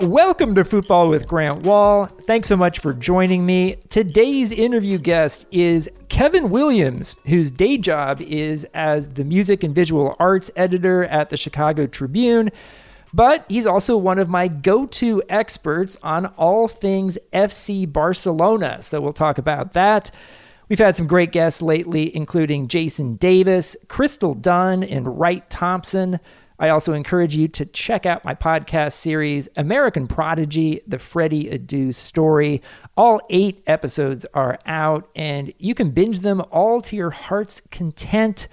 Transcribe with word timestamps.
Welcome 0.00 0.56
to 0.56 0.64
Football 0.64 1.08
with 1.08 1.28
Grant 1.28 1.62
Wahl. 1.62 2.06
Thanks 2.06 2.48
so 2.48 2.56
much 2.56 2.80
for 2.80 2.92
joining 2.92 3.46
me. 3.46 3.76
Today's 3.90 4.50
interview 4.50 4.98
guest 4.98 5.46
is 5.52 5.88
Kevin 6.08 6.50
Williams, 6.50 7.14
whose 7.26 7.52
day 7.52 7.78
job 7.78 8.20
is 8.20 8.64
as 8.74 9.10
the 9.10 9.24
music 9.24 9.62
and 9.62 9.72
visual 9.72 10.16
arts 10.18 10.50
editor 10.56 11.04
at 11.04 11.30
the 11.30 11.36
Chicago 11.36 11.86
Tribune. 11.86 12.50
But 13.12 13.44
he's 13.48 13.68
also 13.68 13.96
one 13.96 14.18
of 14.18 14.28
my 14.28 14.48
go 14.48 14.84
to 14.86 15.22
experts 15.28 15.96
on 16.02 16.26
all 16.26 16.66
things 16.66 17.16
FC 17.32 17.90
Barcelona. 17.90 18.82
So 18.82 19.00
we'll 19.00 19.12
talk 19.12 19.38
about 19.38 19.74
that. 19.74 20.10
We've 20.68 20.80
had 20.80 20.96
some 20.96 21.06
great 21.06 21.30
guests 21.30 21.62
lately, 21.62 22.14
including 22.14 22.66
Jason 22.66 23.14
Davis, 23.14 23.76
Crystal 23.86 24.34
Dunn, 24.34 24.82
and 24.82 25.20
Wright 25.20 25.48
Thompson. 25.48 26.18
I 26.58 26.68
also 26.68 26.92
encourage 26.92 27.34
you 27.34 27.48
to 27.48 27.66
check 27.66 28.06
out 28.06 28.24
my 28.24 28.34
podcast 28.34 28.92
series, 28.92 29.48
American 29.56 30.06
Prodigy 30.06 30.80
The 30.86 31.00
Freddie 31.00 31.46
Adu 31.46 31.92
Story. 31.92 32.62
All 32.96 33.20
eight 33.28 33.62
episodes 33.66 34.24
are 34.34 34.58
out, 34.64 35.08
and 35.16 35.52
you 35.58 35.74
can 35.74 35.90
binge 35.90 36.20
them 36.20 36.42
all 36.52 36.80
to 36.82 36.94
your 36.94 37.10
heart's 37.10 37.60
content. 37.60 38.46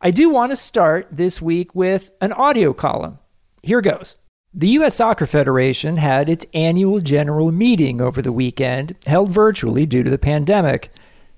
I 0.00 0.10
do 0.10 0.30
want 0.30 0.52
to 0.52 0.56
start 0.56 1.08
this 1.10 1.42
week 1.42 1.74
with 1.74 2.12
an 2.20 2.32
audio 2.32 2.72
column. 2.72 3.18
Here 3.62 3.82
goes. 3.82 4.16
The 4.54 4.68
U.S. 4.68 4.94
Soccer 4.94 5.26
Federation 5.26 5.96
had 5.96 6.28
its 6.28 6.46
annual 6.54 7.00
general 7.00 7.50
meeting 7.50 8.00
over 8.00 8.22
the 8.22 8.32
weekend, 8.32 8.94
held 9.04 9.30
virtually 9.30 9.84
due 9.84 10.02
to 10.02 10.10
the 10.10 10.18
pandemic. 10.18 10.90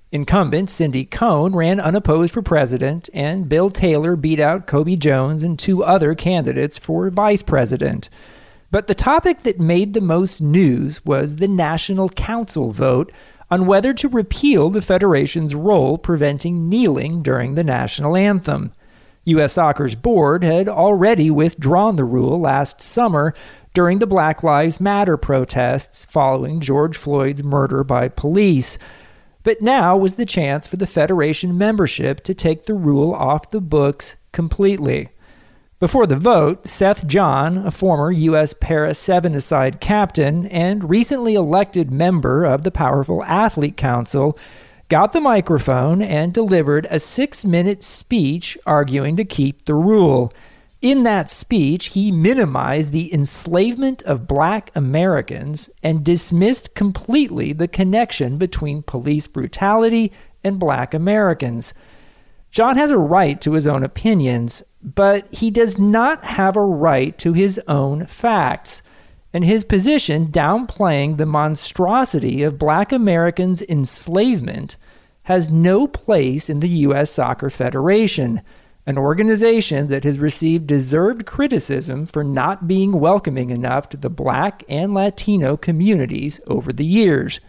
Incumbent 0.09 0.69
Cindy 0.69 1.03
Cone 1.03 1.53
ran 1.53 1.81
unopposed 1.81 2.33
for 2.33 2.41
president, 2.41 3.09
and 3.13 3.49
Bill 3.49 3.69
Taylor 3.69 4.15
beat 4.15 4.39
out 4.39 4.65
Cobi 4.65 4.95
Jones 4.95 5.43
and 5.43 5.59
two 5.59 5.83
other 5.83 6.15
candidates 6.15 6.77
for 6.77 7.09
vice 7.09 7.41
president. 7.41 8.09
But 8.71 8.87
the 8.87 8.95
topic 8.95 9.41
that 9.41 9.59
made 9.59 9.93
the 9.93 9.99
most 9.99 10.41
news 10.41 11.05
was 11.05 11.35
the 11.35 11.47
National 11.49 12.07
Council 12.07 12.71
vote 12.71 13.11
on 13.51 13.65
whether 13.65 13.93
to 13.95 14.07
repeal 14.07 14.69
the 14.69 14.81
Federation's 14.81 15.53
role 15.53 15.97
preventing 15.97 16.69
kneeling 16.69 17.21
during 17.21 17.55
the 17.55 17.63
national 17.63 18.15
anthem. 18.15 18.71
U.S. 19.25 19.53
Soccer's 19.53 19.95
board 19.95 20.41
had 20.41 20.69
already 20.69 21.29
withdrawn 21.29 21.97
the 21.97 22.05
rule 22.05 22.39
last 22.39 22.81
summer 22.81 23.33
during 23.73 23.99
the 23.99 24.07
Black 24.07 24.41
Lives 24.41 24.79
Matter 24.79 25.17
protests 25.17 26.05
following 26.05 26.61
George 26.61 26.95
Floyd's 26.95 27.43
murder 27.43 27.83
by 27.83 28.07
police. 28.07 28.77
But 29.47 29.61
now 29.61 29.95
was 29.95 30.15
the 30.15 30.25
chance 30.25 30.67
for 30.67 30.75
the 30.75 30.85
Federation 30.85 31.57
membership 31.57 32.21
to 32.25 32.33
take 32.33 32.65
the 32.65 32.73
rule 32.73 33.13
off 33.13 33.49
the 33.49 33.61
books 33.61 34.17
completely. 34.33 35.07
Before 35.79 36.05
the 36.05 36.17
vote, 36.17 36.67
Seth 36.67 37.07
Jahn, 37.07 37.65
a 37.65 37.71
former 37.71 38.11
U.S. 38.11 38.53
Para 38.53 38.93
7 38.93 39.33
aside 39.33 39.79
captain 39.79 40.47
and 40.47 40.89
recently 40.89 41.33
elected 41.33 41.93
member 41.93 42.43
of 42.43 42.63
the 42.63 42.71
powerful 42.71 43.23
Athlete 43.23 43.77
Council, 43.77 44.37
got 44.89 45.13
the 45.13 45.21
microphone 45.21 46.01
and 46.01 46.33
delivered 46.33 46.85
a 46.89 46.99
six 46.99 47.45
minute 47.45 47.83
speech 47.83 48.57
arguing 48.65 49.15
to 49.15 49.23
keep 49.23 49.63
the 49.63 49.75
rule. 49.75 50.29
In 50.81 51.03
that 51.03 51.27
speech, 51.27 51.93
he 51.93 52.11
minimized 52.11 52.93
the 52.93 53.11
enslavement 53.11 54.03
of 54.03 54.27
black 54.27 54.69
Americans 54.75 55.71
and 55.81 56.05
dismissed 56.05 56.75
completely 56.75 57.51
the 57.51 57.67
connection 57.67 58.37
between 58.37 58.83
police 58.83 59.25
brutality 59.25 60.11
and 60.43 60.59
black 60.59 60.93
Americans. 60.93 61.73
Jahn 62.51 62.77
has 62.77 62.91
a 62.91 62.97
right 62.97 63.41
to 63.41 63.53
his 63.53 63.65
own 63.65 63.83
opinions, 63.83 64.63
but 64.83 65.27
he 65.33 65.49
does 65.49 65.79
not 65.79 66.23
have 66.23 66.55
a 66.55 66.63
right 66.63 67.17
to 67.17 67.33
his 67.33 67.59
own 67.67 68.05
facts. 68.05 68.83
And 69.33 69.43
his 69.43 69.63
position 69.63 70.27
downplaying 70.27 71.17
the 71.17 71.25
monstrosity 71.25 72.43
of 72.43 72.59
black 72.59 72.91
Americans' 72.91 73.63
enslavement 73.63 74.77
has 75.23 75.49
no 75.49 75.87
place 75.87 76.49
in 76.49 76.59
the 76.59 76.69
U.S. 76.69 77.09
Soccer 77.11 77.49
Federation 77.49 78.41
an 78.87 78.97
organization 78.97 79.87
that 79.87 80.05
has 80.05 80.17
received 80.17 80.65
deserved 80.65 81.25
criticism 81.25 82.05
for 82.05 82.23
not 82.23 82.69
being 82.69 82.93
welcoming 82.93 83.49
enough 83.49 83.89
to 83.89 83.97
the 83.97 84.09
black 84.09 84.63
and 84.69 84.93
Latino 84.93 85.57
communities 85.57 86.39
over 86.47 86.71
the 86.71 86.85
years. 86.85 87.41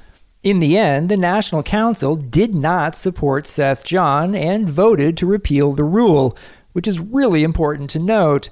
In 0.43 0.59
the 0.59 0.76
end, 0.76 1.09
the 1.09 1.16
National 1.16 1.62
Council 1.62 2.16
did 2.16 2.56
not 2.56 2.97
support 2.97 3.47
Seth 3.47 3.84
Jahn 3.84 4.34
and 4.34 4.69
voted 4.69 5.16
to 5.16 5.26
repeal 5.26 5.72
the 5.75 5.84
rule, 5.84 6.37
which 6.72 6.88
is 6.88 6.99
really 6.99 7.44
important 7.44 7.88
to 7.91 8.00
note. 8.00 8.50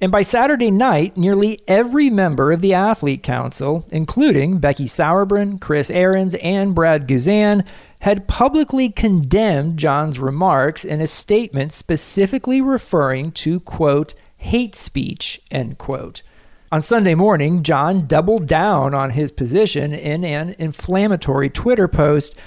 And 0.00 0.10
by 0.10 0.22
Saturday 0.22 0.70
night, 0.70 1.16
nearly 1.16 1.60
every 1.68 2.10
member 2.10 2.50
of 2.50 2.60
the 2.60 2.74
Athlete 2.74 3.22
Council, 3.22 3.86
including 3.90 4.58
Becky 4.58 4.86
Sauerbrunn, 4.86 5.60
Chris 5.60 5.90
Ahrens, 5.90 6.34
and 6.34 6.74
Brad 6.74 7.06
Guzan, 7.06 7.64
had 8.06 8.28
publicly 8.28 8.88
condemned 8.88 9.76
Jahn's 9.76 10.20
remarks 10.20 10.84
in 10.84 11.00
a 11.00 11.08
statement 11.08 11.72
specifically 11.72 12.60
referring 12.60 13.32
to, 13.32 13.58
quote, 13.58 14.14
hate 14.36 14.76
speech, 14.76 15.42
end 15.50 15.76
quote. 15.76 16.22
On 16.70 16.80
Sunday 16.80 17.16
morning, 17.16 17.64
Jahn 17.64 18.06
doubled 18.06 18.46
down 18.46 18.94
on 18.94 19.10
his 19.10 19.32
position 19.32 19.92
in 19.92 20.24
an 20.24 20.54
inflammatory 20.56 21.50
Twitter 21.50 21.88
post, 21.88 22.40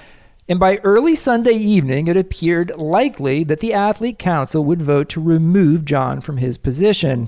and 0.47 0.62
by 0.62 0.78
early 0.78 1.14
Sunday 1.14 1.58
evening, 1.58 2.08
it 2.08 2.16
appeared 2.16 2.78
likely 2.78 3.44
that 3.44 3.59
the 3.59 3.74
Athlete 3.74 4.18
Council 4.18 4.64
would 4.64 4.81
vote 4.81 5.09
to 5.09 5.22
remove 5.22 5.84
John 5.84 6.22
from 6.22 6.38
his 6.38 6.58
position. 6.58 7.28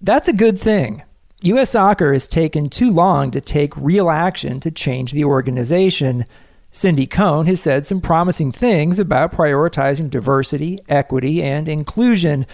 That's 0.00 0.28
a 0.28 0.32
good 0.32 0.60
thing. 0.60 1.02
U.S. 1.42 1.70
soccer 1.70 2.12
has 2.12 2.28
taken 2.28 2.68
too 2.68 2.92
long 2.92 3.32
to 3.32 3.40
take 3.40 3.76
real 3.76 4.08
action 4.08 4.60
to 4.60 4.70
change 4.70 5.10
the 5.10 5.24
organization. 5.24 6.26
Cindy 6.76 7.06
Cone 7.06 7.46
has 7.46 7.62
said 7.62 7.86
some 7.86 8.02
promising 8.02 8.52
things 8.52 8.98
about 8.98 9.32
prioritizing 9.32 10.10
diversity, 10.10 10.78
equity, 10.90 11.42
and 11.42 11.68
inclusion, 11.68 12.44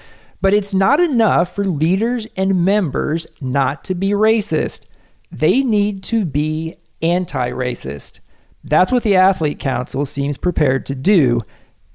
but 0.41 0.55
it's 0.55 0.73
not 0.73 1.01
enough 1.01 1.53
for 1.53 1.65
leaders 1.65 2.29
and 2.37 2.65
members 2.65 3.27
not 3.41 3.83
to 3.83 3.97
be 3.97 4.11
racist. 4.11 4.87
They 5.33 5.65
need 5.65 6.05
to 6.05 6.25
be 6.25 6.77
anti 7.03 7.51
racist. 7.51 8.21
That's 8.63 8.93
what 8.93 9.03
the 9.03 9.17
Athlete 9.17 9.59
Council 9.59 10.07
seems 10.07 10.39
prepared 10.39 10.87
to 10.87 10.95
do, 10.95 11.43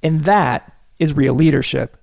and 0.03 0.25
that 0.25 0.75
is 0.99 1.13
real 1.13 1.33
leadership. 1.33 1.96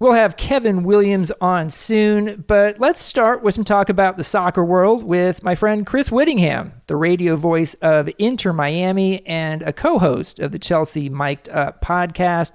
We'll 0.00 0.12
have 0.12 0.38
Kevin 0.38 0.82
Williams 0.82 1.30
on 1.42 1.68
soon, 1.68 2.42
but 2.46 2.80
let's 2.80 3.02
start 3.02 3.42
with 3.42 3.52
some 3.52 3.64
talk 3.64 3.90
about 3.90 4.16
the 4.16 4.24
soccer 4.24 4.64
world 4.64 5.04
with 5.04 5.42
my 5.42 5.54
friend 5.54 5.86
Chris 5.86 6.10
Whittingham, 6.10 6.72
the 6.86 6.96
radio 6.96 7.36
voice 7.36 7.74
of 7.74 8.08
Inter 8.18 8.54
Miami 8.54 9.24
and 9.26 9.60
a 9.60 9.74
co 9.74 9.98
host 9.98 10.38
of 10.38 10.52
the 10.52 10.58
Chelsea 10.58 11.10
Mic'd 11.10 11.50
Up 11.50 11.84
podcast. 11.84 12.52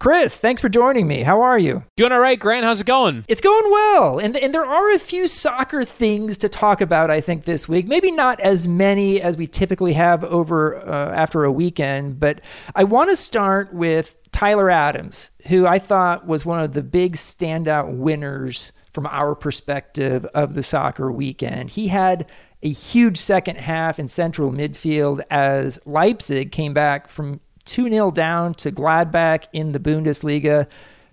Chris, 0.00 0.38
thanks 0.38 0.62
for 0.62 0.68
joining 0.68 1.08
me. 1.08 1.22
How 1.22 1.40
are 1.40 1.58
you? 1.58 1.82
Doing 1.96 2.12
all 2.12 2.20
right, 2.20 2.38
Grant. 2.38 2.64
How's 2.64 2.80
it 2.80 2.86
going? 2.86 3.24
It's 3.26 3.40
going 3.40 3.68
well. 3.68 4.20
And, 4.20 4.36
and 4.36 4.54
there 4.54 4.64
are 4.64 4.94
a 4.94 4.98
few 4.98 5.26
soccer 5.26 5.84
things 5.84 6.38
to 6.38 6.48
talk 6.48 6.80
about, 6.80 7.10
I 7.10 7.20
think, 7.20 7.44
this 7.44 7.68
week. 7.68 7.88
Maybe 7.88 8.12
not 8.12 8.38
as 8.38 8.68
many 8.68 9.20
as 9.20 9.36
we 9.36 9.48
typically 9.48 9.94
have 9.94 10.22
over 10.22 10.78
uh, 10.86 11.12
after 11.12 11.42
a 11.42 11.50
weekend, 11.50 12.20
but 12.20 12.40
I 12.76 12.84
want 12.84 13.10
to 13.10 13.16
start 13.16 13.74
with 13.74 14.16
Tyler 14.30 14.70
Adams, 14.70 15.32
who 15.48 15.66
I 15.66 15.80
thought 15.80 16.28
was 16.28 16.46
one 16.46 16.62
of 16.62 16.74
the 16.74 16.82
big 16.84 17.16
standout 17.16 17.92
winners 17.92 18.70
from 18.92 19.06
our 19.08 19.34
perspective 19.34 20.24
of 20.26 20.54
the 20.54 20.62
soccer 20.62 21.10
weekend. 21.10 21.70
He 21.70 21.88
had 21.88 22.30
a 22.62 22.70
huge 22.70 23.16
second 23.16 23.56
half 23.56 23.98
in 23.98 24.06
central 24.06 24.52
midfield 24.52 25.22
as 25.28 25.84
Leipzig 25.86 26.52
came 26.52 26.72
back 26.72 27.08
from 27.08 27.40
2 27.68 27.90
0 27.90 28.10
down 28.10 28.54
to 28.54 28.72
Gladbach 28.72 29.44
in 29.52 29.72
the 29.72 29.78
Bundesliga 29.78 30.66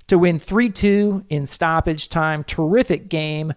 to 0.08 0.18
win 0.18 0.40
3 0.40 0.70
2 0.70 1.26
in 1.30 1.46
stoppage 1.46 2.10
time. 2.10 2.44
Terrific 2.44 3.10
game. 3.10 3.54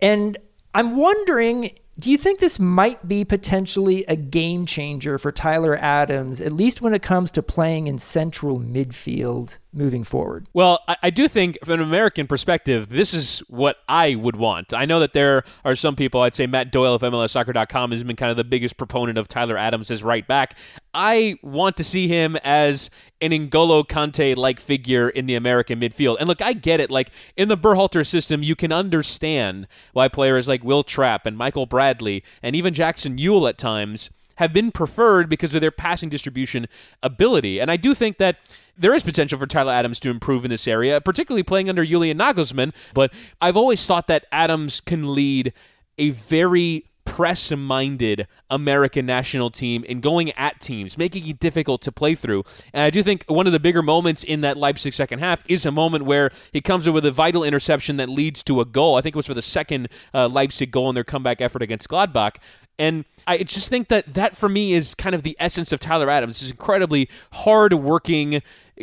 And 0.00 0.36
I'm 0.74 0.96
wondering 0.96 1.70
do 1.98 2.10
you 2.10 2.18
think 2.18 2.40
this 2.40 2.58
might 2.58 3.08
be 3.08 3.24
potentially 3.24 4.04
a 4.06 4.16
game 4.16 4.66
changer 4.66 5.16
for 5.16 5.32
Tyler 5.32 5.76
Adams, 5.76 6.42
at 6.42 6.52
least 6.52 6.82
when 6.82 6.92
it 6.92 7.00
comes 7.00 7.30
to 7.30 7.42
playing 7.42 7.86
in 7.86 7.96
central 7.96 8.60
midfield 8.60 9.56
moving 9.76 10.04
forward? 10.04 10.46
Well, 10.52 10.80
I, 10.88 10.96
I, 11.04 11.10
do 11.10 11.28
think, 11.28 11.58
from 11.62 11.74
an 11.74 11.82
American 11.82 12.26
perspective, 12.26 12.88
this 12.88 13.14
is 13.14 13.40
what 13.48 13.78
I 13.88 14.14
would 14.14 14.36
want. 14.36 14.72
I 14.72 14.86
know 14.86 15.00
that 15.00 15.12
there 15.12 15.44
are 15.64 15.74
some 15.74 15.94
people, 15.94 16.22
I'd 16.22 16.34
say 16.34 16.46
Matt 16.46 16.72
Doyle 16.72 16.94
of 16.94 17.02
MLSsoccer.com 17.02 17.92
has 17.92 18.02
been 18.02 18.16
kind 18.16 18.30
of 18.30 18.36
the 18.36 18.44
biggest 18.44 18.76
proponent 18.76 19.18
of 19.18 19.28
Tyler 19.28 19.56
Adams 19.56 19.90
as 19.90 20.02
right 20.02 20.26
back. 20.26 20.56
I 20.94 21.38
want 21.42 21.76
to 21.76 21.84
see 21.84 22.08
him 22.08 22.36
as 22.36 22.90
an 23.20 23.30
N'Golo 23.30 23.86
Kante 23.86 24.36
like 24.36 24.58
figure 24.58 25.08
in 25.10 25.26
the 25.26 25.34
American 25.34 25.80
midfield. 25.80 26.16
And 26.18 26.28
look, 26.28 26.42
I 26.42 26.54
get 26.54 26.80
it. 26.80 26.90
Like 26.90 27.10
in 27.36 27.48
the 27.48 27.56
Berhalter 27.56 28.06
system, 28.06 28.42
you 28.42 28.56
can 28.56 28.72
understand 28.72 29.68
why 29.92 30.08
players 30.08 30.48
like 30.48 30.64
Will 30.64 30.82
Trapp 30.82 31.26
and 31.26 31.36
Michael 31.36 31.66
Bradley 31.66 32.24
and 32.42 32.56
even 32.56 32.74
Jackson 32.74 33.16
Yueill 33.16 33.48
at 33.48 33.58
times 33.58 34.10
have 34.36 34.52
been 34.52 34.70
preferred 34.70 35.28
because 35.28 35.54
of 35.54 35.60
their 35.60 35.70
passing 35.70 36.08
distribution 36.08 36.66
ability. 37.02 37.58
And 37.60 37.70
I 37.70 37.76
do 37.76 37.94
think 37.94 38.18
that 38.18 38.38
there 38.78 38.94
is 38.94 39.02
potential 39.02 39.38
for 39.38 39.46
Tyler 39.46 39.72
Adams 39.72 40.00
to 40.00 40.10
improve 40.10 40.44
in 40.44 40.50
this 40.50 40.68
area, 40.68 41.00
particularly 41.00 41.42
playing 41.42 41.68
under 41.68 41.84
Julian 41.84 42.18
Nagelsmann. 42.18 42.74
But 42.94 43.12
I've 43.40 43.56
always 43.56 43.84
thought 43.86 44.06
that 44.08 44.26
Adams 44.32 44.80
can 44.80 45.14
lead 45.14 45.52
a 45.98 46.10
very 46.10 46.84
press 47.06 47.50
minded 47.52 48.26
American 48.50 49.06
national 49.06 49.48
team 49.48 49.84
in 49.84 50.00
going 50.00 50.32
at 50.32 50.60
teams, 50.60 50.98
making 50.98 51.26
it 51.26 51.40
difficult 51.40 51.80
to 51.82 51.92
play 51.92 52.14
through. 52.14 52.44
And 52.74 52.82
I 52.82 52.90
do 52.90 53.02
think 53.02 53.24
one 53.28 53.46
of 53.46 53.52
the 53.52 53.60
bigger 53.60 53.80
moments 53.80 54.22
in 54.24 54.42
that 54.42 54.58
Leipzig 54.58 54.92
second 54.92 55.20
half 55.20 55.42
is 55.48 55.64
a 55.64 55.70
moment 55.70 56.04
where 56.04 56.30
he 56.52 56.60
comes 56.60 56.86
in 56.86 56.92
with 56.92 57.06
a 57.06 57.10
vital 57.10 57.44
interception 57.44 57.96
that 57.96 58.10
leads 58.10 58.42
to 58.44 58.60
a 58.60 58.64
goal. 58.66 58.96
I 58.96 59.00
think 59.00 59.14
it 59.14 59.16
was 59.16 59.26
for 59.26 59.34
the 59.34 59.40
second 59.40 59.88
uh, 60.12 60.28
Leipzig 60.28 60.70
goal 60.70 60.90
in 60.90 60.94
their 60.94 61.04
comeback 61.04 61.40
effort 61.40 61.62
against 61.62 61.88
Gladbach. 61.88 62.36
And 62.78 63.06
I 63.26 63.38
just 63.42 63.70
think 63.70 63.88
that 63.88 64.06
that 64.14 64.36
for 64.36 64.48
me 64.48 64.74
is 64.74 64.94
kind 64.94 65.14
of 65.14 65.22
the 65.22 65.36
essence 65.40 65.72
of 65.72 65.80
Tyler 65.80 66.10
Adams. 66.10 66.40
This 66.40 66.50
incredibly 66.50 67.08
hard 67.32 67.72
working, 67.72 68.42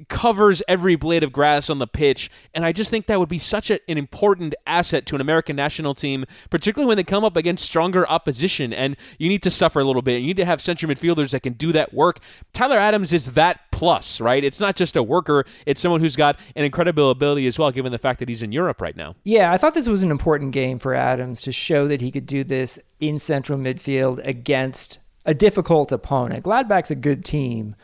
covers 0.10 0.62
every 0.68 0.96
blade 0.96 1.24
of 1.24 1.32
grass 1.32 1.70
on 1.70 1.80
the 1.80 1.88
pitch. 1.88 2.30
And 2.54 2.66
I 2.66 2.72
just 2.72 2.90
think 2.90 3.08
that 3.08 3.20
would 3.20 3.30
be 3.30 3.40
such 3.40 3.70
a, 3.70 3.80
an 3.90 3.98
important 3.98 4.56
asset 4.66 5.06
to 5.08 5.16
an 5.16 5.22
American 5.22 5.56
national 5.56 5.94
team, 5.94 6.26
particularly 6.50 6.88
when 6.88 6.98
they 6.98 7.04
come 7.04 7.24
up 7.24 7.38
against 7.38 7.66
stronger 7.66 8.08
opposition. 8.10 8.74
And 8.74 8.98
you 9.18 9.30
need 9.30 9.44
to 9.44 9.52
suffer 9.52 9.80
a 9.80 9.84
little 9.84 10.02
bit. 10.02 10.22
You 10.22 10.28
need 10.28 10.38
to 10.38 10.46
have 10.46 10.62
central 10.62 10.92
midfielders 10.92 11.32
that 11.32 11.42
can 11.42 11.54
do 11.54 11.72
that 11.74 11.94
work. 11.94 12.20
Tyler 12.54 12.78
Adams 12.78 13.14
is 13.14 13.34
that 13.34 13.60
plus, 13.72 14.20
right? 14.22 14.44
It's 14.44 14.60
not 14.60 14.76
just 14.76 14.96
a 14.96 15.04
worker, 15.04 15.46
it's 15.66 15.82
someone 15.82 16.02
who's 16.02 16.16
got 16.16 16.40
an 16.56 16.64
incredible 16.64 17.10
ability 17.10 17.48
as 17.48 17.60
well, 17.60 17.72
given 17.72 17.92
the 17.92 17.98
fact 17.98 18.20
that 18.20 18.30
he's 18.30 18.44
in 18.44 18.52
Europe 18.52 18.82
right 18.82 18.96
now. 18.96 19.16
Yeah, 19.24 19.52
I 19.52 19.58
thought 19.58 19.74
this 19.74 19.90
was 19.90 20.04
an 20.04 20.12
important 20.12 20.52
game 20.52 20.80
for 20.80 20.94
Adams 20.94 21.42
to 21.42 21.52
show 21.52 21.88
that 21.88 22.02
he 22.02 22.12
could 22.12 22.26
do 22.26 22.44
this 22.44 22.80
in 23.00 23.20
central 23.20 23.58
midfield 23.58 24.26
against 24.26 25.00
a 25.26 25.34
difficult 25.34 25.92
opponent. 25.92 26.44
Gladbach's 26.44 26.92
a 26.92 26.96
good 26.96 27.24
team. 27.26 27.76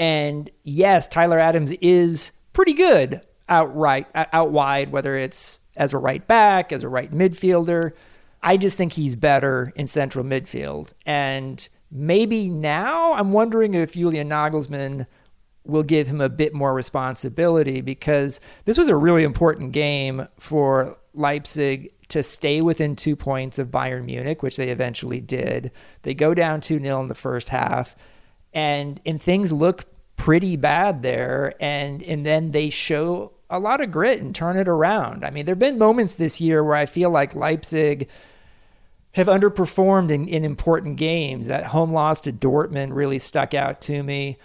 And 0.00 0.48
yes, 0.64 1.06
Tyler 1.06 1.38
Adams 1.38 1.72
is 1.82 2.32
pretty 2.54 2.72
good 2.72 3.20
outright, 3.50 4.06
out 4.14 4.50
wide, 4.50 4.90
whether 4.90 5.14
it's 5.14 5.60
as 5.76 5.92
a 5.92 5.98
right 5.98 6.26
back, 6.26 6.72
as 6.72 6.82
a 6.82 6.88
right 6.88 7.10
midfielder. 7.10 7.92
I 8.42 8.56
just 8.56 8.78
think 8.78 8.94
he's 8.94 9.14
better 9.14 9.74
in 9.76 9.86
central 9.86 10.24
midfield. 10.24 10.94
And 11.04 11.68
maybe 11.90 12.48
now 12.48 13.12
I'm 13.12 13.32
wondering 13.32 13.74
if 13.74 13.92
Julian 13.92 14.30
Nagelsmann 14.30 15.06
will 15.66 15.82
give 15.82 16.06
him 16.06 16.22
a 16.22 16.30
bit 16.30 16.54
more 16.54 16.72
responsibility 16.72 17.82
because 17.82 18.40
this 18.64 18.78
was 18.78 18.88
a 18.88 18.96
really 18.96 19.22
important 19.22 19.72
game 19.72 20.26
for 20.38 20.96
Leipzig 21.12 21.92
to 22.08 22.22
stay 22.22 22.62
within 22.62 22.96
two 22.96 23.16
points 23.16 23.58
of 23.58 23.68
Bayern 23.68 24.06
Munich, 24.06 24.42
which 24.42 24.56
they 24.56 24.70
eventually 24.70 25.20
did. 25.20 25.70
They 26.02 26.14
go 26.14 26.32
down 26.32 26.62
2 26.62 26.80
0 26.80 27.02
in 27.02 27.08
the 27.08 27.14
first 27.14 27.50
half 27.50 27.94
and 28.52 29.00
and 29.06 29.20
things 29.20 29.52
look 29.52 29.89
pretty 30.20 30.54
bad 30.54 31.00
there 31.00 31.54
and 31.60 32.02
and 32.02 32.26
then 32.26 32.50
they 32.50 32.68
show 32.68 33.32
a 33.48 33.58
lot 33.58 33.80
of 33.80 33.90
grit 33.90 34.20
and 34.20 34.34
turn 34.34 34.58
it 34.58 34.68
around. 34.68 35.24
I 35.24 35.30
mean, 35.30 35.46
there've 35.46 35.58
been 35.58 35.78
moments 35.78 36.12
this 36.12 36.42
year 36.42 36.62
where 36.62 36.76
I 36.76 36.84
feel 36.84 37.08
like 37.08 37.34
Leipzig 37.34 38.06
have 39.12 39.28
underperformed 39.28 40.10
in, 40.10 40.28
in 40.28 40.44
important 40.44 40.98
games. 40.98 41.46
That 41.46 41.68
home 41.68 41.90
loss 41.94 42.20
to 42.20 42.34
Dortmund 42.34 42.90
really 42.92 43.18
stuck 43.18 43.54
out 43.54 43.80
to 43.80 44.02
me. 44.02 44.36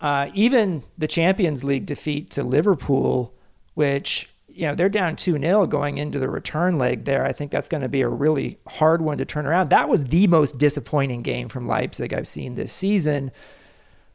Uh, 0.00 0.30
even 0.32 0.82
the 0.96 1.06
Champions 1.06 1.62
League 1.62 1.84
defeat 1.84 2.30
to 2.30 2.42
Liverpool, 2.42 3.34
which 3.74 4.30
you 4.48 4.66
know 4.66 4.74
they're 4.74 4.88
down 4.88 5.14
2-0 5.16 5.68
going 5.68 5.98
into 5.98 6.18
the 6.18 6.30
return 6.30 6.78
leg 6.78 7.04
there. 7.04 7.26
I 7.26 7.32
think 7.32 7.50
that's 7.50 7.68
going 7.68 7.82
to 7.82 7.88
be 7.88 8.00
a 8.00 8.08
really 8.08 8.60
hard 8.66 9.02
one 9.02 9.18
to 9.18 9.26
turn 9.26 9.44
around. 9.44 9.68
That 9.68 9.90
was 9.90 10.04
the 10.06 10.26
most 10.26 10.56
disappointing 10.56 11.20
game 11.20 11.50
from 11.50 11.68
Leipzig 11.68 12.14
I've 12.14 12.26
seen 12.26 12.54
this 12.54 12.72
season. 12.72 13.30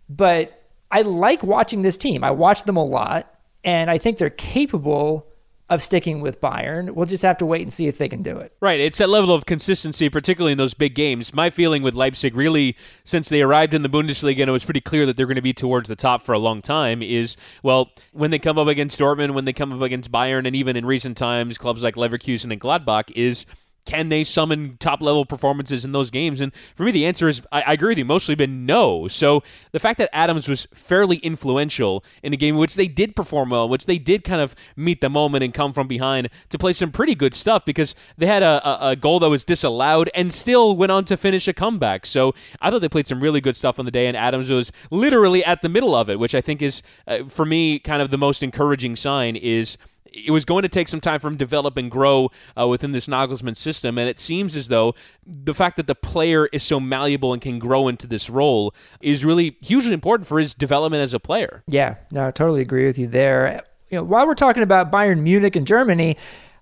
But 0.09 0.56
I 0.91 1.01
like 1.01 1.43
watching 1.43 1.81
this 1.81 1.97
team. 1.97 2.23
I 2.23 2.31
watch 2.31 2.63
them 2.63 2.77
a 2.77 2.83
lot 2.83 3.33
and 3.63 3.89
I 3.89 3.97
think 3.97 4.17
they're 4.17 4.29
capable 4.29 5.27
of 5.69 5.81
sticking 5.81 6.21
with 6.21 6.39
Bayern. 6.39 6.91
We'll 6.91 7.07
just 7.07 7.23
have 7.23 7.37
to 7.39 7.45
wait 7.45 7.61
and 7.61 7.73
see 7.73 7.87
if 7.87 7.97
they 7.97 8.07
can 8.07 8.23
do 8.23 8.37
it. 8.37 8.53
Right. 8.61 8.79
It's 8.79 8.99
that 8.99 9.09
level 9.09 9.35
of 9.35 9.45
consistency, 9.45 10.07
particularly 10.07 10.53
in 10.53 10.57
those 10.57 10.73
big 10.73 10.95
games. 10.95 11.33
My 11.33 11.49
feeling 11.49 11.83
with 11.83 11.93
Leipzig, 11.93 12.35
really, 12.35 12.77
since 13.03 13.27
they 13.27 13.41
arrived 13.41 13.73
in 13.73 13.81
the 13.81 13.89
Bundesliga 13.89 14.39
and 14.39 14.49
it 14.49 14.53
was 14.53 14.63
pretty 14.63 14.79
clear 14.79 15.05
that 15.05 15.17
they're 15.17 15.25
going 15.25 15.35
to 15.35 15.41
be 15.41 15.51
towards 15.51 15.89
the 15.89 15.95
top 15.97 16.21
for 16.21 16.31
a 16.31 16.39
long 16.39 16.61
time, 16.61 17.01
is, 17.01 17.35
well, 17.63 17.89
when 18.13 18.31
they 18.31 18.39
come 18.39 18.57
up 18.57 18.69
against 18.69 18.97
Dortmund, 18.97 19.33
when 19.33 19.43
they 19.43 19.51
come 19.51 19.73
up 19.73 19.81
against 19.81 20.09
Bayern, 20.09 20.47
and 20.47 20.55
even 20.55 20.77
in 20.77 20.85
recent 20.85 21.17
times, 21.17 21.57
clubs 21.57 21.83
like 21.83 21.95
Leverkusen 21.95 22.51
and 22.51 22.61
Gladbach, 22.61 23.11
is– 23.15 23.45
can 23.87 24.09
they 24.09 24.23
summon 24.23 24.75
top 24.79 25.01
level 25.01 25.25
performances 25.25 25.85
in 25.85 25.93
those 25.93 26.11
games? 26.11 26.41
And 26.41 26.51
for 26.75 26.83
me, 26.83 26.91
the 26.91 27.05
answer 27.05 27.27
is 27.27 27.41
I, 27.51 27.61
I, 27.61 27.73
agree 27.73 27.89
with 27.89 27.97
you, 27.97 28.05
mostly 28.05 28.35
been 28.35 28.65
no. 28.65 29.07
So 29.07 29.43
the 29.71 29.79
fact 29.79 29.97
that 29.99 30.09
Adams 30.11 30.47
was 30.47 30.67
fairly 30.73 31.17
influential 31.17 32.03
in 32.21 32.33
a 32.33 32.37
game 32.37 32.55
in 32.55 32.59
which 32.59 32.75
they 32.75 32.89
did 32.89 33.15
perform 33.15 33.49
well, 33.49 33.69
which 33.69 33.85
they 33.85 33.97
did 33.97 34.25
kind 34.25 34.41
of 34.41 34.55
meet 34.75 34.99
the 34.99 35.09
moment 35.09 35.45
and 35.45 35.53
come 35.53 35.71
from 35.71 35.87
behind 35.87 36.29
to 36.49 36.57
play 36.57 36.73
some 36.73 36.91
pretty 36.91 37.15
good 37.15 37.33
stuff 37.33 37.63
because 37.63 37.95
they 38.17 38.25
had 38.25 38.43
a, 38.43 38.67
a, 38.67 38.89
a 38.89 38.95
goal 38.97 39.21
that 39.21 39.29
was 39.29 39.45
disallowed 39.45 40.09
and 40.13 40.33
still 40.33 40.75
went 40.75 40.91
on 40.91 41.05
to 41.05 41.15
finish 41.15 41.47
a 41.47 41.53
comeback. 41.53 42.05
So 42.05 42.35
I 42.61 42.69
thought 42.69 42.81
they 42.81 42.89
played 42.89 43.07
some 43.07 43.21
really 43.21 43.39
good 43.39 43.55
stuff 43.55 43.79
on 43.79 43.85
the 43.85 43.91
day, 43.91 44.07
and 44.07 44.17
Adams 44.17 44.49
was 44.49 44.73
literally 44.91 45.45
at 45.45 45.61
the 45.61 45.69
middle 45.69 45.95
of 45.95 46.09
it, 46.09 46.19
which 46.19 46.35
I 46.35 46.41
think 46.41 46.61
is, 46.61 46.81
uh, 47.07 47.23
for 47.29 47.45
me, 47.45 47.79
kind 47.79 48.01
of 48.01 48.11
the 48.11 48.17
most 48.17 48.43
encouraging 48.43 48.97
sign 48.97 49.37
is 49.37 49.77
it 50.13 50.31
was 50.31 50.45
going 50.45 50.63
to 50.63 50.69
take 50.69 50.87
some 50.87 51.01
time 51.01 51.19
for 51.19 51.27
him 51.27 51.33
to 51.33 51.37
develop 51.37 51.77
and 51.77 51.89
grow 51.89 52.29
uh, 52.59 52.67
within 52.67 52.91
this 52.91 53.07
Nagelsmann 53.07 53.55
system. 53.55 53.97
And 53.97 54.09
it 54.09 54.19
seems 54.19 54.55
as 54.55 54.67
though 54.67 54.95
the 55.25 55.53
fact 55.53 55.77
that 55.77 55.87
the 55.87 55.95
player 55.95 56.47
is 56.47 56.63
so 56.63 56.79
malleable 56.79 57.33
and 57.33 57.41
can 57.41 57.59
grow 57.59 57.87
into 57.87 58.07
this 58.07 58.29
role 58.29 58.73
is 59.01 59.23
really 59.23 59.57
hugely 59.61 59.93
important 59.93 60.27
for 60.27 60.39
his 60.39 60.53
development 60.53 61.01
as 61.01 61.13
a 61.13 61.19
player. 61.19 61.63
Yeah, 61.67 61.95
no, 62.11 62.27
I 62.27 62.31
totally 62.31 62.61
agree 62.61 62.85
with 62.85 62.97
you 62.97 63.07
there. 63.07 63.63
You 63.89 63.99
know, 63.99 64.03
while 64.03 64.27
we're 64.27 64.35
talking 64.35 64.63
about 64.63 64.91
Bayern 64.91 65.21
Munich 65.21 65.55
and 65.55 65.65
Germany, 65.65 66.17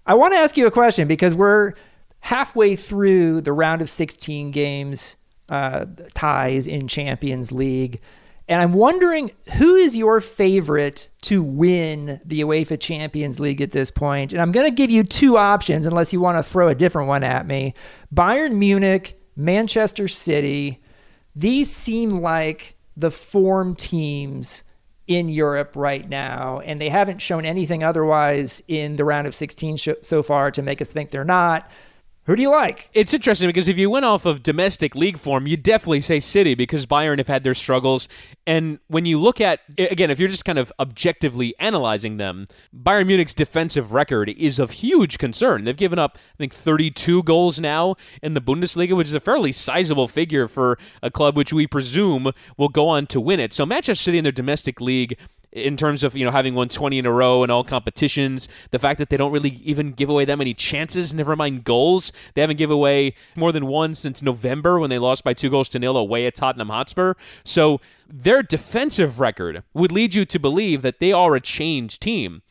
I 0.05 0.13
want 0.13 0.33
to 0.33 0.39
ask 0.39 0.57
you 0.57 0.67
a 0.67 0.71
question 0.71 1.07
because 1.07 1.33
we're 1.33 1.73
halfway 2.19 2.75
through 2.75 3.41
the 3.41 3.53
round 3.53 3.81
of 3.81 3.89
16 3.89 4.51
games 4.51 5.17
uh, 5.49 5.85
ties 6.13 6.67
in 6.67 6.87
Champions 6.87 7.51
League. 7.51 8.01
And 8.47 8.61
I'm 8.61 8.73
wondering 8.73 9.31
who 9.57 9.75
is 9.75 9.97
your 9.97 10.21
favorite 10.21 11.09
to 11.21 11.41
win 11.41 12.21
the 12.23 12.41
UEFA 12.41 12.79
Champions 12.79 13.39
League 13.39 13.59
at 13.61 13.71
this 13.71 13.89
point? 13.89 14.33
And 14.33 14.41
I'm 14.41 14.51
going 14.51 14.67
to 14.67 14.75
give 14.75 14.91
you 14.91 15.03
two 15.03 15.37
options 15.37 15.85
unless 15.85 16.13
you 16.13 16.21
want 16.21 16.37
to 16.37 16.43
throw 16.43 16.67
a 16.67 16.75
different 16.75 17.07
one 17.07 17.23
at 17.23 17.47
me. 17.47 17.73
Bayern 18.13 18.53
Munich, 18.55 19.19
Manchester 19.35 20.07
City. 20.07 20.81
These 21.35 21.71
seem 21.71 22.11
like 22.21 22.75
the 22.95 23.11
form 23.11 23.75
teams 23.75 24.63
in 25.07 25.29
Europe 25.29 25.73
right 25.75 26.07
now, 26.07 26.59
and 26.59 26.79
they 26.81 26.89
haven't 26.89 27.21
shown 27.21 27.45
anything 27.45 27.83
otherwise 27.83 28.63
in 28.67 28.95
the 28.95 29.03
round 29.03 29.27
of 29.27 29.35
16 29.35 29.77
so 30.01 30.23
far 30.23 30.49
to 30.51 30.61
make 30.61 30.81
us 30.81 30.91
think 30.91 31.09
they're 31.11 31.23
not. 31.23 31.69
Who 32.25 32.35
do 32.35 32.41
you 32.41 32.49
like? 32.49 32.89
It's 32.95 33.13
interesting 33.13 33.47
because 33.47 33.67
if 33.67 33.77
you 33.77 33.87
went 33.91 34.03
off 34.03 34.25
of 34.25 34.41
domestic 34.41 34.95
league 34.95 35.19
form, 35.19 35.45
you 35.45 35.57
definitely 35.57 36.01
say 36.01 36.19
City 36.19 36.55
because 36.55 36.87
Bayern 36.87 37.19
have 37.19 37.27
had 37.27 37.43
their 37.43 37.53
struggles. 37.53 38.07
And 38.47 38.79
when 38.87 39.05
you 39.05 39.19
look 39.19 39.39
at, 39.39 39.59
again, 39.77 40.09
if 40.09 40.19
you're 40.19 40.29
just 40.29 40.43
kind 40.43 40.57
of 40.57 40.73
objectively 40.79 41.53
analyzing 41.59 42.17
them, 42.17 42.47
Bayern 42.75 43.05
Munich's 43.05 43.35
defensive 43.35 43.91
record 43.91 44.29
is 44.29 44.57
of 44.57 44.71
huge 44.71 45.19
concern. 45.19 45.65
They've 45.65 45.77
given 45.77 45.99
up, 45.99 46.17
I 46.17 46.37
think, 46.37 46.55
32 46.55 47.21
goals 47.23 47.59
now 47.59 47.95
in 48.23 48.33
the 48.33 48.41
Bundesliga, 48.41 48.97
which 48.97 49.07
is 49.07 49.13
a 49.13 49.19
fairly 49.19 49.51
sizable 49.51 50.07
figure 50.07 50.47
for 50.47 50.79
a 51.03 51.11
club 51.11 51.37
which 51.37 51.53
we 51.53 51.67
presume 51.67 52.31
will 52.57 52.69
go 52.69 52.89
on 52.89 53.05
to 53.07 53.21
win 53.21 53.39
it. 53.39 53.53
So 53.53 53.67
Manchester 53.67 54.03
City 54.03 54.17
in 54.17 54.23
their 54.23 54.31
domestic 54.31 54.81
league 54.81 55.15
in 55.55 55.77
terms 55.77 56.03
of 56.03 56.15
you 56.15 56.25
know 56.25 56.31
having 56.31 56.53
won 56.53 56.67
20 56.67 56.99
in 56.99 57.05
a 57.05 57.11
row 57.11 57.43
in 57.43 57.49
all 57.49 57.63
competitions 57.63 58.49
the 58.71 58.77
fact 58.77 58.99
that 58.99 59.09
they 59.09 59.17
don't 59.17 59.31
really 59.31 59.61
even 59.63 59.93
give 59.93 60.09
away 60.09 60.25
that 60.25 60.37
many 60.37 60.53
chances 60.53 61.13
never 61.13 61.35
mind 61.35 61.63
goals. 61.63 62.11
They 62.33 62.41
haven't 62.41 62.57
given 62.57 62.75
away 62.75 63.15
more 63.35 63.51
than 63.51 63.65
one 63.65 63.95
since 63.95 64.21
november 64.21 64.79
when 64.79 64.89
they 64.89 64.99
lost 64.99 65.23
by 65.23 65.33
two 65.33 65.49
goals 65.49 65.69
to 65.69 65.79
nil 65.79 65.97
away 65.97 66.27
at 66.27 66.35
tottenham 66.35 66.69
hotspur. 66.69 67.13
So 67.43 67.79
their 68.07 68.43
defensive 68.43 69.19
record 69.19 69.63
would 69.73 69.91
lead 69.91 70.13
you 70.13 70.25
to 70.25 70.39
believe 70.39 70.81
that 70.81 70.99
they 70.99 71.13
are 71.13 71.35
a 71.35 71.41
changed 71.41 72.01
team. 72.01 72.41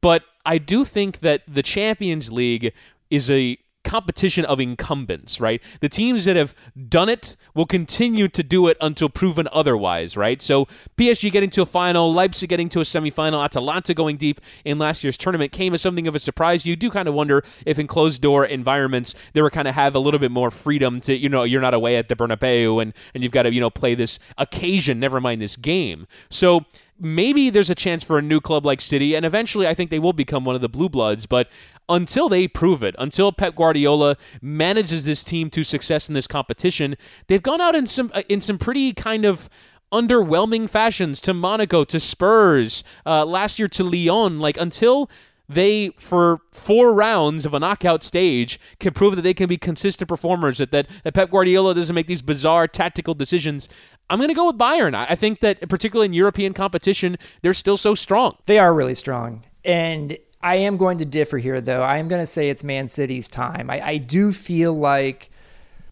But 0.00 0.22
i 0.46 0.58
do 0.58 0.84
think 0.84 1.20
that 1.20 1.42
the 1.48 1.62
champions 1.62 2.30
league 2.30 2.72
is 3.10 3.30
a 3.30 3.58
competition 3.84 4.44
of 4.46 4.60
incumbents, 4.60 5.40
right? 5.40 5.62
The 5.80 5.88
teams 5.88 6.24
that 6.24 6.36
have 6.36 6.54
done 6.88 7.08
it 7.08 7.36
will 7.54 7.66
continue 7.66 8.28
to 8.28 8.42
do 8.42 8.66
it 8.68 8.76
until 8.80 9.08
proven 9.08 9.46
otherwise, 9.52 10.16
right? 10.16 10.42
So 10.42 10.66
PSG 10.96 11.30
getting 11.30 11.50
to 11.50 11.62
a 11.62 11.66
final, 11.66 12.12
Leipzig 12.12 12.48
getting 12.48 12.68
to 12.70 12.80
a 12.80 12.84
semifinal, 12.84 13.44
Atalanta 13.44 13.94
going 13.94 14.16
deep 14.16 14.40
in 14.64 14.78
last 14.78 15.04
year's 15.04 15.18
tournament 15.18 15.52
came 15.52 15.74
as 15.74 15.82
something 15.82 16.06
of 16.06 16.14
a 16.14 16.18
surprise. 16.18 16.66
You 16.66 16.76
do 16.76 16.90
kind 16.90 17.08
of 17.08 17.14
wonder 17.14 17.44
if 17.66 17.78
in 17.78 17.86
closed 17.86 18.22
door 18.22 18.44
environments 18.44 19.14
they 19.32 19.42
were 19.42 19.50
kind 19.50 19.68
of 19.68 19.74
have 19.74 19.94
a 19.94 19.98
little 19.98 20.20
bit 20.20 20.30
more 20.30 20.50
freedom 20.50 21.00
to, 21.02 21.16
you 21.16 21.28
know, 21.28 21.44
you're 21.44 21.60
not 21.60 21.74
away 21.74 21.96
at 21.96 22.08
the 22.08 22.16
Bernabeu 22.16 22.82
and, 22.82 22.92
and 23.14 23.22
you've 23.22 23.32
got 23.32 23.42
to, 23.42 23.52
you 23.52 23.60
know, 23.60 23.70
play 23.70 23.94
this 23.94 24.18
occasion, 24.38 24.98
never 24.98 25.20
mind 25.20 25.40
this 25.40 25.56
game. 25.56 26.06
So 26.30 26.64
maybe 26.98 27.50
there's 27.50 27.70
a 27.70 27.74
chance 27.74 28.02
for 28.02 28.18
a 28.18 28.22
new 28.22 28.40
club 28.40 28.64
like 28.64 28.80
City, 28.80 29.14
and 29.14 29.24
eventually 29.24 29.66
I 29.66 29.74
think 29.74 29.90
they 29.90 29.98
will 29.98 30.12
become 30.12 30.44
one 30.44 30.54
of 30.54 30.60
the 30.60 30.68
Blue 30.68 30.88
Bloods. 30.88 31.26
But 31.26 31.48
until 31.88 32.28
they 32.28 32.48
prove 32.48 32.82
it, 32.82 32.94
until 32.98 33.32
Pep 33.32 33.54
Guardiola 33.54 34.16
manages 34.40 35.04
this 35.04 35.22
team 35.24 35.50
to 35.50 35.62
success 35.62 36.08
in 36.08 36.14
this 36.14 36.26
competition, 36.26 36.96
they've 37.26 37.42
gone 37.42 37.60
out 37.60 37.74
in 37.74 37.86
some 37.86 38.12
in 38.28 38.40
some 38.40 38.58
pretty 38.58 38.92
kind 38.92 39.24
of 39.24 39.48
underwhelming 39.92 40.68
fashions 40.68 41.20
to 41.20 41.34
Monaco, 41.34 41.84
to 41.84 42.00
Spurs, 42.00 42.82
uh, 43.06 43.24
last 43.24 43.58
year 43.58 43.68
to 43.68 43.84
Lyon. 43.84 44.40
Like 44.40 44.56
until 44.56 45.10
they, 45.48 45.90
for 45.98 46.40
four 46.52 46.94
rounds 46.94 47.44
of 47.44 47.52
a 47.52 47.60
knockout 47.60 48.02
stage, 48.02 48.58
can 48.80 48.94
prove 48.94 49.14
that 49.14 49.22
they 49.22 49.34
can 49.34 49.46
be 49.46 49.58
consistent 49.58 50.08
performers, 50.08 50.58
that, 50.58 50.70
that, 50.70 50.88
that 51.04 51.14
Pep 51.14 51.30
Guardiola 51.30 51.74
doesn't 51.74 51.94
make 51.94 52.06
these 52.06 52.22
bizarre 52.22 52.66
tactical 52.66 53.14
decisions. 53.14 53.68
I'm 54.10 54.18
going 54.18 54.28
to 54.28 54.34
go 54.34 54.46
with 54.46 54.58
Bayern. 54.58 54.94
I 54.94 55.14
think 55.14 55.40
that, 55.40 55.68
particularly 55.68 56.06
in 56.06 56.12
European 56.12 56.52
competition, 56.52 57.16
they're 57.42 57.54
still 57.54 57.76
so 57.76 57.94
strong. 57.94 58.36
They 58.46 58.58
are 58.58 58.74
really 58.74 58.94
strong. 58.94 59.44
And 59.64 60.18
I 60.42 60.56
am 60.56 60.76
going 60.76 60.98
to 60.98 61.06
differ 61.06 61.38
here, 61.38 61.60
though. 61.60 61.82
I 61.82 61.96
am 61.96 62.08
going 62.08 62.20
to 62.20 62.26
say 62.26 62.50
it's 62.50 62.62
Man 62.62 62.86
City's 62.86 63.28
time. 63.28 63.70
I, 63.70 63.80
I 63.86 63.96
do 63.96 64.30
feel 64.30 64.74
like 64.74 65.30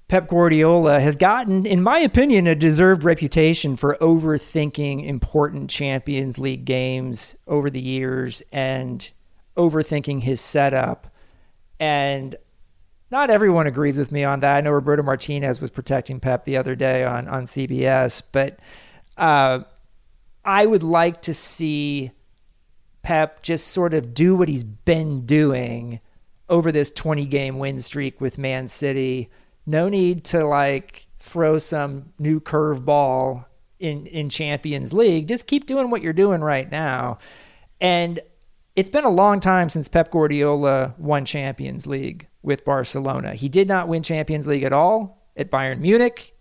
Pep 0.08 0.28
Guardiola 0.28 1.00
has 1.00 1.16
gotten, 1.16 1.64
in 1.64 1.82
my 1.82 1.98
opinion, 2.00 2.46
a 2.46 2.54
deserved 2.54 3.02
reputation 3.02 3.76
for 3.76 3.96
overthinking 3.98 5.06
important 5.06 5.70
Champions 5.70 6.36
League 6.36 6.66
games 6.66 7.34
over 7.46 7.70
the 7.70 7.80
years 7.80 8.42
and 8.52 9.10
overthinking 9.56 10.22
his 10.22 10.38
setup. 10.38 11.06
And 11.80 12.36
not 13.12 13.28
everyone 13.28 13.66
agrees 13.66 13.98
with 13.98 14.10
me 14.10 14.24
on 14.24 14.40
that. 14.40 14.56
I 14.56 14.60
know 14.62 14.70
Roberto 14.70 15.02
Martinez 15.02 15.60
was 15.60 15.70
protecting 15.70 16.18
Pep 16.18 16.44
the 16.44 16.56
other 16.56 16.74
day 16.74 17.04
on, 17.04 17.28
on 17.28 17.44
CBS, 17.44 18.22
but 18.32 18.58
uh, 19.18 19.60
I 20.46 20.64
would 20.64 20.82
like 20.82 21.20
to 21.22 21.34
see 21.34 22.12
Pep 23.02 23.42
just 23.42 23.68
sort 23.68 23.92
of 23.92 24.14
do 24.14 24.34
what 24.34 24.48
he's 24.48 24.64
been 24.64 25.26
doing 25.26 26.00
over 26.48 26.72
this 26.72 26.90
20 26.90 27.26
game 27.26 27.58
win 27.58 27.80
streak 27.80 28.18
with 28.18 28.38
Man 28.38 28.66
City. 28.66 29.30
No 29.66 29.90
need 29.90 30.24
to 30.24 30.46
like 30.46 31.06
throw 31.18 31.58
some 31.58 32.14
new 32.18 32.40
curveball 32.40 33.44
in, 33.78 34.06
in 34.06 34.30
Champions 34.30 34.94
League. 34.94 35.28
Just 35.28 35.46
keep 35.46 35.66
doing 35.66 35.90
what 35.90 36.00
you're 36.00 36.14
doing 36.14 36.40
right 36.40 36.70
now. 36.70 37.18
And 37.78 38.20
it's 38.74 38.90
been 38.90 39.04
a 39.04 39.10
long 39.10 39.38
time 39.38 39.68
since 39.68 39.86
Pep 39.86 40.10
Guardiola 40.10 40.94
won 40.96 41.26
Champions 41.26 41.86
League 41.86 42.26
with 42.42 42.64
Barcelona. 42.64 43.34
He 43.34 43.48
did 43.48 43.68
not 43.68 43.88
win 43.88 44.02
Champions 44.02 44.48
League 44.48 44.62
at 44.62 44.72
all 44.72 45.22
at 45.36 45.50
Bayern 45.50 45.78
Munich, 45.80 46.36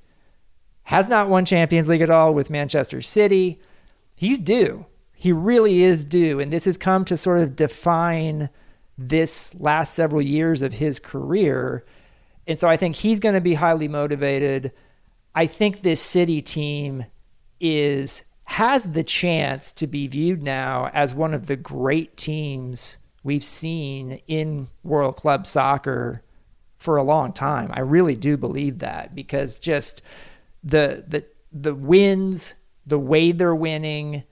has 0.84 1.08
not 1.08 1.30
won 1.30 1.46
Champions 1.46 1.90
League 1.90 2.02
at 2.02 2.10
all 2.10 2.34
with 2.34 2.50
Manchester 2.50 3.02
City. 3.02 3.62
He's 4.16 4.40
due. 4.40 4.86
He 5.14 5.32
really 5.32 5.84
is 5.84 6.04
due. 6.04 6.40
And 6.40 6.52
this 6.52 6.66
has 6.66 6.78
come 6.78 7.06
to 7.06 7.16
sort 7.16 7.40
of 7.40 7.56
define 7.56 8.50
this 8.98 9.60
last 9.60 9.94
several 9.94 10.22
years 10.22 10.62
of 10.62 10.74
his 10.74 11.00
career. 11.00 11.86
And 12.48 12.58
so 12.60 12.68
I 12.68 12.78
think 12.78 12.96
he's 12.96 13.20
going 13.20 13.36
to 13.36 13.42
be 13.42 13.54
highly 13.56 13.88
motivated. 13.88 14.72
I 15.36 15.46
think 15.46 15.82
this 15.82 16.02
City 16.02 16.42
team 16.42 17.06
is 17.60 18.26
has 18.46 18.92
the 18.92 19.04
chance 19.04 19.72
to 19.72 19.88
be 19.88 20.08
viewed 20.08 20.44
now 20.44 20.90
as 20.94 21.16
one 21.16 21.34
of 21.34 21.48
the 21.48 21.56
great 21.56 22.18
teams 22.18 22.98
we've 23.24 23.44
seen 23.44 24.22
in 24.28 24.68
World 24.84 25.16
Club 25.16 25.46
Soccer 25.48 26.24
for 26.78 26.98
a 26.98 27.04
long 27.04 27.32
time. 27.32 27.70
I 27.74 27.82
really 27.82 28.16
do 28.16 28.38
believe 28.38 28.80
that 28.80 29.14
because 29.14 29.60
just 29.60 30.02
the 30.64 31.04
the 31.08 31.26
the 31.52 31.76
wins, 31.76 32.56
the 32.86 33.00
way 33.00 33.32
they're 33.32 33.54
winning, 33.54 34.24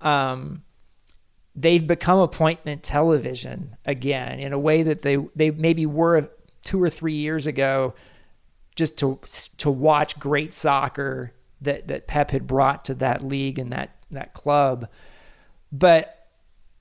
um, 0.00 0.62
they've 1.54 1.86
become 1.86 2.18
appointment 2.18 2.82
television 2.82 3.76
again 3.84 4.40
in 4.40 4.52
a 4.52 4.58
way 4.58 4.82
that 4.82 5.02
they 5.02 5.16
they 5.36 5.50
maybe 5.50 5.86
were 5.86 6.28
two 6.62 6.82
or 6.82 6.90
three 6.90 7.14
years 7.14 7.46
ago. 7.46 7.94
Just 8.74 8.98
to 8.98 9.20
to 9.58 9.70
watch 9.70 10.18
great 10.18 10.52
soccer 10.52 11.32
that 11.60 11.88
that 11.88 12.06
Pep 12.06 12.30
had 12.32 12.46
brought 12.46 12.84
to 12.86 12.94
that 12.94 13.24
league 13.24 13.58
and 13.58 13.72
that 13.72 13.96
that 14.10 14.34
club. 14.34 14.88
But 15.72 16.15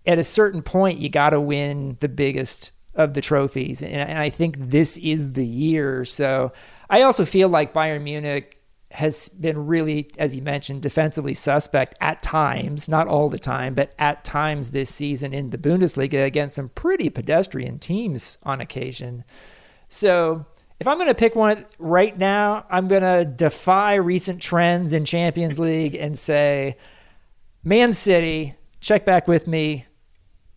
at 0.07 0.19
a 0.19 0.23
certain 0.23 0.61
point, 0.61 0.99
you 0.99 1.09
got 1.09 1.31
to 1.31 1.39
win 1.39 1.97
the 1.99 2.09
biggest 2.09 2.71
of 2.93 3.13
the 3.13 3.21
trophies, 3.21 3.83
and, 3.83 4.17
I 4.17 4.29
think 4.29 4.57
this 4.57 4.97
is 4.97 5.33
the 5.33 5.45
year. 5.45 6.05
So 6.05 6.53
I 6.89 7.01
also 7.01 7.25
feel 7.25 7.49
like 7.49 7.73
Bayern 7.73 8.03
Munich 8.03 8.61
has 8.91 9.27
been 9.27 9.65
really, 9.65 10.09
as 10.17 10.33
you 10.35 10.41
mentioned, 10.41 10.81
defensively 10.81 11.33
suspect 11.33 11.97
at 11.99 12.21
times, 12.21 12.87
not 12.87 13.07
all 13.07 13.27
the 13.29 13.39
time, 13.39 13.73
but 13.73 13.93
at 13.99 14.23
times 14.23 14.71
this 14.71 14.89
season 14.89 15.33
in 15.33 15.49
the 15.49 15.57
Bundesliga 15.57 16.25
against 16.25 16.55
some 16.55 16.69
pretty 16.69 17.09
pedestrian 17.09 17.77
teams 17.79 18.37
on 18.43 18.61
occasion. 18.61 19.25
So 19.89 20.45
if 20.79 20.87
I'm 20.87 20.97
going 20.97 21.09
to 21.09 21.15
pick 21.15 21.35
one 21.35 21.65
right 21.77 22.17
now, 22.17 22.65
I'm 22.69 22.87
going 22.87 23.01
to 23.01 23.25
defy 23.25 23.95
recent 23.95 24.41
trends 24.41 24.93
in 24.93 25.03
Champions 25.03 25.59
League 25.59 25.95
and 25.95 26.17
say, 26.17 26.77
Man 27.63 27.91
City, 27.91 28.55
check 28.79 29.03
back 29.05 29.27
with 29.27 29.47
me 29.47 29.87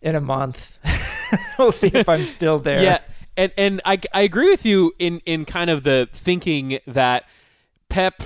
in 0.01 0.15
a 0.15 0.21
month. 0.21 0.79
we'll 1.59 1.71
see 1.71 1.91
if 1.93 2.07
I'm 2.07 2.25
still 2.25 2.59
there. 2.59 2.81
Yeah, 2.81 2.99
and 3.37 3.51
and 3.57 3.81
I 3.85 3.99
I 4.13 4.21
agree 4.21 4.49
with 4.49 4.65
you 4.65 4.93
in 4.99 5.21
in 5.25 5.45
kind 5.45 5.69
of 5.69 5.83
the 5.83 6.09
thinking 6.11 6.79
that 6.87 7.25
Pep 7.89 8.23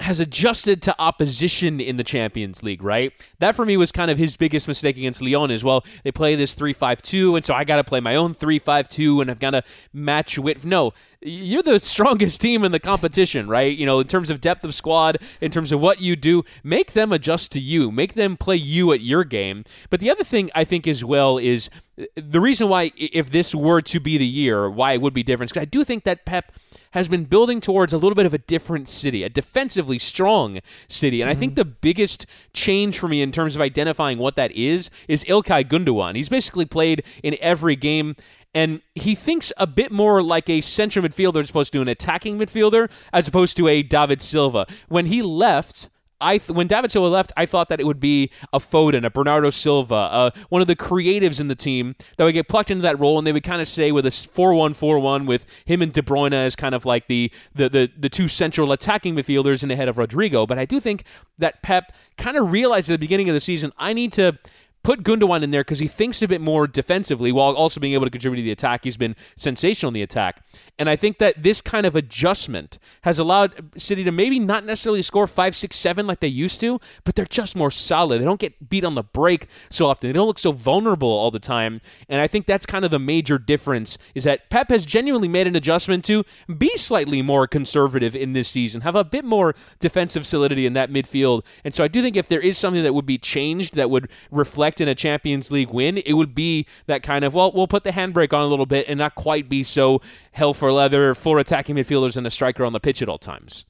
has 0.00 0.18
adjusted 0.18 0.82
to 0.82 0.94
opposition 1.00 1.80
in 1.80 1.96
the 1.96 2.04
Champions 2.04 2.62
League, 2.62 2.82
right? 2.82 3.12
That 3.38 3.54
for 3.54 3.64
me 3.64 3.76
was 3.76 3.92
kind 3.92 4.10
of 4.10 4.18
his 4.18 4.36
biggest 4.36 4.66
mistake 4.66 4.96
against 4.96 5.22
Lyon 5.22 5.52
as 5.52 5.62
well. 5.62 5.84
They 6.02 6.10
play 6.10 6.34
this 6.34 6.54
3-5-2 6.54 7.36
and 7.36 7.44
so 7.44 7.54
I 7.54 7.62
got 7.62 7.76
to 7.76 7.84
play 7.84 8.00
my 8.00 8.16
own 8.16 8.34
3-5-2 8.34 9.22
and 9.22 9.30
I've 9.30 9.38
got 9.38 9.50
to 9.50 9.62
match 9.92 10.36
with 10.36 10.64
no, 10.64 10.92
you're 11.24 11.62
the 11.62 11.80
strongest 11.80 12.40
team 12.40 12.64
in 12.64 12.72
the 12.72 12.78
competition, 12.78 13.48
right? 13.48 13.76
You 13.76 13.86
know, 13.86 13.98
in 14.00 14.06
terms 14.06 14.28
of 14.28 14.42
depth 14.42 14.62
of 14.62 14.74
squad, 14.74 15.18
in 15.40 15.50
terms 15.50 15.72
of 15.72 15.80
what 15.80 16.00
you 16.00 16.16
do, 16.16 16.44
make 16.62 16.92
them 16.92 17.12
adjust 17.12 17.50
to 17.52 17.60
you, 17.60 17.90
make 17.90 18.12
them 18.12 18.36
play 18.36 18.56
you 18.56 18.92
at 18.92 19.00
your 19.00 19.24
game. 19.24 19.64
But 19.88 20.00
the 20.00 20.10
other 20.10 20.22
thing 20.22 20.50
I 20.54 20.64
think 20.64 20.86
as 20.86 21.02
well 21.02 21.38
is 21.38 21.70
the 22.14 22.40
reason 22.40 22.68
why, 22.68 22.92
if 22.96 23.30
this 23.30 23.54
were 23.54 23.80
to 23.82 24.00
be 24.00 24.18
the 24.18 24.26
year, 24.26 24.68
why 24.68 24.92
it 24.92 25.00
would 25.00 25.14
be 25.14 25.22
different, 25.22 25.50
because 25.50 25.62
I 25.62 25.64
do 25.66 25.82
think 25.82 26.04
that 26.04 26.26
Pep 26.26 26.52
has 26.90 27.08
been 27.08 27.24
building 27.24 27.60
towards 27.60 27.92
a 27.92 27.96
little 27.96 28.14
bit 28.14 28.26
of 28.26 28.34
a 28.34 28.38
different 28.38 28.88
city, 28.88 29.22
a 29.22 29.28
defensively 29.28 29.98
strong 29.98 30.60
city. 30.88 31.22
And 31.22 31.30
mm-hmm. 31.30 31.36
I 31.36 31.40
think 31.40 31.52
mm-hmm. 31.52 31.60
the 31.60 31.64
biggest 31.64 32.26
change 32.52 32.98
for 32.98 33.08
me 33.08 33.22
in 33.22 33.32
terms 33.32 33.56
of 33.56 33.62
identifying 33.62 34.18
what 34.18 34.36
that 34.36 34.52
is 34.52 34.90
is 35.08 35.24
Ilkay 35.24 35.64
Gundogan. 35.64 36.16
He's 36.16 36.28
basically 36.28 36.66
played 36.66 37.02
in 37.22 37.36
every 37.40 37.76
game 37.76 38.14
and 38.54 38.80
he 38.94 39.14
thinks 39.14 39.52
a 39.56 39.66
bit 39.66 39.90
more 39.90 40.22
like 40.22 40.48
a 40.48 40.60
central 40.60 41.04
midfielder 41.04 41.40
as 41.40 41.50
opposed 41.50 41.72
to 41.72 41.82
an 41.82 41.88
attacking 41.88 42.38
midfielder 42.38 42.90
as 43.12 43.28
opposed 43.28 43.56
to 43.56 43.68
a 43.68 43.82
David 43.82 44.22
Silva. 44.22 44.66
When 44.88 45.06
he 45.06 45.22
left, 45.22 45.88
I 46.20 46.38
th- 46.38 46.50
when 46.50 46.68
David 46.68 46.90
Silva 46.90 47.08
left, 47.08 47.32
I 47.36 47.44
thought 47.44 47.68
that 47.68 47.80
it 47.80 47.86
would 47.86 48.00
be 48.00 48.30
a 48.52 48.58
Foden, 48.58 49.04
a 49.04 49.10
Bernardo 49.10 49.50
Silva, 49.50 49.94
uh, 49.94 50.30
one 50.48 50.62
of 50.62 50.68
the 50.68 50.76
creatives 50.76 51.40
in 51.40 51.48
the 51.48 51.56
team 51.56 51.96
that 52.16 52.24
would 52.24 52.32
get 52.32 52.48
plucked 52.48 52.70
into 52.70 52.82
that 52.82 52.98
role, 52.98 53.18
and 53.18 53.26
they 53.26 53.32
would 53.32 53.42
kind 53.42 53.60
of 53.60 53.68
stay 53.68 53.92
with 53.92 54.06
a 54.06 54.10
four-one-four-one 54.10 55.26
with 55.26 55.44
him 55.66 55.82
and 55.82 55.92
De 55.92 56.02
Bruyne 56.02 56.32
as 56.32 56.56
kind 56.56 56.74
of 56.74 56.86
like 56.86 57.08
the, 57.08 57.30
the 57.54 57.68
the 57.68 57.90
the 57.98 58.08
two 58.08 58.28
central 58.28 58.72
attacking 58.72 59.16
midfielders 59.16 59.62
in 59.62 59.68
the 59.68 59.76
head 59.76 59.88
of 59.88 59.98
Rodrigo. 59.98 60.46
But 60.46 60.58
I 60.58 60.64
do 60.64 60.80
think 60.80 61.04
that 61.38 61.62
Pep 61.62 61.92
kind 62.16 62.36
of 62.36 62.50
realized 62.50 62.88
at 62.88 62.94
the 62.94 62.98
beginning 62.98 63.28
of 63.28 63.34
the 63.34 63.40
season, 63.40 63.72
I 63.76 63.92
need 63.92 64.12
to 64.14 64.38
put 64.84 65.02
Gundogan 65.02 65.42
in 65.42 65.50
there 65.50 65.62
because 65.62 65.80
he 65.80 65.88
thinks 65.88 66.22
a 66.22 66.28
bit 66.28 66.40
more 66.40 66.68
defensively 66.68 67.32
while 67.32 67.54
also 67.54 67.80
being 67.80 67.94
able 67.94 68.04
to 68.04 68.10
contribute 68.10 68.40
to 68.40 68.44
the 68.44 68.52
attack. 68.52 68.84
He's 68.84 68.96
been 68.96 69.16
sensational 69.36 69.88
in 69.88 69.94
the 69.94 70.02
attack. 70.02 70.44
And 70.78 70.88
I 70.88 70.94
think 70.94 71.18
that 71.18 71.42
this 71.42 71.60
kind 71.60 71.86
of 71.86 71.96
adjustment 71.96 72.78
has 73.02 73.18
allowed 73.18 73.72
City 73.80 74.04
to 74.04 74.12
maybe 74.12 74.38
not 74.38 74.64
necessarily 74.64 75.02
score 75.02 75.26
five, 75.26 75.56
six, 75.56 75.76
seven 75.76 76.06
like 76.06 76.20
they 76.20 76.28
used 76.28 76.60
to, 76.60 76.80
but 77.04 77.14
they're 77.14 77.24
just 77.24 77.56
more 77.56 77.70
solid. 77.70 78.20
They 78.20 78.24
don't 78.24 78.40
get 78.40 78.68
beat 78.68 78.84
on 78.84 78.94
the 78.94 79.02
break 79.02 79.48
so 79.70 79.86
often. 79.86 80.08
They 80.08 80.12
don't 80.12 80.26
look 80.26 80.38
so 80.38 80.52
vulnerable 80.52 81.08
all 81.08 81.30
the 81.30 81.40
time. 81.40 81.80
And 82.08 82.20
I 82.20 82.26
think 82.26 82.46
that's 82.46 82.66
kind 82.66 82.84
of 82.84 82.90
the 82.90 82.98
major 82.98 83.38
difference 83.38 83.96
is 84.14 84.24
that 84.24 84.50
Pep 84.50 84.68
has 84.68 84.84
genuinely 84.84 85.28
made 85.28 85.46
an 85.46 85.56
adjustment 85.56 86.04
to 86.06 86.24
be 86.58 86.76
slightly 86.76 87.22
more 87.22 87.46
conservative 87.46 88.14
in 88.14 88.34
this 88.34 88.48
season, 88.48 88.82
have 88.82 88.96
a 88.96 89.04
bit 89.04 89.24
more 89.24 89.54
defensive 89.80 90.26
solidity 90.26 90.66
in 90.66 90.74
that 90.74 90.90
midfield. 90.90 91.44
And 91.64 91.72
so 91.72 91.82
I 91.82 91.88
do 91.88 92.02
think 92.02 92.16
if 92.16 92.28
there 92.28 92.40
is 92.40 92.58
something 92.58 92.82
that 92.82 92.92
would 92.92 93.06
be 93.06 93.18
changed 93.18 93.76
that 93.76 93.90
would 93.90 94.10
reflect 94.30 94.73
in 94.80 94.88
a 94.88 94.94
Champions 94.94 95.50
League 95.50 95.70
win, 95.70 95.98
it 95.98 96.14
would 96.14 96.34
be 96.34 96.66
that 96.86 97.02
kind 97.02 97.24
of, 97.24 97.34
well, 97.34 97.52
we'll 97.52 97.66
put 97.66 97.84
the 97.84 97.90
handbrake 97.90 98.32
on 98.32 98.42
a 98.42 98.46
little 98.46 98.66
bit 98.66 98.86
and 98.88 98.98
not 98.98 99.14
quite 99.14 99.48
be 99.48 99.62
so 99.62 100.00
hell 100.32 100.54
for 100.54 100.72
leather, 100.72 101.14
four 101.14 101.38
attacking 101.38 101.76
midfielders 101.76 102.16
and 102.16 102.26
a 102.26 102.30
striker 102.30 102.64
on 102.64 102.72
the 102.72 102.80
pitch 102.80 103.02
at 103.02 103.08
all 103.08 103.18
times. 103.18 103.64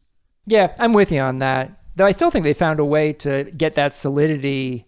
Yeah, 0.46 0.74
I'm 0.78 0.92
with 0.92 1.10
you 1.10 1.20
on 1.20 1.38
that. 1.38 1.80
Though 1.96 2.06
I 2.06 2.12
still 2.12 2.30
think 2.30 2.44
they 2.44 2.54
found 2.54 2.80
a 2.80 2.84
way 2.84 3.12
to 3.14 3.44
get 3.56 3.76
that 3.76 3.94
solidity 3.94 4.86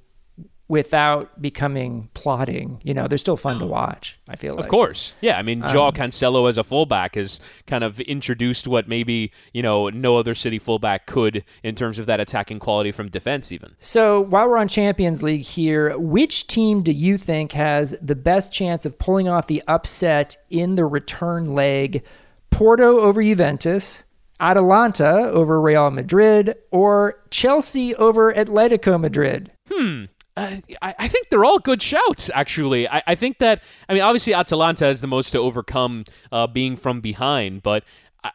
without 0.68 1.40
becoming 1.40 2.08
plotting. 2.14 2.80
You 2.82 2.94
know, 2.94 3.06
they're 3.06 3.18
still 3.18 3.36
fun 3.36 3.58
to 3.60 3.66
watch. 3.66 4.18
I 4.28 4.36
feel 4.36 4.54
like. 4.54 4.64
Of 4.64 4.70
course, 4.70 5.14
yeah. 5.20 5.38
I 5.38 5.42
mean, 5.42 5.62
Joao 5.62 5.88
um, 5.88 5.94
Cancelo 5.94 6.48
as 6.48 6.58
a 6.58 6.64
fullback 6.64 7.14
has 7.14 7.40
kind 7.66 7.84
of 7.84 8.00
introduced 8.00 8.66
what 8.66 8.88
maybe 8.88 9.32
you 9.52 9.62
know 9.62 9.88
no 9.88 10.16
other 10.16 10.34
city 10.34 10.58
fullback 10.58 11.06
could 11.06 11.44
in 11.62 11.74
terms 11.74 11.98
of 11.98 12.06
that 12.06 12.20
attacking 12.20 12.58
quality 12.58 12.92
from 12.92 13.08
defense, 13.08 13.52
even. 13.52 13.74
So 13.78 14.20
while 14.20 14.48
we're 14.48 14.58
on 14.58 14.68
Champions 14.68 15.22
League 15.22 15.42
here, 15.42 15.96
which 15.98 16.46
team 16.46 16.82
do 16.82 16.92
you 16.92 17.16
think 17.16 17.52
has 17.52 17.96
the 18.02 18.16
best 18.16 18.52
chance 18.52 18.84
of 18.84 18.98
pulling 18.98 19.28
off 19.28 19.46
the 19.46 19.62
upset 19.68 20.36
in 20.50 20.74
the 20.74 20.84
return 20.84 21.50
leg? 21.50 22.04
Porto 22.50 23.00
over 23.00 23.22
Juventus. 23.22 24.04
Atalanta 24.38 25.30
over 25.30 25.58
Real 25.60 25.90
Madrid 25.90 26.56
or 26.70 27.22
Chelsea 27.30 27.94
over 27.94 28.32
Atletico 28.34 29.00
Madrid? 29.00 29.52
Hmm. 29.70 30.04
Uh, 30.36 30.56
I, 30.82 30.94
I, 30.98 31.08
think 31.08 31.30
they're 31.30 31.46
all 31.46 31.58
good 31.58 31.80
shouts, 31.80 32.30
actually. 32.34 32.86
I, 32.88 33.02
I, 33.06 33.14
think 33.14 33.38
that, 33.38 33.62
I 33.88 33.94
mean, 33.94 34.02
obviously 34.02 34.34
Atalanta 34.34 34.86
is 34.86 35.00
the 35.00 35.06
most 35.06 35.30
to 35.30 35.38
overcome 35.38 36.04
uh, 36.30 36.46
being 36.46 36.76
from 36.76 37.00
behind, 37.00 37.62
but 37.62 37.84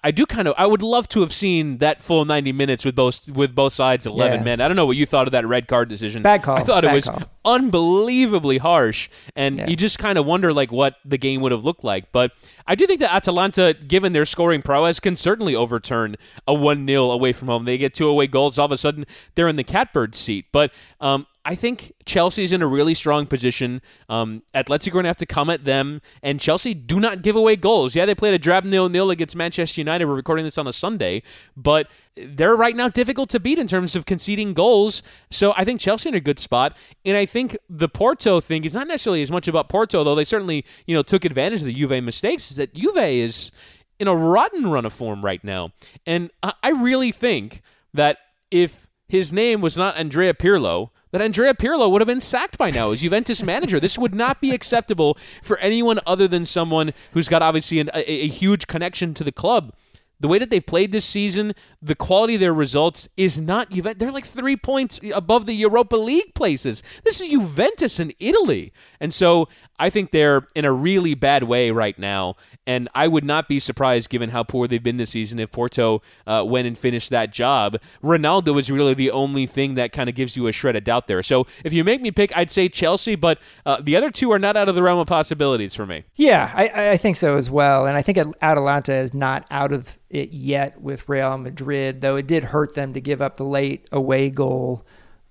I 0.04 0.12
do 0.12 0.26
kind 0.26 0.48
of. 0.48 0.54
I 0.58 0.66
would 0.66 0.82
love 0.82 1.08
to 1.10 1.22
have 1.22 1.34
seen 1.34 1.80
that 1.80 2.02
full 2.02 2.26
ninety 2.26 2.52
minutes 2.52 2.86
with 2.86 2.96
both 2.96 3.30
with 3.30 3.54
both 3.54 3.74
sides 3.74 4.06
eleven 4.06 4.40
yeah. 4.40 4.44
men. 4.44 4.62
I 4.62 4.68
don't 4.68 4.78
know 4.78 4.86
what 4.86 4.98
you 4.98 5.06
thought 5.06 5.28
of 5.28 5.32
that 5.32 5.46
red 5.46 5.68
card 5.68 5.90
decision. 5.90 6.22
Bad 6.22 6.44
call. 6.44 6.58
I 6.58 6.64
thought 6.64 6.84
Bad 6.84 6.92
it 6.92 6.96
was 6.96 7.06
call. 7.06 7.24
unbelievably 7.46 8.60
harsh, 8.60 9.10
and 9.36 9.58
yeah. 9.58 9.68
you 9.68 9.76
just 9.76 10.00
kind 10.00 10.18
of 10.18 10.26
wonder 10.26 10.54
like 10.54 10.72
what 10.72 10.96
the 11.06 11.18
game 11.18 11.42
would 11.42 11.52
have 11.52 11.64
looked 11.64 11.84
like. 11.84 12.12
But 12.12 12.32
I 12.68 12.76
do 12.76 12.88
think 12.88 13.00
that 13.00 13.14
Atalanta, 13.14 13.74
given 13.74 14.14
their 14.14 14.26
scoring 14.26 14.62
prowess, 14.62 15.00
can 15.00 15.16
certainly 15.16 15.56
overturn 15.56 16.16
a 16.48 16.54
one 16.54 16.88
0 16.88 17.12
away 17.12 17.34
from 17.34 17.48
home. 17.48 17.66
They 17.66 17.78
get 17.78 17.94
two 17.94 18.08
away 18.08 18.28
goals, 18.28 18.58
all 18.58 18.66
of 18.66 18.72
a 18.72 18.78
sudden 18.78 19.06
they're 19.36 19.48
in 19.48 19.56
the 19.56 19.64
catbird 19.64 20.16
seat. 20.16 20.46
But 20.52 20.72
um, 21.00 21.26
I 21.44 21.56
think 21.56 21.94
Chelsea's 22.06 22.52
in 22.52 22.62
a 22.62 22.68
really 22.68 22.94
strong 22.94 23.26
position. 23.26 23.82
Um, 24.10 24.44
Atletico 24.54 24.90
are 24.90 24.92
going 24.92 25.04
to 25.04 25.10
have 25.10 25.18
to 25.18 25.26
come 25.26 25.50
at 25.50 25.64
them, 25.64 26.02
and 26.22 26.40
Chelsea 26.40 26.76
do 26.76 27.00
not 27.00 27.24
give 27.24 27.36
away 27.36 27.56
goals. 27.56 27.96
Yeah, 27.96 28.06
they 28.06 28.14
played 28.14 28.36
a 28.36 28.40
drab 28.40 28.64
nil 28.64 28.90
nil 28.90 29.10
against 29.10 29.36
Manchester 29.36 29.82
United. 29.82 30.06
We're 30.06 30.16
recording 30.16 30.46
this 30.46 30.60
on 30.60 30.68
a 30.68 30.74
Sunday, 30.74 31.24
but 31.58 31.88
they're 32.16 32.56
right 32.56 32.76
now 32.76 32.90
difficult 32.90 33.30
to 33.32 33.40
beat 33.40 33.58
in 33.58 33.68
terms 33.68 33.96
of 33.96 34.06
conceding 34.06 34.54
goals. 34.54 35.02
So 35.32 35.54
I 35.58 35.64
think 35.64 35.80
Chelsea 35.80 36.10
in 36.10 36.16
a 36.16 36.20
good 36.20 36.38
spot, 36.38 36.78
and 37.06 37.18
I 37.18 37.26
think 37.26 37.58
the 37.70 37.90
Porto 37.90 38.40
thing 38.40 38.64
is 38.64 38.76
not 38.76 38.88
necessarily 38.88 39.24
as 39.24 39.32
much 39.32 39.48
about 39.48 39.68
Porto, 39.68 40.04
though 40.04 40.16
they 40.16 40.26
certainly 40.26 40.64
you 40.86 40.96
know 40.96 41.02
took 41.02 41.26
advantage 41.26 41.62
of 41.62 41.66
the 41.66 41.74
Juve 41.74 42.04
mistakes. 42.04 42.52
Is 42.52 42.58
that 42.58 42.76
Juve 42.76 42.98
is 42.98 43.52
in 44.00 44.08
a 44.08 44.16
rotten 44.16 44.70
run 44.70 44.86
of 44.86 44.94
form 44.94 45.26
right 45.26 45.44
now, 45.44 45.72
and 46.06 46.30
I 46.44 46.70
really 46.70 47.12
think 47.12 47.64
that 47.96 48.20
if 48.52 48.88
his 49.08 49.34
name 49.34 49.60
was 49.60 49.76
not 49.76 49.98
Andrea 49.98 50.36
Pirlo 50.36 50.92
that 51.12 51.22
Andrea 51.22 51.54
Pirlo 51.54 51.92
would 51.92 52.02
have 52.02 52.08
been 52.08 52.20
sacked 52.20 52.58
by 52.58 52.70
now 52.70 52.92
as 52.92 53.02
Juventus 53.02 53.44
manager. 53.44 53.80
This 53.80 53.98
would 53.98 54.16
not 54.16 54.42
be 54.42 54.52
acceptable 54.52 55.18
for 55.42 55.58
anyone 55.58 56.00
other 56.06 56.28
than 56.28 56.46
someone 56.46 56.94
who's 57.12 57.30
got 57.30 57.42
obviously 57.42 57.80
an, 57.80 57.90
a, 57.94 58.10
a 58.10 58.28
huge 58.28 58.68
connection 58.68 59.14
to 59.14 59.24
the 59.24 59.32
club 59.32 59.74
the 60.22 60.28
way 60.28 60.38
that 60.38 60.52
they've 60.52 60.66
played 60.66 60.92
this 60.92 61.04
season, 61.04 61.54
the 61.82 61.96
quality 61.96 62.36
of 62.36 62.40
their 62.40 62.54
results 62.54 63.10
is 63.18 63.42
not 63.42 63.72
Juventus. 63.72 64.00
They're 64.00 64.12
like 64.12 64.26
three 64.26 64.56
points 64.56 65.00
above 65.14 65.48
the 65.48 65.54
Europa 65.54 65.96
League 65.96 66.36
places. 66.36 66.84
This 67.04 67.20
is 67.20 67.30
Juventus 67.30 68.00
in 68.00 68.14
Italy. 68.20 68.72
And 69.00 69.12
so 69.12 69.50
I 69.80 69.90
think 69.90 70.12
they're 70.12 70.46
in 70.54 70.64
a 70.64 70.72
really 70.72 71.16
bad 71.16 71.44
way 71.44 71.72
right 71.72 71.98
now. 71.98 72.36
And 72.68 72.88
I 72.94 73.08
would 73.08 73.24
not 73.24 73.50
be 73.50 73.60
surprised, 73.60 74.12
given 74.12 74.30
how 74.30 74.44
poor 74.44 74.68
they've 74.68 74.82
been 74.82 74.98
this 74.98 75.10
season, 75.10 75.40
if 75.40 75.52
Porto 75.52 76.04
uh, 76.28 76.44
went 76.48 76.68
and 76.68 76.78
finished 76.78 77.10
that 77.10 77.34
job. 77.34 77.78
Ronaldo 78.04 78.60
is 78.60 78.70
really 78.70 78.94
the 78.94 79.10
only 79.10 79.48
thing 79.48 79.74
that 79.76 79.92
kind 79.92 80.08
of 80.08 80.14
gives 80.14 80.38
you 80.38 80.46
a 80.46 80.52
shred 80.52 80.76
of 80.76 80.84
doubt 80.84 81.08
there. 81.08 81.24
So 81.24 81.48
if 81.66 81.74
you 81.74 81.84
make 81.84 82.02
me 82.02 82.12
pick, 82.12 82.32
I'd 82.38 82.52
say 82.52 82.70
Chelsea, 82.70 83.16
but 83.16 83.40
uh, 83.66 83.82
the 83.82 83.96
other 83.96 84.12
two 84.12 84.32
are 84.32 84.38
not 84.38 84.56
out 84.56 84.70
of 84.70 84.76
the 84.76 84.84
realm 84.84 85.00
of 85.00 85.08
possibilities 85.08 85.74
for 85.74 85.88
me. 85.88 86.04
Yeah, 86.16 86.52
I, 86.54 86.92
I 86.92 86.98
think 86.98 87.16
so 87.16 87.36
as 87.36 87.50
well. 87.50 87.88
And 87.88 87.98
I 87.98 88.04
think 88.04 88.20
Atalanta 88.44 88.94
is 88.94 89.16
not 89.16 89.48
out 89.50 89.72
of 89.72 89.98
it 90.12 90.32
yet 90.32 90.82
with 90.82 91.08
Real 91.10 91.38
Madrid, 91.38 92.02
though 92.02 92.16
it 92.16 92.28
did 92.28 92.46
hurt 92.46 92.76
them 92.76 92.94
to 92.94 93.02
give 93.02 93.22
up 93.22 93.36
the 93.36 93.46
late 93.46 93.88
away 93.92 94.30
goal 94.30 94.86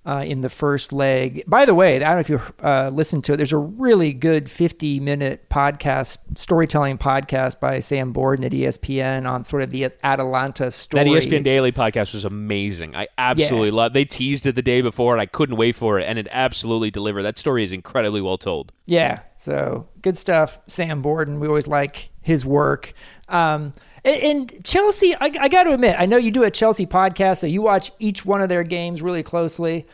uh, 0.07 0.25
in 0.27 0.41
the 0.41 0.49
first 0.49 0.93
leg. 0.93 1.45
By 1.47 1.67
the 1.67 1.75
way, 1.75 1.97
I 1.97 1.99
don't 1.99 2.15
know 2.15 2.21
if 2.21 2.31
you 2.31 2.41
uh, 2.63 2.91
listened 2.93 3.25
to 3.25 3.35
it. 3.35 3.37
There's 3.37 3.53
a 3.53 3.59
really 3.59 4.13
good 4.13 4.51
50 4.51 4.99
minute 4.99 5.49
podcast, 5.51 6.19
storytelling 6.39 6.99
podcast 6.99 7.61
by 7.61 7.81
Sam 7.81 8.13
Borden 8.13 8.45
at 8.45 8.53
ESPN 8.53 9.31
on 9.31 9.45
sort 9.45 9.63
of 9.63 9.71
the 9.71 9.91
Atalanta 10.03 10.71
story. 10.71 11.05
That 11.05 11.11
ESPN 11.11 11.45
Daily 11.45 11.71
podcast 11.71 12.15
was 12.15 12.25
amazing. 12.25 12.97
I 12.97 13.09
absolutely 13.19 13.69
yeah. 13.69 13.75
love. 13.75 13.93
They 13.93 14.07
teased 14.07 14.47
it 14.47 14.55
the 14.55 14.63
day 14.63 14.81
before, 14.81 15.13
and 15.13 15.21
I 15.21 15.27
couldn't 15.27 15.57
wait 15.57 15.75
for 15.75 16.01
it, 16.01 16.05
and 16.05 16.19
it 16.19 16.29
absolutely 16.31 16.91
delivered. 16.91 17.23
That 17.23 17.39
story 17.39 17.63
is 17.63 17.73
incredibly 17.73 18.23
well 18.23 18.39
told. 18.39 18.73
Yeah, 18.87 19.21
so 19.37 19.87
good 20.01 20.17
stuff. 20.17 20.59
Sam 20.67 21.03
Borden. 21.03 21.41
We 21.41 21.47
always 21.47 21.69
like 21.69 22.11
his 22.23 22.47
work. 22.47 22.95
Um, 23.29 23.73
and, 24.05 24.65
Chelsea, 24.65 25.15
I, 25.15 25.33
I 25.41 25.49
got 25.49 25.65
to 25.65 25.73
admit, 25.73 25.97
I 25.99 26.07
know 26.07 26.17
you 26.17 26.31
do 26.31 26.43
a 26.43 26.51
Chelsea 26.51 26.87
podcast, 26.87 27.39
so 27.39 27.47
you 27.47 27.63
watch 27.63 27.91
each 27.99 28.25
one 28.25 28.41
of 28.41 28.49
their 28.49 28.65
games 28.65 29.03
really 29.03 29.23
closely. 29.23 29.87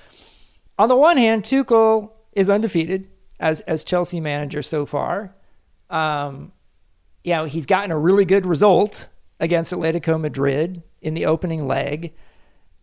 On 0.78 0.88
the 0.88 0.96
one 0.96 1.16
hand, 1.16 1.42
Tuchel 1.42 2.12
is 2.32 2.50
undefeated 2.50 3.08
as 3.40 3.60
as 3.62 3.84
Chelsea 3.84 4.20
manager 4.20 4.62
so 4.62 4.86
far. 4.86 5.34
Um, 5.90 6.52
you 7.24 7.32
know, 7.34 7.44
he's 7.44 7.66
gotten 7.66 7.90
a 7.90 7.98
really 7.98 8.24
good 8.24 8.46
result 8.46 9.08
against 9.40 9.72
Atletico 9.72 10.20
Madrid 10.20 10.82
in 11.00 11.14
the 11.14 11.26
opening 11.26 11.66
leg. 11.66 12.12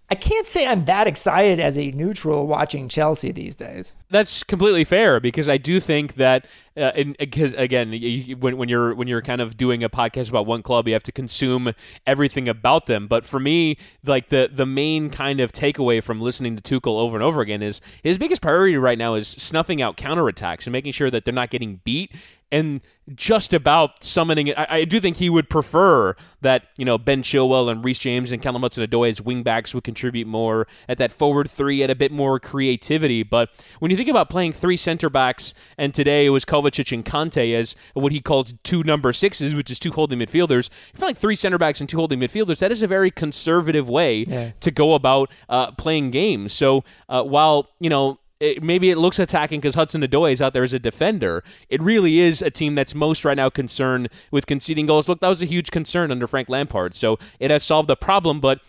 I 0.10 0.16
can't 0.16 0.46
say 0.46 0.68
I'm 0.68 0.86
that 0.86 1.08
excited 1.08 1.60
as 1.60 1.78
a 1.78 1.92
neutral 1.92 2.46
watching 2.46 2.90
Chelsea 2.90 3.32
these 3.32 3.56
days. 3.56 3.96
That's 4.10 4.44
completely 4.44 4.84
fair 4.84 5.20
because 5.20 5.50
I 5.50 5.58
do 5.58 5.80
think 5.80 6.16
that 6.16 6.46
because 6.76 7.54
uh, 7.54 7.58
again, 7.58 7.94
you, 7.94 8.36
when, 8.38 8.58
when 8.58 8.70
you're 8.70 8.96
when 8.96 9.08
you're 9.08 9.22
kind 9.22 9.42
of 9.42 9.58
doing 9.58 9.84
a 9.84 9.90
podcast 9.90 10.30
about 10.30 10.46
one 10.46 10.64
club, 10.64 10.88
you 10.88 10.94
have 10.94 11.04
to 11.04 11.12
consume 11.12 11.74
everything 12.08 12.48
about 12.48 12.88
them. 12.88 13.08
But 13.08 13.26
for 13.26 13.40
me, 13.40 13.78
like 14.06 14.30
the 14.30 14.50
the 14.52 14.66
main 14.66 15.10
kind 15.10 15.40
of 15.40 15.52
takeaway 15.52 16.02
from 16.02 16.20
listening 16.20 16.58
to 16.58 16.80
Tuchel 16.80 17.00
over 17.00 17.16
and 17.16 17.24
over 17.24 17.42
again 17.42 17.62
is 17.62 17.82
his 18.02 18.18
biggest 18.18 18.42
priority 18.42 18.78
right 18.78 18.98
now 18.98 19.14
is 19.14 19.28
snuffing 19.28 19.82
out 19.82 19.98
counterattacks 19.98 20.66
and 20.66 20.72
making 20.72 20.94
sure 20.94 21.12
that 21.12 21.26
they're 21.26 21.34
not 21.34 21.50
getting 21.50 21.80
beat 21.84 22.12
and 22.54 22.82
just 23.16 23.52
about 23.52 24.04
summoning 24.04 24.48
it. 24.48 24.58
I, 24.58 24.68
I, 24.70 24.86
do 24.86 25.00
think 25.00 25.18
he 25.18 25.28
would 25.28 25.50
prefer 25.50 26.16
that, 26.42 26.68
you 26.78 26.86
know, 26.86 27.00
Ben 27.00 27.24
Chilwell 27.24 27.70
and 27.70 27.84
Reece 27.84 27.98
James 27.98 28.32
and 28.32 28.44
Callum 28.44 28.62
Hudson-Odoi 28.62 29.10
as 29.10 29.20
wingbacks 29.20 29.74
would 29.74 29.84
contribute 29.84 30.28
more 30.28 30.68
at 30.88 31.00
that 31.00 31.12
forward 31.12 31.50
three, 31.50 31.82
at 31.82 31.90
a 31.90 31.96
bit 31.96 32.12
more 32.12 32.40
creativity. 32.40 33.24
But 33.24 33.50
when 33.80 33.90
you 33.90 33.98
think 33.98 34.08
about 34.08 34.30
playing 34.30 34.54
three 34.54 34.78
center 34.78 35.10
backs, 35.10 35.56
and 35.80 35.96
today 35.96 36.28
it 36.28 36.30
was 36.30 36.46
Kovacic 36.46 36.92
and 36.92 37.04
Kanté 37.04 37.56
as 37.56 37.76
what 37.96 38.12
he 38.12 38.22
calls 38.22 38.54
two 38.64 38.84
number 38.84 39.12
sixes, 39.14 39.56
which 39.56 39.72
is 39.72 39.80
two 39.80 39.92
holding 39.92 40.20
midfielders, 40.20 40.70
you're 40.94 41.00
playing 41.00 41.16
three 41.16 41.36
center 41.36 41.58
backs 41.58 41.82
and 41.82 41.90
two 41.90 41.98
holding 41.98 42.20
midfielders. 42.20 42.60
That 42.60 42.72
is 42.72 42.84
a 42.84 42.88
very 42.88 43.10
conservative 43.10 43.90
way 43.90 44.26
yeah. 44.28 44.52
to 44.60 44.70
go 44.70 44.94
about 44.94 45.32
uh, 45.50 45.72
playing 45.72 46.12
games. 46.12 46.54
So 46.54 46.84
uh, 47.10 47.24
while, 47.24 47.70
you 47.80 47.90
know, 47.90 48.20
it, 48.44 48.62
maybe 48.62 48.90
it 48.90 48.98
looks 48.98 49.20
attacking 49.20 49.62
because 49.62 49.76
Hudson-Odoi 49.76 50.34
is 50.34 50.42
out 50.42 50.54
there 50.54 50.64
as 50.64 50.74
a 50.74 50.80
defender. 50.80 51.44
It 51.70 51.82
really 51.82 52.20
is 52.20 52.42
a 52.42 52.52
team 52.52 52.76
that's 52.76 52.94
most 52.94 53.24
right 53.24 53.38
now 53.38 53.50
concerned 53.50 54.10
with 54.32 54.46
conceding 54.46 54.86
goals. 54.86 55.08
Look, 55.08 55.22
that 55.22 55.30
was 55.30 55.42
a 55.42 55.46
huge 55.46 55.72
concern 55.72 56.12
under 56.12 56.28
Frank 56.28 56.50
Lampard, 56.50 56.94
so 56.94 57.18
it 57.40 57.52
has 57.52 57.64
solved 57.64 57.88
the 57.88 57.96
problem. 57.96 58.42
But 58.42 58.60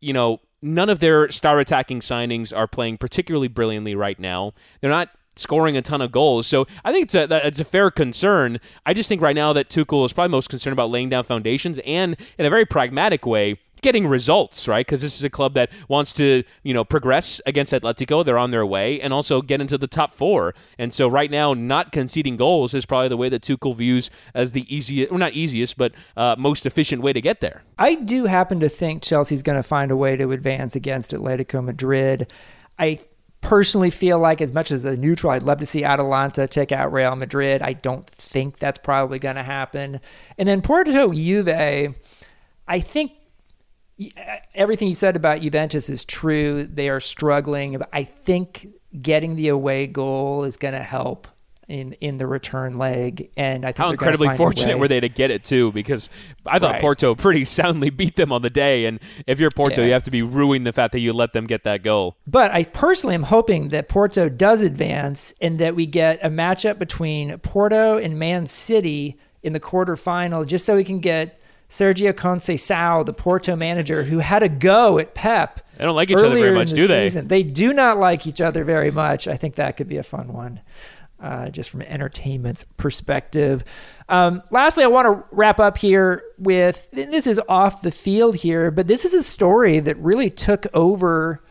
you 0.00 0.12
know, 0.12 0.40
none 0.62 0.88
of 0.88 1.00
their 1.00 1.30
star 1.30 1.58
attacking 1.58 2.00
signings 2.00 2.56
are 2.56 2.68
playing 2.68 2.98
particularly 2.98 3.48
brilliantly 3.48 3.94
right 3.94 4.18
now. 4.18 4.52
They're 4.80 4.90
not 4.90 5.10
scoring 5.36 5.76
a 5.76 5.82
ton 5.82 6.00
of 6.00 6.12
goals. 6.12 6.46
So 6.46 6.66
I 6.84 6.92
think 6.92 7.06
it's 7.06 7.14
a 7.14 7.46
it's 7.46 7.60
a 7.60 7.64
fair 7.64 7.90
concern. 7.90 8.60
I 8.86 8.94
just 8.94 9.08
think 9.08 9.20
right 9.20 9.34
now 9.34 9.52
that 9.52 9.68
Tuchel 9.68 10.06
is 10.06 10.12
probably 10.12 10.30
most 10.30 10.48
concerned 10.48 10.72
about 10.72 10.90
laying 10.90 11.08
down 11.08 11.24
foundations 11.24 11.78
and 11.84 12.16
in 12.38 12.46
a 12.46 12.50
very 12.50 12.64
pragmatic 12.64 13.26
way 13.26 13.58
getting 13.84 14.08
results, 14.08 14.66
right? 14.66 14.84
Because 14.84 15.00
this 15.00 15.16
is 15.16 15.22
a 15.22 15.30
club 15.30 15.54
that 15.54 15.70
wants 15.88 16.12
to, 16.14 16.42
you 16.64 16.74
know, 16.74 16.82
progress 16.82 17.40
against 17.46 17.72
Atletico. 17.72 18.24
They're 18.24 18.38
on 18.38 18.50
their 18.50 18.66
way, 18.66 19.00
and 19.00 19.12
also 19.12 19.40
get 19.40 19.60
into 19.60 19.78
the 19.78 19.86
top 19.86 20.12
four. 20.12 20.54
And 20.78 20.92
so 20.92 21.06
right 21.06 21.30
now, 21.30 21.54
not 21.54 21.92
conceding 21.92 22.36
goals 22.36 22.74
is 22.74 22.84
probably 22.84 23.08
the 23.08 23.16
way 23.16 23.28
that 23.28 23.42
Tuchel 23.42 23.76
views 23.76 24.10
as 24.34 24.50
the 24.50 24.74
easiest, 24.74 25.12
well, 25.12 25.20
not 25.20 25.34
easiest, 25.34 25.76
but 25.76 25.92
uh, 26.16 26.34
most 26.36 26.66
efficient 26.66 27.02
way 27.02 27.12
to 27.12 27.20
get 27.20 27.40
there. 27.40 27.62
I 27.78 27.94
do 27.94 28.24
happen 28.24 28.58
to 28.58 28.68
think 28.68 29.02
Chelsea's 29.02 29.44
going 29.44 29.58
to 29.58 29.62
find 29.62 29.92
a 29.92 29.96
way 29.96 30.16
to 30.16 30.32
advance 30.32 30.74
against 30.74 31.12
Atletico 31.12 31.62
Madrid. 31.62 32.32
I 32.78 32.98
personally 33.42 33.90
feel 33.90 34.18
like, 34.18 34.40
as 34.40 34.54
much 34.54 34.70
as 34.70 34.86
a 34.86 34.96
neutral, 34.96 35.30
I'd 35.30 35.42
love 35.42 35.58
to 35.58 35.66
see 35.66 35.84
Atalanta 35.84 36.48
take 36.48 36.72
out 36.72 36.90
Real 36.90 37.14
Madrid. 37.14 37.60
I 37.60 37.74
don't 37.74 38.06
think 38.06 38.58
that's 38.58 38.78
probably 38.78 39.18
going 39.18 39.36
to 39.36 39.42
happen. 39.42 40.00
And 40.38 40.48
then 40.48 40.62
Porto 40.62 41.12
Juve, 41.12 41.94
I 42.66 42.80
think 42.80 43.12
Uh, 44.00 44.36
everything 44.54 44.88
you 44.88 44.94
said 44.94 45.16
about 45.16 45.40
Juventus 45.40 45.88
is 45.88 46.04
true. 46.04 46.64
They 46.64 46.88
are 46.88 47.00
struggling. 47.00 47.80
I 47.92 48.04
think 48.04 48.66
getting 49.00 49.36
the 49.36 49.48
away 49.48 49.86
goal 49.86 50.44
is 50.44 50.56
going 50.56 50.74
to 50.74 50.82
help 50.82 51.28
in 51.68 51.92
in 51.94 52.18
the 52.18 52.26
return 52.26 52.76
leg, 52.78 53.30
and 53.36 53.64
I 53.64 53.68
think 53.68 53.78
how 53.78 53.90
incredibly 53.90 54.36
fortunate 54.36 54.78
were 54.78 54.88
they 54.88 55.00
to 55.00 55.08
get 55.08 55.30
it 55.30 55.44
too? 55.44 55.72
Because 55.72 56.10
I 56.44 56.58
thought 56.58 56.72
right. 56.72 56.80
Porto 56.80 57.14
pretty 57.14 57.44
soundly 57.44 57.90
beat 57.90 58.16
them 58.16 58.32
on 58.32 58.42
the 58.42 58.50
day, 58.50 58.84
and 58.86 59.00
if 59.26 59.40
you're 59.40 59.50
Porto, 59.50 59.80
yeah. 59.80 59.86
you 59.86 59.92
have 59.92 60.02
to 60.04 60.10
be 60.10 60.22
ruining 60.22 60.64
the 60.64 60.72
fact 60.72 60.92
that 60.92 61.00
you 61.00 61.12
let 61.12 61.32
them 61.32 61.46
get 61.46 61.64
that 61.64 61.82
goal. 61.82 62.16
But 62.26 62.50
I 62.50 62.64
personally 62.64 63.14
am 63.14 63.24
hoping 63.24 63.68
that 63.68 63.88
Porto 63.88 64.28
does 64.28 64.62
advance, 64.62 65.34
and 65.40 65.58
that 65.58 65.74
we 65.74 65.86
get 65.86 66.18
a 66.22 66.28
matchup 66.28 66.78
between 66.78 67.38
Porto 67.38 67.96
and 67.98 68.18
Man 68.18 68.46
City 68.46 69.18
in 69.42 69.52
the 69.52 69.60
quarterfinal, 69.60 70.46
just 70.46 70.64
so 70.64 70.76
we 70.76 70.84
can 70.84 71.00
get 71.00 71.40
Sergio 71.74 72.12
Conceição, 72.12 73.04
the 73.04 73.12
Porto 73.12 73.56
manager, 73.56 74.04
who 74.04 74.20
had 74.20 74.44
a 74.44 74.48
go 74.48 74.96
at 74.98 75.12
Pep. 75.12 75.60
They 75.74 75.82
don't 75.82 75.96
like 75.96 76.08
each 76.08 76.18
other 76.18 76.30
very 76.30 76.54
much, 76.54 76.70
the 76.70 76.76
do 76.76 76.86
they? 76.86 77.08
Season. 77.08 77.26
They 77.26 77.42
do 77.42 77.72
not 77.72 77.98
like 77.98 78.28
each 78.28 78.40
other 78.40 78.62
very 78.62 78.92
much. 78.92 79.26
I 79.26 79.36
think 79.36 79.56
that 79.56 79.76
could 79.76 79.88
be 79.88 79.96
a 79.96 80.04
fun 80.04 80.32
one, 80.32 80.60
uh, 81.18 81.50
just 81.50 81.70
from 81.70 81.80
an 81.80 81.88
entertainment 81.88 82.64
perspective. 82.76 83.64
Um, 84.08 84.40
lastly, 84.52 84.84
I 84.84 84.86
want 84.86 85.06
to 85.06 85.34
wrap 85.34 85.58
up 85.58 85.76
here 85.76 86.22
with 86.38 86.88
this 86.92 87.26
is 87.26 87.40
off 87.48 87.82
the 87.82 87.90
field 87.90 88.36
here, 88.36 88.70
but 88.70 88.86
this 88.86 89.04
is 89.04 89.12
a 89.12 89.24
story 89.24 89.80
that 89.80 89.96
really 89.96 90.30
took 90.30 90.68
over 90.74 91.42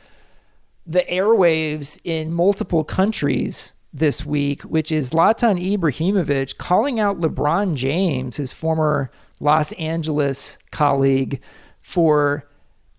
the 0.87 1.01
airwaves 1.01 1.99
in 2.05 2.31
multiple 2.31 2.85
countries 2.85 3.73
this 3.91 4.25
week, 4.25 4.61
which 4.61 4.89
is 4.89 5.09
Zlatan 5.09 5.59
Ibrahimovic 5.61 6.57
calling 6.57 6.97
out 6.97 7.19
LeBron 7.19 7.75
James, 7.75 8.37
his 8.37 8.53
former 8.53 9.11
Los 9.39 9.71
Angeles 9.73 10.57
colleague, 10.71 11.41
for 11.81 12.47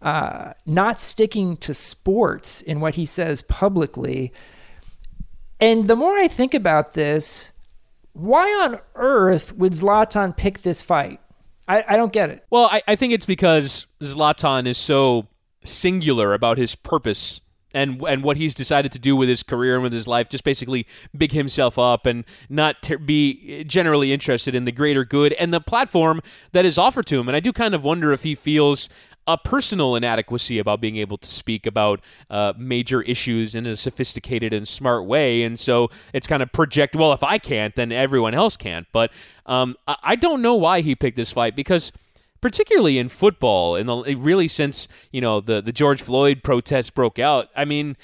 uh, 0.02 0.52
not 0.66 1.00
sticking 1.00 1.56
to 1.56 1.72
sports 1.72 2.60
in 2.60 2.80
what 2.80 2.96
he 2.96 3.06
says 3.06 3.42
publicly. 3.42 4.32
And 5.58 5.88
the 5.88 5.96
more 5.96 6.16
I 6.16 6.28
think 6.28 6.52
about 6.52 6.92
this, 6.92 7.52
why 8.12 8.46
on 8.64 8.80
earth 8.94 9.56
would 9.56 9.72
Zlatan 9.72 10.36
pick 10.36 10.60
this 10.60 10.82
fight? 10.82 11.20
I, 11.66 11.84
I 11.88 11.96
don't 11.96 12.12
get 12.12 12.30
it. 12.30 12.44
Well, 12.50 12.68
I, 12.70 12.82
I 12.86 12.96
think 12.96 13.14
it's 13.14 13.26
because 13.26 13.86
Zlatan 14.02 14.66
is 14.66 14.76
so 14.76 15.26
singular 15.62 16.34
about 16.34 16.58
his 16.58 16.74
purpose 16.74 17.40
and 17.74 18.00
and 18.08 18.22
what 18.22 18.36
he's 18.36 18.54
decided 18.54 18.92
to 18.92 18.98
do 18.98 19.16
with 19.16 19.28
his 19.28 19.42
career 19.42 19.74
and 19.74 19.82
with 19.82 19.92
his 19.92 20.08
life, 20.08 20.28
just 20.28 20.44
basically 20.44 20.86
big 21.16 21.32
himself 21.32 21.78
up 21.78 22.06
and 22.06 22.24
not 22.48 22.82
ter- 22.82 22.98
be 22.98 23.64
generally 23.64 24.12
interested 24.12 24.54
in 24.54 24.64
the 24.64 24.72
greater 24.72 25.04
good 25.04 25.32
and 25.34 25.52
the 25.52 25.60
platform 25.60 26.22
that 26.52 26.64
is 26.64 26.78
offered 26.78 27.06
to 27.06 27.18
him. 27.18 27.28
And 27.28 27.36
I 27.36 27.40
do 27.40 27.52
kind 27.52 27.74
of 27.74 27.84
wonder 27.84 28.12
if 28.12 28.22
he 28.22 28.34
feels 28.34 28.88
a 29.26 29.38
personal 29.38 29.96
inadequacy 29.96 30.58
about 30.58 30.80
being 30.80 30.96
able 30.96 31.16
to 31.16 31.30
speak 31.30 31.66
about 31.66 32.00
uh, 32.30 32.52
major 32.58 33.02
issues 33.02 33.54
in 33.54 33.66
a 33.66 33.76
sophisticated 33.76 34.52
and 34.52 34.68
smart 34.68 35.06
way. 35.06 35.42
And 35.42 35.58
so 35.58 35.90
it's 36.12 36.26
kind 36.26 36.42
of 36.42 36.52
project, 36.52 36.94
well, 36.94 37.12
if 37.12 37.22
I 37.22 37.38
can't, 37.38 37.74
then 37.74 37.90
everyone 37.90 38.34
else 38.34 38.56
can't. 38.56 38.86
But 38.92 39.12
um, 39.46 39.76
I 39.86 40.16
don't 40.16 40.42
know 40.42 40.54
why 40.54 40.82
he 40.82 40.94
picked 40.94 41.16
this 41.16 41.32
fight 41.32 41.56
because 41.56 41.92
particularly 42.44 42.98
in 42.98 43.08
football, 43.08 43.74
in 43.74 43.86
the 43.86 44.16
really 44.18 44.48
since 44.48 44.86
you 45.12 45.20
know 45.22 45.40
the 45.40 45.62
the 45.62 45.72
George 45.72 46.02
Floyd 46.02 46.42
protests 46.44 46.90
broke 46.90 47.18
out. 47.18 47.48
I 47.56 47.64
mean, 47.64 47.96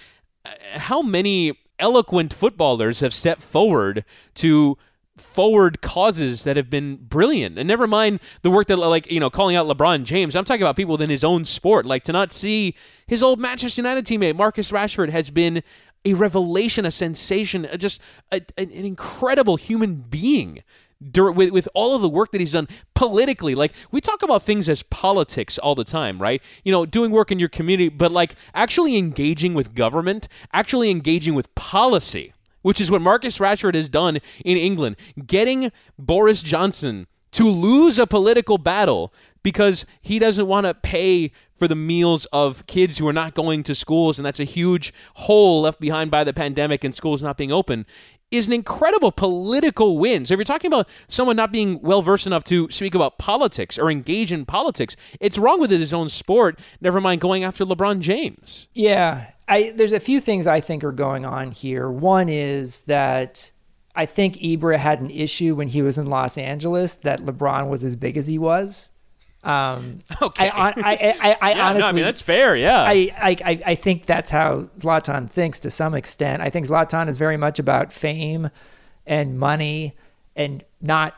uh, 0.47 0.53
how 0.73 1.03
many 1.03 1.61
eloquent 1.79 2.33
footballers 2.33 3.01
have 3.01 3.13
stepped 3.13 3.43
forward 3.43 4.03
to 4.37 4.79
forward 5.19 5.83
causes 5.83 6.45
that 6.45 6.57
have 6.57 6.71
been 6.71 6.97
brilliant 6.97 7.59
and 7.59 7.69
never 7.69 7.87
mind 7.87 8.19
the 8.41 8.51
work 8.51 8.67
that 8.69 8.79
like 8.79 9.11
you 9.11 9.21
know 9.21 9.29
calling 9.29 9.55
out 9.55 9.67
lebron 9.67 10.03
james 10.03 10.35
i'm 10.35 10.47
talking 10.47 10.63
about 10.63 10.77
people 10.77 10.93
within 10.93 11.11
his 11.11 11.23
own 11.23 11.45
sport 11.45 11.85
like 11.85 12.03
to 12.03 12.13
not 12.13 12.33
see 12.33 12.75
his 13.07 13.23
old 13.23 13.39
manchester 13.39 13.83
united 13.83 14.07
teammate 14.07 14.35
marcus 14.35 14.71
rashford 14.71 15.11
has 15.11 15.29
been 15.29 15.63
a 16.07 16.15
revelation 16.15 16.87
a 16.87 16.91
sensation 16.91 17.69
just 17.77 18.01
a, 18.33 18.41
an 18.57 18.71
incredible 18.71 19.57
human 19.57 19.97
being 19.97 20.63
with, 21.01 21.51
with 21.51 21.69
all 21.75 21.97
of 21.97 22.03
the 22.03 22.09
work 22.09 22.33
that 22.33 22.41
he's 22.41 22.53
done 22.53 22.69
politically. 22.95 23.55
Like, 23.55 23.73
we 23.91 24.01
talk 24.01 24.23
about 24.23 24.43
things 24.43 24.69
as 24.69 24.83
politics 24.85 25.59
all 25.59 25.75
the 25.75 25.85
time, 25.85 26.21
right? 26.21 26.43
You 26.65 26.73
know, 26.73 26.87
doing 26.87 27.11
work 27.11 27.33
in 27.33 27.39
your 27.39 27.49
community, 27.49 27.89
but 27.89 28.13
like 28.13 28.35
actually 28.55 28.97
engaging 28.97 29.55
with 29.55 29.75
government, 29.75 30.29
actually 30.53 30.91
engaging 30.91 31.35
with 31.35 31.55
policy, 31.55 32.35
which 32.63 32.81
is 32.81 32.91
what 32.91 33.01
Marcus 33.01 33.39
Rashford 33.39 33.75
has 33.75 33.89
done 33.89 34.19
in 34.45 34.57
England, 34.57 34.97
getting 35.27 35.73
Boris 35.99 36.43
Johnson 36.43 37.07
to 37.33 37.45
lose 37.45 37.99
a 37.99 38.07
political 38.07 38.59
battle 38.59 39.13
because 39.43 39.87
he 40.03 40.19
doesn't 40.19 40.47
want 40.47 40.67
to 40.67 40.75
pay 40.75 41.33
for 41.55 41.69
the 41.69 41.77
meals 41.77 42.27
of 42.27 42.67
kids 42.67 42.99
who 42.99 43.07
are 43.07 43.13
not 43.13 43.35
going 43.35 43.63
to 43.63 43.75
schools 43.75 44.19
and 44.19 44.27
that's 44.27 44.41
a 44.41 44.45
huge 44.45 44.93
hole 45.15 45.63
left 45.63 45.81
behind 45.81 46.11
by 46.11 46.25
the 46.25 46.33
pandemic 46.33 46.85
and 46.85 46.95
schools 46.95 47.23
not 47.23 47.37
being 47.37 47.53
open 47.53 47.87
is 48.31 48.47
an 48.47 48.53
incredible 48.53 49.13
political 49.13 49.99
win. 49.99 50.25
So 50.25 50.35
if 50.35 50.39
you're 50.39 50.45
talking 50.45 50.69
about 50.69 50.89
someone 51.09 51.37
not 51.37 51.53
being 51.53 51.81
well 51.83 52.03
versed 52.03 52.27
enough 52.27 52.45
to 52.45 52.71
speak 52.71 52.95
about 52.95 53.19
politics 53.19 53.79
or 53.79 53.91
engage 53.91 54.33
in 54.33 54.45
politics, 54.47 54.97
it's 55.21 55.39
wrong 55.39 55.61
with 55.61 55.71
his 55.71 55.93
own 55.93 56.09
sport. 56.09 56.59
Never 56.81 57.01
mind 57.01 57.21
going 57.21 57.43
after 57.43 57.65
LeBron 57.65 58.01
James. 58.01 58.69
Yeah, 58.73 59.33
I, 59.49 59.73
there's 59.75 59.93
a 59.93 60.01
few 60.01 60.21
things 60.21 60.47
I 60.47 60.61
think 60.61 60.85
are 60.85 60.93
going 60.93 61.27
on 61.27 61.51
here. 61.51 61.91
One 61.91 62.29
is 62.29 62.83
that 62.83 63.51
I 63.97 64.07
think 64.07 64.37
Ibra 64.37 64.79
had 64.79 65.01
an 65.01 65.11
issue 65.11 65.57
when 65.57 65.69
he 65.69 65.83
was 65.83 65.99
in 65.99 66.07
Los 66.07 66.39
Angeles 66.39 66.95
that 66.97 67.21
LeBron 67.21 67.69
was 67.69 67.85
as 67.85 67.97
big 67.97 68.17
as 68.17 68.29
he 68.29 68.39
was. 68.39 68.93
Um, 69.43 69.99
okay. 70.23 70.49
I, 70.49 70.69
I, 70.69 70.73
I, 70.77 71.37
I 71.41 71.51
yeah, 71.55 71.69
honestly, 71.69 71.81
no, 71.81 71.87
I 71.89 71.93
mean 71.93 72.05
that's 72.05 72.23
fair. 72.23 72.57
Yeah. 72.57 72.83
I, 72.83 73.11
I, 73.19 73.61
I 73.67 73.75
think 73.75 74.07
that's 74.07 74.31
how 74.31 74.69
Zlatan 74.79 75.31
thinks 75.31 75.61
to 75.61 75.71
some 75.71 75.95
extent. 75.95 76.43
I 76.43 76.51
think 76.51 76.67
Zlatan 76.67 77.09
is 77.09 77.19
very 77.19 77.37
much 77.37 77.59
about 77.59 77.93
fame 77.93 78.51
and 79.07 79.39
money 79.39 79.97
and 80.37 80.65
not 80.81 81.15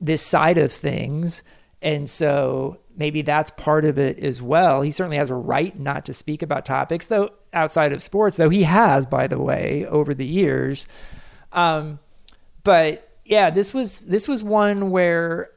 this 0.00 0.22
side 0.22 0.58
of 0.58 0.72
things. 0.72 1.42
And 1.80 2.08
so 2.08 2.78
maybe 2.96 3.22
that's 3.22 3.50
part 3.52 3.84
of 3.84 3.98
it 3.98 4.18
as 4.18 4.40
well. 4.40 4.82
He 4.82 4.90
certainly 4.90 5.16
has 5.16 5.30
a 5.30 5.34
right 5.34 5.78
not 5.78 6.04
to 6.06 6.12
speak 6.12 6.42
about 6.42 6.64
topics, 6.64 7.06
though 7.06 7.30
outside 7.52 7.92
of 7.92 8.02
sports, 8.02 8.36
though 8.36 8.50
he 8.50 8.64
has, 8.64 9.06
by 9.06 9.26
the 9.26 9.38
way, 9.38 9.86
over 9.86 10.14
the 10.14 10.26
years. 10.26 10.86
Um, 11.52 11.98
but 12.62 13.08
yeah, 13.24 13.50
this 13.50 13.72
was 13.72 14.06
this 14.06 14.28
was 14.28 14.42
one 14.42 14.90
where 14.90 15.50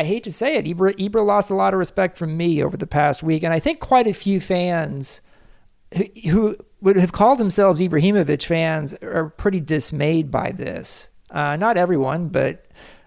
I 0.00 0.04
hate 0.04 0.24
to 0.24 0.32
say 0.32 0.56
it, 0.56 0.64
Ibra, 0.64 0.94
Ibra 0.94 1.22
lost 1.22 1.50
a 1.50 1.54
lot 1.54 1.74
of 1.74 1.78
respect 1.78 2.16
from 2.16 2.34
me 2.34 2.64
over 2.64 2.74
the 2.74 2.86
past 2.86 3.22
week, 3.22 3.42
and 3.42 3.52
I 3.52 3.58
think 3.58 3.80
quite 3.80 4.06
a 4.06 4.14
few 4.14 4.40
fans 4.40 5.20
who, 5.94 6.04
who 6.30 6.56
would 6.80 6.96
have 6.96 7.12
called 7.12 7.36
themselves 7.36 7.80
Ibrahimovic 7.80 8.46
fans 8.46 8.94
are 8.94 9.28
pretty 9.28 9.60
dismayed 9.60 10.30
by 10.30 10.52
this. 10.52 11.10
Uh, 11.30 11.56
not 11.56 11.76
everyone, 11.76 12.28
but 12.28 12.64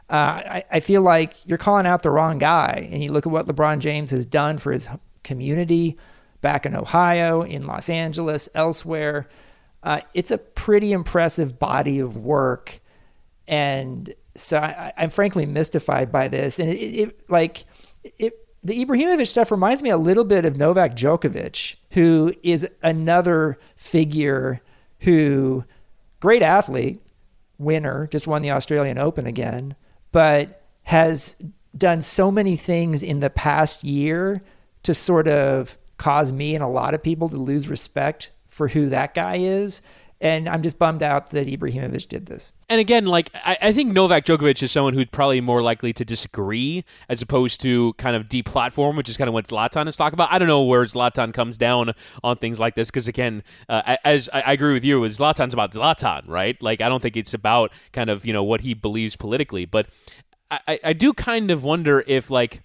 uh, 0.07 0.13
I, 0.45 0.65
I, 0.69 0.79
feel 0.81 1.01
like 1.01 1.33
you're 1.47 1.57
calling 1.57 1.87
out 1.87 2.03
the 2.03 2.11
wrong 2.11 2.37
guy. 2.37 2.87
And 2.91 3.03
you 3.03 3.11
look 3.11 3.25
at 3.25 3.31
what 3.31 3.47
LeBron 3.47 3.79
James 3.79 4.11
has 4.11 4.27
done 4.27 4.59
for 4.59 4.71
his 4.71 4.87
community 5.23 5.97
back 6.41 6.63
in 6.63 6.75
Ohio, 6.75 7.41
in 7.41 7.65
Los 7.65 7.89
Angeles, 7.89 8.49
elsewhere. 8.53 9.27
Uh, 9.81 10.01
it's 10.13 10.29
a 10.29 10.37
pretty 10.37 10.91
impressive 10.91 11.57
body 11.57 11.97
of 11.99 12.15
work. 12.15 12.81
And 13.47 14.13
so 14.35 14.57
I, 14.57 14.93
am 14.97 15.09
frankly 15.09 15.45
mystified 15.45 16.11
by 16.11 16.27
this, 16.27 16.59
and 16.59 16.69
it, 16.69 16.75
it 16.75 17.29
like 17.29 17.65
it. 18.03 18.33
The 18.65 18.85
Ibrahimovic 18.85 19.27
stuff 19.27 19.51
reminds 19.51 19.83
me 19.83 19.89
a 19.89 19.97
little 19.97 20.23
bit 20.23 20.45
of 20.45 20.55
Novak 20.55 20.95
Djokovic, 20.95 21.75
who 21.91 22.33
is 22.43 22.65
another 22.81 23.59
figure 23.75 24.61
who, 24.99 25.65
great 26.21 26.41
athlete, 26.41 27.01
winner, 27.57 28.07
just 28.07 28.25
won 28.25 28.41
the 28.41 28.51
Australian 28.51 28.97
Open 28.97 29.27
again, 29.27 29.75
but 30.13 30.63
has 30.83 31.35
done 31.75 32.01
so 32.01 32.31
many 32.31 32.55
things 32.55 33.03
in 33.03 33.19
the 33.19 33.29
past 33.29 33.83
year 33.83 34.41
to 34.83 34.93
sort 34.93 35.27
of 35.27 35.77
cause 35.97 36.31
me 36.31 36.55
and 36.55 36.63
a 36.63 36.67
lot 36.67 36.93
of 36.93 37.03
people 37.03 37.29
to 37.29 37.37
lose 37.37 37.67
respect 37.67 38.31
for 38.47 38.69
who 38.69 38.89
that 38.89 39.13
guy 39.13 39.37
is. 39.37 39.81
And 40.23 40.47
I'm 40.47 40.63
just 40.63 40.79
bummed 40.79 41.03
out 41.03 41.31
that 41.31 41.47
Ibrahimovic 41.47 42.07
did 42.07 42.27
this. 42.27 42.53
And 42.69 42.79
again, 42.79 43.05
like 43.05 43.29
I, 43.35 43.57
I, 43.61 43.73
think 43.73 43.91
Novak 43.91 44.23
Djokovic 44.23 44.63
is 44.63 44.71
someone 44.71 44.93
who's 44.93 45.07
probably 45.07 45.41
more 45.41 45.61
likely 45.61 45.91
to 45.91 46.05
disagree 46.05 46.85
as 47.09 47.21
opposed 47.21 47.59
to 47.61 47.91
kind 47.97 48.15
of 48.15 48.29
deplatform, 48.29 48.95
which 48.95 49.09
is 49.09 49.17
kind 49.17 49.27
of 49.27 49.33
what 49.33 49.47
Zlatan 49.47 49.85
is 49.89 49.97
talking 49.97 50.15
about. 50.15 50.31
I 50.31 50.37
don't 50.37 50.47
know 50.47 50.63
where 50.63 50.85
Zlatan 50.85 51.33
comes 51.33 51.57
down 51.57 51.91
on 52.23 52.37
things 52.37 52.57
like 52.57 52.73
this 52.73 52.89
because 52.89 53.09
again, 53.09 53.43
uh, 53.67 53.97
as 54.05 54.29
I, 54.31 54.41
I, 54.41 54.53
agree 54.53 54.71
with 54.71 54.85
you, 54.85 55.01
with 55.01 55.17
Zlatan's 55.17 55.53
about 55.53 55.73
Zlatan, 55.73 56.23
right? 56.25 56.59
Like 56.63 56.79
I 56.79 56.87
don't 56.87 57.01
think 57.01 57.17
it's 57.17 57.33
about 57.33 57.73
kind 57.91 58.09
of 58.09 58.25
you 58.25 58.31
know 58.31 58.45
what 58.45 58.61
he 58.61 58.73
believes 58.73 59.17
politically, 59.17 59.65
but 59.65 59.87
I, 60.67 60.79
I 60.83 60.93
do 60.93 61.13
kind 61.13 61.51
of 61.51 61.65
wonder 61.65 62.03
if 62.07 62.29
like 62.29 62.61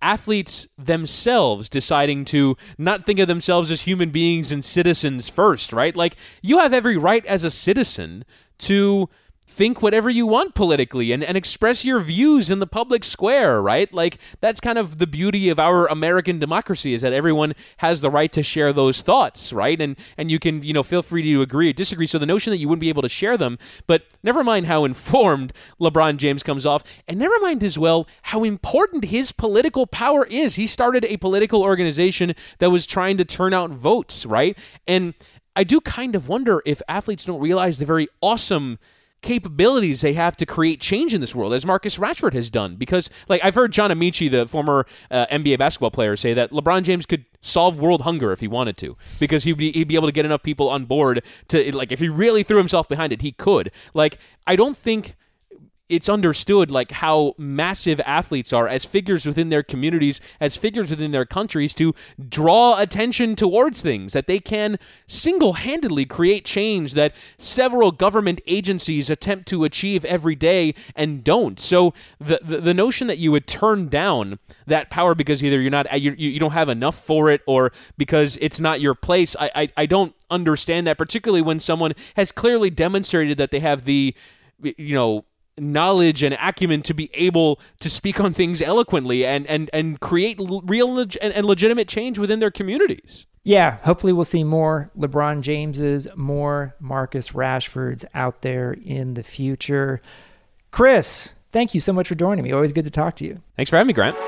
athletes 0.00 0.68
themselves 0.76 1.68
deciding 1.68 2.24
to 2.26 2.56
not 2.78 3.04
think 3.04 3.18
of 3.18 3.28
themselves 3.28 3.70
as 3.70 3.82
human 3.82 4.10
beings 4.10 4.52
and 4.52 4.64
citizens 4.64 5.28
first, 5.28 5.72
right? 5.72 5.96
Like 5.96 6.16
you 6.42 6.58
have 6.58 6.72
every 6.72 6.96
right 6.96 7.24
as 7.26 7.44
a 7.44 7.50
citizen 7.50 8.24
to 8.58 9.08
think 9.52 9.82
whatever 9.82 10.08
you 10.08 10.26
want 10.26 10.54
politically 10.54 11.12
and, 11.12 11.22
and 11.22 11.36
express 11.36 11.84
your 11.84 12.00
views 12.00 12.50
in 12.50 12.58
the 12.58 12.66
public 12.66 13.04
square, 13.04 13.60
right? 13.60 13.92
Like 13.92 14.18
that's 14.40 14.60
kind 14.60 14.78
of 14.78 14.98
the 14.98 15.06
beauty 15.06 15.50
of 15.50 15.58
our 15.58 15.86
American 15.88 16.38
democracy 16.38 16.94
is 16.94 17.02
that 17.02 17.12
everyone 17.12 17.54
has 17.76 18.00
the 18.00 18.10
right 18.10 18.32
to 18.32 18.42
share 18.42 18.72
those 18.72 19.02
thoughts, 19.02 19.52
right? 19.52 19.80
And 19.80 19.96
and 20.16 20.30
you 20.30 20.38
can, 20.38 20.62
you 20.62 20.72
know, 20.72 20.82
feel 20.82 21.02
free 21.02 21.22
to 21.22 21.42
agree 21.42 21.70
or 21.70 21.72
disagree. 21.74 22.06
So 22.06 22.18
the 22.18 22.26
notion 22.26 22.50
that 22.50 22.56
you 22.56 22.68
wouldn't 22.68 22.80
be 22.80 22.88
able 22.88 23.02
to 23.02 23.08
share 23.08 23.36
them, 23.36 23.58
but 23.86 24.04
never 24.22 24.42
mind 24.42 24.66
how 24.66 24.84
informed 24.84 25.52
LeBron 25.80 26.16
James 26.16 26.42
comes 26.42 26.64
off, 26.64 26.82
and 27.06 27.18
never 27.18 27.38
mind 27.40 27.62
as 27.62 27.78
well 27.78 28.08
how 28.22 28.44
important 28.44 29.04
his 29.04 29.32
political 29.32 29.86
power 29.86 30.26
is. 30.26 30.54
He 30.54 30.66
started 30.66 31.04
a 31.04 31.18
political 31.18 31.62
organization 31.62 32.34
that 32.58 32.70
was 32.70 32.86
trying 32.86 33.18
to 33.18 33.24
turn 33.24 33.52
out 33.52 33.70
votes, 33.70 34.24
right? 34.24 34.58
And 34.88 35.14
I 35.54 35.64
do 35.64 35.80
kind 35.80 36.14
of 36.14 36.28
wonder 36.28 36.62
if 36.64 36.80
athletes 36.88 37.26
don't 37.26 37.40
realize 37.40 37.78
the 37.78 37.84
very 37.84 38.08
awesome 38.22 38.78
capabilities 39.22 40.00
they 40.00 40.12
have 40.12 40.36
to 40.36 40.46
create 40.46 40.80
change 40.80 41.14
in 41.14 41.20
this 41.20 41.34
world, 41.34 41.54
as 41.54 41.64
Marcus 41.64 41.96
Rashford 41.96 42.34
has 42.34 42.50
done. 42.50 42.76
Because, 42.76 43.08
like, 43.28 43.42
I've 43.44 43.54
heard 43.54 43.72
John 43.72 43.90
Amaechi, 43.90 44.30
the 44.30 44.46
former 44.46 44.86
uh, 45.10 45.26
NBA 45.26 45.58
basketball 45.58 45.90
player, 45.90 46.16
say 46.16 46.34
that 46.34 46.50
LeBron 46.50 46.82
James 46.82 47.06
could 47.06 47.24
solve 47.40 47.80
world 47.80 48.02
hunger 48.02 48.32
if 48.32 48.40
he 48.40 48.48
wanted 48.48 48.76
to, 48.78 48.96
because 49.18 49.44
he'd 49.44 49.56
be, 49.56 49.72
he'd 49.72 49.88
be 49.88 49.96
able 49.96 50.08
to 50.08 50.12
get 50.12 50.24
enough 50.24 50.42
people 50.42 50.68
on 50.68 50.84
board 50.84 51.24
to, 51.48 51.74
like, 51.74 51.92
if 51.92 52.00
he 52.00 52.08
really 52.08 52.42
threw 52.42 52.58
himself 52.58 52.88
behind 52.88 53.12
it, 53.12 53.22
he 53.22 53.32
could. 53.32 53.70
Like, 53.94 54.18
I 54.46 54.56
don't 54.56 54.76
think 54.76 55.14
it's 55.92 56.08
understood 56.08 56.70
like 56.70 56.90
how 56.90 57.34
massive 57.36 58.00
athletes 58.06 58.50
are 58.50 58.66
as 58.66 58.82
figures 58.86 59.26
within 59.26 59.50
their 59.50 59.62
communities, 59.62 60.22
as 60.40 60.56
figures 60.56 60.88
within 60.88 61.12
their 61.12 61.26
countries 61.26 61.74
to 61.74 61.94
draw 62.30 62.80
attention 62.80 63.36
towards 63.36 63.82
things 63.82 64.14
that 64.14 64.26
they 64.26 64.38
can 64.38 64.78
single-handedly 65.06 66.06
create 66.06 66.46
change 66.46 66.94
that 66.94 67.14
several 67.36 67.92
government 67.92 68.40
agencies 68.46 69.10
attempt 69.10 69.46
to 69.46 69.64
achieve 69.64 70.02
every 70.06 70.34
day 70.34 70.74
and 70.96 71.22
don't. 71.22 71.60
So 71.60 71.92
the 72.18 72.40
the, 72.42 72.58
the 72.58 72.74
notion 72.74 73.06
that 73.08 73.18
you 73.18 73.30
would 73.30 73.46
turn 73.46 73.88
down 73.88 74.38
that 74.66 74.88
power 74.88 75.14
because 75.14 75.44
either 75.44 75.60
you're 75.60 75.70
not 75.70 76.00
you, 76.00 76.12
you 76.12 76.40
don't 76.40 76.52
have 76.52 76.70
enough 76.70 77.04
for 77.04 77.30
it 77.30 77.42
or 77.46 77.70
because 77.98 78.38
it's 78.40 78.60
not 78.60 78.80
your 78.80 78.94
place, 78.94 79.36
I, 79.38 79.50
I, 79.54 79.68
I 79.76 79.86
don't 79.86 80.14
understand 80.30 80.86
that 80.86 80.96
particularly 80.96 81.42
when 81.42 81.60
someone 81.60 81.92
has 82.16 82.32
clearly 82.32 82.70
demonstrated 82.70 83.36
that 83.36 83.50
they 83.50 83.60
have 83.60 83.84
the 83.84 84.14
you 84.62 84.94
know 84.94 85.24
knowledge 85.58 86.22
and 86.22 86.36
acumen 86.40 86.82
to 86.82 86.94
be 86.94 87.10
able 87.14 87.60
to 87.80 87.90
speak 87.90 88.20
on 88.20 88.32
things 88.32 88.62
eloquently 88.62 89.24
and 89.24 89.46
and 89.46 89.68
and 89.72 90.00
create 90.00 90.40
real 90.64 90.92
leg- 90.92 91.16
and, 91.20 91.32
and 91.34 91.46
legitimate 91.46 91.88
change 91.88 92.18
within 92.18 92.40
their 92.40 92.50
communities. 92.50 93.26
Yeah, 93.44 93.78
hopefully 93.78 94.12
we'll 94.12 94.24
see 94.24 94.44
more 94.44 94.88
LeBron 94.96 95.42
Jameses, 95.42 96.06
more 96.16 96.76
Marcus 96.78 97.30
Rashfords 97.30 98.04
out 98.14 98.42
there 98.42 98.72
in 98.84 99.14
the 99.14 99.24
future. 99.24 100.00
Chris, 100.70 101.34
thank 101.50 101.74
you 101.74 101.80
so 101.80 101.92
much 101.92 102.06
for 102.06 102.14
joining 102.14 102.44
me. 102.44 102.52
Always 102.52 102.72
good 102.72 102.84
to 102.84 102.90
talk 102.90 103.16
to 103.16 103.24
you. 103.24 103.42
Thanks 103.56 103.68
for 103.68 103.76
having 103.76 103.88
me, 103.88 103.94
Grant. 103.94 104.20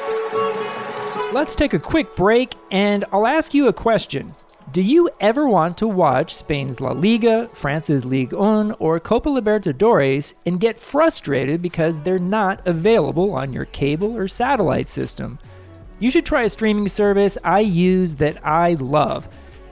Let's 1.33 1.55
take 1.55 1.75
a 1.75 1.79
quick 1.79 2.15
break 2.15 2.55
and 2.73 3.05
I'll 3.13 3.27
ask 3.27 3.55
you 3.55 3.69
a 3.69 3.73
question. 3.73 4.31
Do 4.73 4.83
you 4.83 5.11
ever 5.21 5.47
want 5.47 5.77
to 5.79 5.87
watch 5.87 6.35
Spain's 6.35 6.81
La 6.81 6.93
Liga, 6.93 7.47
France's 7.47 8.05
Ligue 8.05 8.33
1, 8.33 8.73
or 8.81 8.99
Copa 8.99 9.29
Libertadores 9.29 10.35
and 10.47 10.59
get 10.59 10.79
frustrated 10.79 11.63
because 11.63 12.01
they're 12.01 12.19
not 12.19 12.67
available 12.67 13.35
on 13.35 13.53
your 13.53 13.67
cable 13.67 14.17
or 14.17 14.27
satellite 14.27 14.89
system? 14.89 15.39
You 16.01 16.11
should 16.11 16.27
try 16.27 16.43
a 16.43 16.49
streaming 16.49 16.89
service 16.89 17.39
I 17.45 17.61
use 17.61 18.17
that 18.17 18.45
I 18.45 18.73
love. 18.75 19.29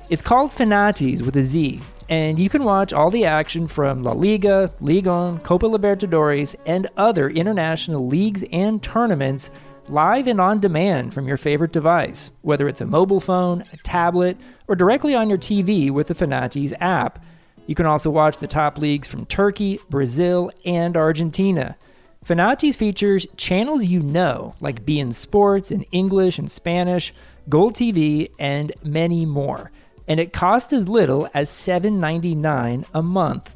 It's 0.08 0.22
called 0.22 0.50
Fanatiz 0.50 1.22
with 1.22 1.36
a 1.36 1.42
Z, 1.42 1.80
and 2.08 2.38
you 2.38 2.48
can 2.48 2.62
watch 2.62 2.92
all 2.92 3.10
the 3.10 3.24
action 3.24 3.66
from 3.66 4.04
La 4.04 4.12
Liga, 4.12 4.72
Ligue 4.80 5.06
1, 5.06 5.38
Copa 5.40 5.66
Libertadores, 5.66 6.54
and 6.66 6.86
other 6.96 7.28
international 7.30 8.06
leagues 8.06 8.44
and 8.52 8.80
tournaments 8.82 9.50
live 9.88 10.26
and 10.26 10.40
on 10.40 10.60
demand 10.60 11.12
from 11.12 11.26
your 11.26 11.36
favorite 11.36 11.72
device, 11.72 12.30
whether 12.42 12.68
it's 12.68 12.80
a 12.80 12.86
mobile 12.86 13.20
phone, 13.20 13.64
a 13.72 13.76
tablet, 13.78 14.36
or 14.72 14.74
directly 14.74 15.14
on 15.14 15.28
your 15.28 15.36
TV 15.36 15.90
with 15.90 16.06
the 16.06 16.14
Fanatiz 16.14 16.72
app. 16.80 17.22
You 17.66 17.74
can 17.74 17.84
also 17.84 18.08
watch 18.08 18.38
the 18.38 18.46
top 18.46 18.78
leagues 18.78 19.06
from 19.06 19.26
Turkey, 19.26 19.78
Brazil, 19.90 20.50
and 20.64 20.96
Argentina. 20.96 21.76
Fanatiz 22.24 22.74
features 22.74 23.26
channels 23.36 23.84
you 23.84 24.00
know, 24.00 24.54
like 24.62 24.86
beIN 24.86 25.12
Sports 25.12 25.70
in 25.70 25.82
English 25.92 26.38
and 26.38 26.50
Spanish, 26.50 27.12
GolTV, 27.50 28.30
and 28.38 28.72
many 28.82 29.26
more. 29.26 29.70
And 30.08 30.18
it 30.18 30.32
costs 30.32 30.72
as 30.72 30.88
little 30.88 31.28
as 31.34 31.50
$7.99 31.50 32.86
a 32.94 33.02
month. 33.02 33.52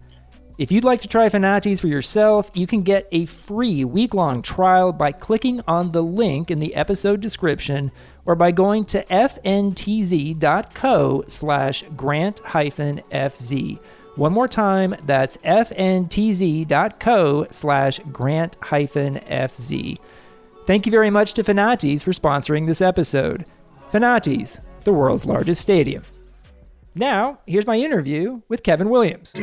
If 0.59 0.71
you'd 0.71 0.85
like 0.85 1.01
to 1.01 1.09
try 1.09 1.31
Fanatiz 1.31 1.81
for 1.81 1.87
yourself, 1.87 2.51
you 2.53 2.67
can 2.67 2.83
get 2.83 3.09
a 3.11 3.25
free 3.25 3.87
week-long 3.87 4.43
trial 4.43 4.93
by 4.93 5.13
clicking 5.13 5.63
on 5.67 5.93
the 5.93 6.03
link 6.03 6.51
in 6.51 6.59
the 6.59 6.75
episode 6.75 7.23
description 7.23 7.91
or 8.27 8.35
by 8.35 8.51
going 8.51 8.85
to 8.85 9.03
fntz.co 9.05 11.25
slash 11.29 11.85
grant 11.97 12.41
hyphen 12.41 12.99
FZ. 13.11 13.81
One 14.17 14.33
more 14.33 14.49
time, 14.49 14.95
that's 15.05 15.37
fntz.co 15.39 17.47
slash 17.51 17.99
grant 18.13 18.57
hyphen 18.63 19.17
FZ. 19.17 19.99
Thank 20.67 20.87
you 20.87 20.93
very 20.93 21.11
much 21.11 21.35
to 21.35 21.45
Fanatiz 21.45 22.03
for 22.03 22.13
sponsoring 22.13 22.67
this 22.67 22.81
episode. 22.81 23.45
Fanatiz, 23.93 24.65
the 24.85 24.93
world's 24.93 25.27
largest 25.27 25.61
stadium. 25.61 26.03
Now, 26.95 27.41
here's 27.47 27.67
my 27.67 27.77
interview 27.77 28.41
with 28.49 28.63
Kevin 28.63 28.89
Williams. 28.89 29.35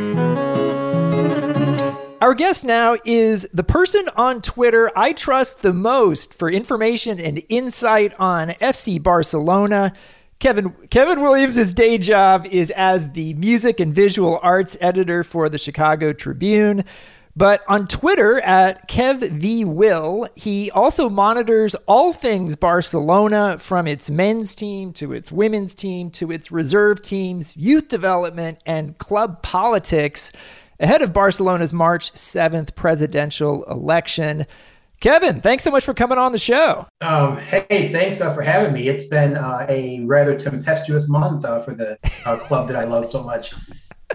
Our 2.23 2.33
guest 2.33 2.63
now 2.63 2.95
is 3.03 3.49
the 3.53 3.65
person 3.65 4.05
on 4.15 4.41
Twitter 4.41 4.89
I 4.95 5.11
trust 5.11 5.61
the 5.61 5.73
most 5.73 6.33
for 6.33 6.49
information 6.49 7.19
and 7.19 7.43
insight 7.49 8.17
on 8.17 8.51
FC 8.61 9.03
Barcelona. 9.03 9.91
Kevin 10.39 10.69
Kevin 10.89 11.19
Williams' 11.19 11.73
day 11.73 11.97
job 11.97 12.45
is 12.45 12.71
as 12.71 13.11
the 13.11 13.33
music 13.33 13.81
and 13.81 13.93
visual 13.93 14.39
arts 14.41 14.77
editor 14.79 15.25
for 15.25 15.49
the 15.49 15.57
Chicago 15.57 16.13
Tribune. 16.13 16.85
But 17.35 17.61
on 17.67 17.87
Twitter 17.87 18.39
at 18.39 18.87
KevVWill, 18.87 20.29
he 20.37 20.71
also 20.71 21.09
monitors 21.09 21.75
all 21.87 22.13
things 22.13 22.55
Barcelona 22.55 23.57
from 23.59 23.85
its 23.85 24.09
men's 24.09 24.55
team 24.55 24.93
to 24.93 25.11
its 25.11 25.29
women's 25.29 25.73
team 25.73 26.09
to 26.11 26.31
its 26.31 26.53
reserve 26.53 27.01
teams, 27.01 27.57
youth 27.57 27.89
development, 27.89 28.59
and 28.65 28.97
club 28.97 29.41
politics 29.41 30.31
ahead 30.83 31.01
of 31.01 31.13
Barcelona's 31.13 31.73
March 31.73 32.11
7th 32.11 32.75
presidential 32.75 33.63
election. 33.63 34.45
Kevin, 34.99 35.41
thanks 35.41 35.63
so 35.63 35.71
much 35.71 35.85
for 35.85 35.93
coming 35.93 36.17
on 36.17 36.33
the 36.33 36.37
show. 36.37 36.85
Um, 37.01 37.37
hey, 37.37 37.89
thanks 37.89 38.21
uh, 38.21 38.33
for 38.33 38.41
having 38.41 38.73
me. 38.73 38.87
It's 38.89 39.05
been 39.05 39.35
uh, 39.35 39.65
a 39.67 40.01
rather 40.05 40.35
tempestuous 40.37 41.09
month 41.09 41.45
uh, 41.45 41.59
for 41.59 41.73
the 41.73 41.97
uh, 42.25 42.37
club 42.37 42.67
that 42.67 42.75
I 42.75 42.83
love 42.83 43.05
so 43.05 43.23
much. 43.23 43.53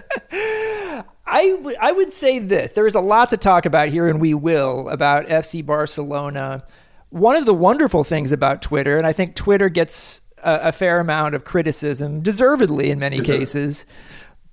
I, 1.31 1.49
w- 1.57 1.77
I 1.79 1.91
would 1.91 2.11
say 2.11 2.39
this 2.39 2.71
there 2.71 2.87
is 2.87 2.95
a 2.95 3.01
lot 3.01 3.29
to 3.31 3.37
talk 3.37 3.65
about 3.65 3.89
here, 3.89 4.07
and 4.07 4.21
we 4.21 4.33
will, 4.33 4.89
about 4.89 5.25
FC 5.25 5.65
Barcelona. 5.65 6.63
One 7.09 7.35
of 7.35 7.45
the 7.45 7.53
wonderful 7.53 8.03
things 8.03 8.31
about 8.31 8.61
Twitter, 8.61 8.97
and 8.97 9.05
I 9.05 9.13
think 9.13 9.35
Twitter 9.35 9.69
gets 9.69 10.21
a, 10.43 10.59
a 10.63 10.71
fair 10.71 10.99
amount 10.99 11.35
of 11.35 11.43
criticism, 11.43 12.21
deservedly 12.21 12.89
in 12.89 12.99
many 12.99 13.17
Deserved. 13.17 13.39
cases, 13.39 13.85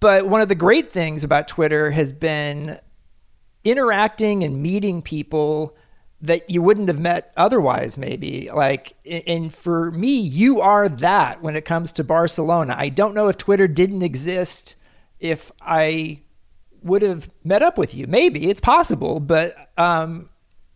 but 0.00 0.28
one 0.28 0.40
of 0.40 0.48
the 0.48 0.54
great 0.54 0.90
things 0.90 1.24
about 1.24 1.48
Twitter 1.48 1.90
has 1.90 2.12
been 2.12 2.78
interacting 3.64 4.44
and 4.44 4.62
meeting 4.62 5.02
people 5.02 5.76
that 6.20 6.48
you 6.48 6.62
wouldn't 6.62 6.88
have 6.88 6.98
met 6.98 7.32
otherwise 7.36 7.98
maybe. 7.98 8.48
Like 8.52 8.94
and 9.04 9.52
for 9.52 9.90
me 9.90 10.18
you 10.18 10.60
are 10.60 10.88
that 10.88 11.42
when 11.42 11.56
it 11.56 11.64
comes 11.64 11.92
to 11.92 12.04
Barcelona. 12.04 12.74
I 12.78 12.88
don't 12.88 13.14
know 13.14 13.28
if 13.28 13.36
Twitter 13.36 13.68
didn't 13.68 14.02
exist 14.02 14.76
if 15.18 15.50
I 15.60 16.22
would 16.82 17.02
have 17.02 17.28
met 17.44 17.62
up 17.62 17.76
with 17.76 17.94
you. 17.94 18.06
Maybe 18.06 18.48
it's 18.48 18.60
possible 18.60 19.20
but 19.20 19.56
um, 19.76 20.30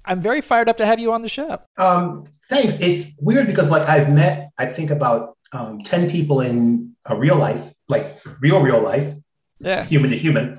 I'm 0.04 0.20
very 0.20 0.40
fired 0.40 0.68
up 0.68 0.76
to 0.78 0.87
have 0.87 0.98
you 0.98 1.12
on 1.12 1.22
the 1.22 1.28
show. 1.28 1.61
Um, 1.78 2.26
thanks. 2.48 2.80
It's 2.80 3.12
weird 3.20 3.46
because 3.46 3.70
like 3.70 3.88
I've 3.88 4.12
met 4.12 4.50
I 4.59 4.66
think 4.66 4.90
about 4.90 5.37
um, 5.52 5.80
10 5.83 6.11
people 6.11 6.40
in 6.40 6.94
a 7.06 7.16
real 7.16 7.37
life 7.37 7.72
like 7.90 8.07
real 8.40 8.62
real 8.62 8.81
life, 8.81 9.12
yeah. 9.59 9.85
human 9.85 10.11
to 10.11 10.16
human, 10.16 10.59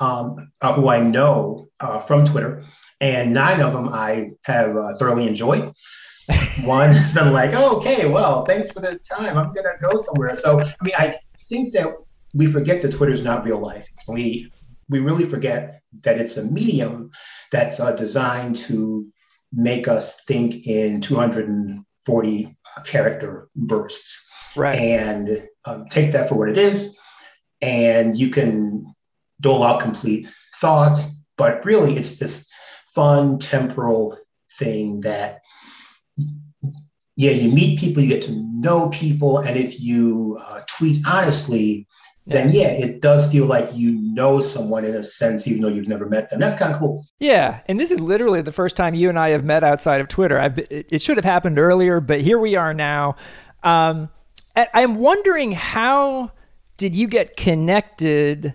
um, 0.00 0.50
uh, 0.60 0.72
who 0.72 0.88
I 0.88 1.00
know 1.00 1.68
uh, 1.80 1.98
from 2.00 2.24
Twitter, 2.24 2.64
and 3.00 3.34
nine 3.34 3.60
of 3.60 3.72
them 3.72 3.88
I 3.90 4.30
have 4.44 4.76
uh, 4.76 4.94
thoroughly 4.94 5.26
enjoyed. 5.26 5.72
One's 6.64 7.14
been 7.14 7.32
like, 7.32 7.52
oh, 7.54 7.78
okay, 7.78 8.08
well, 8.08 8.44
thanks 8.44 8.70
for 8.70 8.80
the 8.80 8.98
time. 8.98 9.36
I'm 9.36 9.52
gonna 9.52 9.76
go 9.80 9.96
somewhere. 9.96 10.34
So 10.34 10.60
I 10.60 10.74
mean, 10.82 10.94
I 10.96 11.16
think 11.48 11.72
that 11.74 11.88
we 12.34 12.46
forget 12.46 12.82
that 12.82 12.92
Twitter 12.92 13.12
is 13.12 13.24
not 13.24 13.44
real 13.44 13.58
life. 13.58 13.86
We 14.06 14.50
we 14.88 15.00
really 15.00 15.24
forget 15.24 15.82
that 16.04 16.18
it's 16.18 16.36
a 16.36 16.44
medium 16.44 17.10
that's 17.50 17.80
uh, 17.80 17.92
designed 17.92 18.56
to 18.56 19.06
make 19.52 19.88
us 19.88 20.24
think 20.24 20.66
in 20.66 21.00
240 21.00 22.56
character 22.84 23.48
bursts 23.56 24.30
right. 24.56 24.78
and 24.78 25.48
um, 25.68 25.86
take 25.86 26.12
that 26.12 26.28
for 26.28 26.36
what 26.36 26.48
it 26.48 26.58
is. 26.58 26.98
And 27.60 28.16
you 28.16 28.30
can 28.30 28.94
dole 29.40 29.64
out 29.64 29.80
complete 29.80 30.28
thoughts, 30.56 31.22
but 31.36 31.64
really 31.64 31.96
it's 31.96 32.18
this 32.18 32.48
fun 32.94 33.38
temporal 33.38 34.18
thing 34.52 35.00
that 35.00 35.40
yeah 37.16 37.30
you 37.30 37.52
meet 37.52 37.78
people 37.78 38.02
you 38.02 38.08
get 38.08 38.22
to 38.22 38.32
know 38.32 38.88
people 38.88 39.38
and 39.38 39.56
if 39.56 39.80
you 39.80 40.38
uh, 40.40 40.60
tweet 40.66 40.98
honestly 41.06 41.86
then 42.28 42.50
yeah, 42.50 42.68
it 42.68 43.00
does 43.00 43.32
feel 43.32 43.46
like 43.46 43.74
you 43.74 43.90
know 43.90 44.38
someone 44.38 44.84
in 44.84 44.94
a 44.94 45.02
sense, 45.02 45.48
even 45.48 45.62
though 45.62 45.68
you've 45.68 45.88
never 45.88 46.06
met 46.06 46.28
them. 46.28 46.40
That's 46.40 46.58
kind 46.58 46.72
of 46.72 46.78
cool. 46.78 47.06
Yeah, 47.18 47.60
and 47.66 47.80
this 47.80 47.90
is 47.90 48.00
literally 48.00 48.42
the 48.42 48.52
first 48.52 48.76
time 48.76 48.94
you 48.94 49.08
and 49.08 49.18
I 49.18 49.30
have 49.30 49.44
met 49.44 49.64
outside 49.64 50.00
of 50.02 50.08
Twitter. 50.08 50.38
I've, 50.38 50.58
it 50.58 51.00
should 51.00 51.16
have 51.16 51.24
happened 51.24 51.58
earlier, 51.58 52.00
but 52.00 52.20
here 52.20 52.38
we 52.38 52.54
are 52.54 52.74
now. 52.74 53.16
Um, 53.62 54.10
I'm 54.74 54.96
wondering 54.96 55.52
how 55.52 56.32
did 56.76 56.94
you 56.94 57.06
get 57.06 57.36
connected 57.36 58.54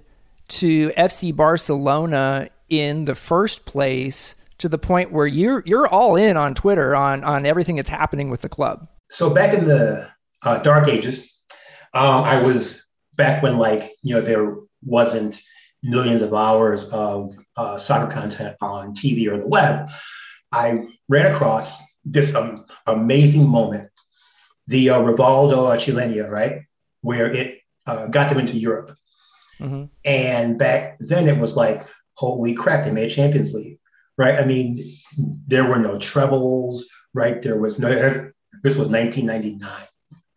to 0.50 0.90
FC 0.92 1.36
Barcelona 1.36 2.50
in 2.70 3.06
the 3.06 3.16
first 3.16 3.66
place 3.66 4.36
to 4.58 4.70
the 4.70 4.78
point 4.78 5.12
where 5.12 5.28
you're 5.28 5.64
you're 5.66 5.88
all 5.88 6.16
in 6.16 6.38
on 6.38 6.54
Twitter 6.54 6.96
on 6.96 7.24
on 7.24 7.46
everything 7.46 7.76
that's 7.76 7.90
happening 7.90 8.30
with 8.30 8.42
the 8.42 8.50
club? 8.50 8.88
So 9.10 9.34
back 9.34 9.54
in 9.54 9.66
the 9.66 10.10
uh, 10.44 10.60
dark 10.60 10.88
ages, 10.88 11.42
um, 11.94 12.24
I 12.24 12.42
was 12.42 12.86
back 13.16 13.44
when 13.44 13.58
like 13.58 13.84
you 14.02 14.16
know 14.16 14.22
there 14.22 14.56
wasn't 14.84 15.42
millions 15.84 16.22
of 16.22 16.34
hours 16.34 16.90
of 16.92 17.32
uh, 17.58 17.78
soccer 17.78 18.12
content 18.12 18.56
on 18.62 18.94
TV 18.94 19.28
or 19.28 19.38
the 19.38 19.48
web. 19.48 19.90
I 20.52 20.88
ran 21.10 21.32
across 21.32 21.82
this 22.06 22.36
um, 22.36 22.66
amazing 22.88 23.50
moment, 23.50 23.90
the 24.68 24.92
uh, 24.92 25.00
Rivaldo 25.00 25.68
Chilena, 25.78 26.30
right, 26.30 26.62
where 27.02 27.34
it 27.34 27.60
uh, 27.86 28.08
got 28.08 28.30
them 28.30 28.40
into 28.40 28.58
Europe. 28.58 28.96
Mm-hmm. 29.60 29.86
And 30.06 30.58
back 30.58 30.98
then 31.00 31.28
it 31.28 31.38
was 31.38 31.56
like, 31.56 31.84
holy 32.16 32.54
crap, 32.54 32.86
they 32.86 32.92
made 32.92 33.10
Champions 33.10 33.54
League, 33.54 33.80
right? 34.18 34.40
I 34.40 34.46
mean, 34.46 34.84
there 35.48 35.66
were 35.66 35.80
no 35.80 35.98
trebles, 36.00 36.86
right? 37.14 37.42
There 37.42 37.58
was 37.58 37.80
no, 37.80 37.90
this 38.64 38.78
was 38.78 38.90
1999, 38.90 39.70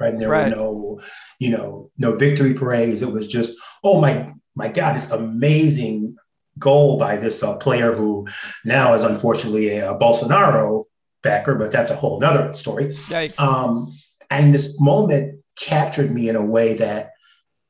right? 0.00 0.12
And 0.12 0.20
there 0.20 0.28
right. 0.28 0.50
were 0.50 0.56
no, 0.56 1.00
you 1.38 1.50
know, 1.50 1.90
no 1.98 2.16
victory 2.16 2.54
parades. 2.54 3.02
It 3.02 3.10
was 3.10 3.26
just, 3.26 3.58
oh 3.84 4.00
my, 4.00 4.32
my 4.54 4.68
God, 4.68 4.96
this 4.96 5.10
amazing 5.10 6.16
goal 6.58 6.98
by 6.98 7.16
this 7.16 7.42
uh, 7.42 7.56
player 7.56 7.92
who 7.92 8.26
now 8.64 8.94
is 8.94 9.04
unfortunately 9.04 9.78
a, 9.78 9.92
a, 9.92 9.98
Bolsonaro 9.98 10.84
backer, 11.22 11.54
but 11.54 11.70
that's 11.70 11.90
a 11.90 11.96
whole 11.96 12.18
nother 12.18 12.54
story. 12.54 12.94
Yikes. 13.08 13.38
Um, 13.38 13.92
and 14.30 14.54
this 14.54 14.80
moment 14.80 15.40
captured 15.58 16.12
me 16.12 16.28
in 16.28 16.36
a 16.36 16.44
way 16.44 16.74
that 16.74 17.12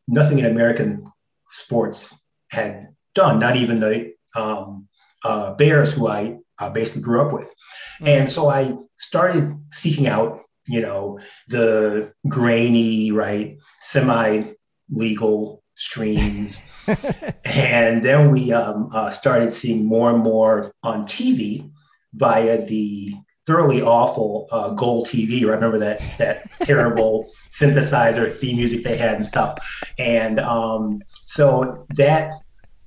nothing 0.08 0.38
in 0.38 0.46
American 0.46 1.10
sports 1.48 2.18
had 2.50 2.88
done, 3.14 3.38
not 3.38 3.56
even 3.56 3.80
the 3.80 4.12
um, 4.34 4.88
uh, 5.24 5.54
Bears, 5.54 5.94
who 5.94 6.08
I 6.08 6.38
uh, 6.58 6.70
basically 6.70 7.02
grew 7.02 7.20
up 7.20 7.32
with. 7.32 7.46
Mm-hmm. 7.46 8.08
And 8.08 8.30
so 8.30 8.48
I 8.48 8.76
started 8.98 9.56
seeking 9.70 10.06
out, 10.06 10.40
you 10.66 10.80
know, 10.80 11.18
the 11.48 12.12
grainy, 12.28 13.12
right, 13.12 13.58
semi 13.80 14.52
legal 14.90 15.62
streams. 15.74 16.70
and 17.44 18.04
then 18.04 18.30
we 18.30 18.52
um, 18.52 18.88
uh, 18.92 19.10
started 19.10 19.50
seeing 19.50 19.86
more 19.86 20.10
and 20.10 20.22
more 20.22 20.72
on 20.82 21.04
TV 21.06 21.70
via 22.14 22.64
the 22.64 23.14
thoroughly 23.46 23.80
awful 23.80 24.48
uh, 24.50 24.70
GolTV. 24.74 25.42
I 25.42 25.50
remember 25.50 25.78
that 25.78 26.00
that 26.18 26.50
terrible 26.60 27.30
synthesizer 27.50 28.34
theme 28.34 28.56
music 28.56 28.82
they 28.82 28.96
had 28.96 29.14
and 29.14 29.24
stuff. 29.24 29.58
And 29.98 30.40
um, 30.40 31.00
so 31.22 31.86
that 31.96 32.32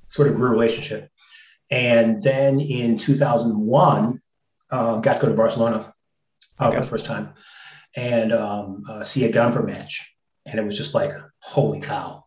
sort 0.08 0.28
of 0.28 0.34
grew 0.34 0.48
a 0.48 0.50
relationship. 0.50 1.08
And 1.70 2.22
then 2.22 2.60
in 2.60 2.98
2001, 2.98 4.20
uh, 4.72 5.00
got 5.00 5.14
to 5.14 5.20
go 5.20 5.28
to 5.28 5.34
Barcelona 5.34 5.94
uh, 6.58 6.68
okay. 6.68 6.76
for 6.76 6.82
the 6.82 6.88
first 6.88 7.06
time 7.06 7.32
and 7.96 8.32
um, 8.32 8.84
uh, 8.88 9.02
see 9.02 9.24
a 9.24 9.32
Gamper 9.32 9.64
match. 9.64 10.14
And 10.46 10.58
it 10.58 10.64
was 10.64 10.76
just 10.76 10.94
like, 10.94 11.10
holy 11.40 11.80
cow, 11.80 12.24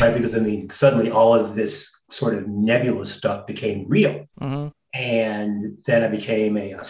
right? 0.00 0.14
because 0.14 0.36
I 0.36 0.40
mean, 0.40 0.70
suddenly 0.70 1.10
all 1.10 1.34
of 1.34 1.54
this 1.54 1.94
sort 2.10 2.34
of 2.34 2.46
nebulous 2.48 3.12
stuff 3.12 3.46
became 3.46 3.86
real. 3.88 4.26
Mm-hmm. 4.40 4.68
And 4.94 5.78
then 5.86 6.02
I 6.02 6.08
became 6.08 6.56
a, 6.56 6.72
a 6.72 6.84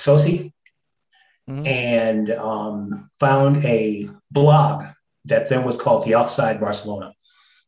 mm-hmm. 1.48 1.66
and 1.66 2.30
um, 2.30 3.10
found 3.20 3.64
a 3.64 4.08
blog 4.30 4.84
that 5.26 5.48
then 5.48 5.64
was 5.64 5.80
called 5.80 6.04
the 6.04 6.14
Offside 6.14 6.60
Barcelona, 6.60 7.12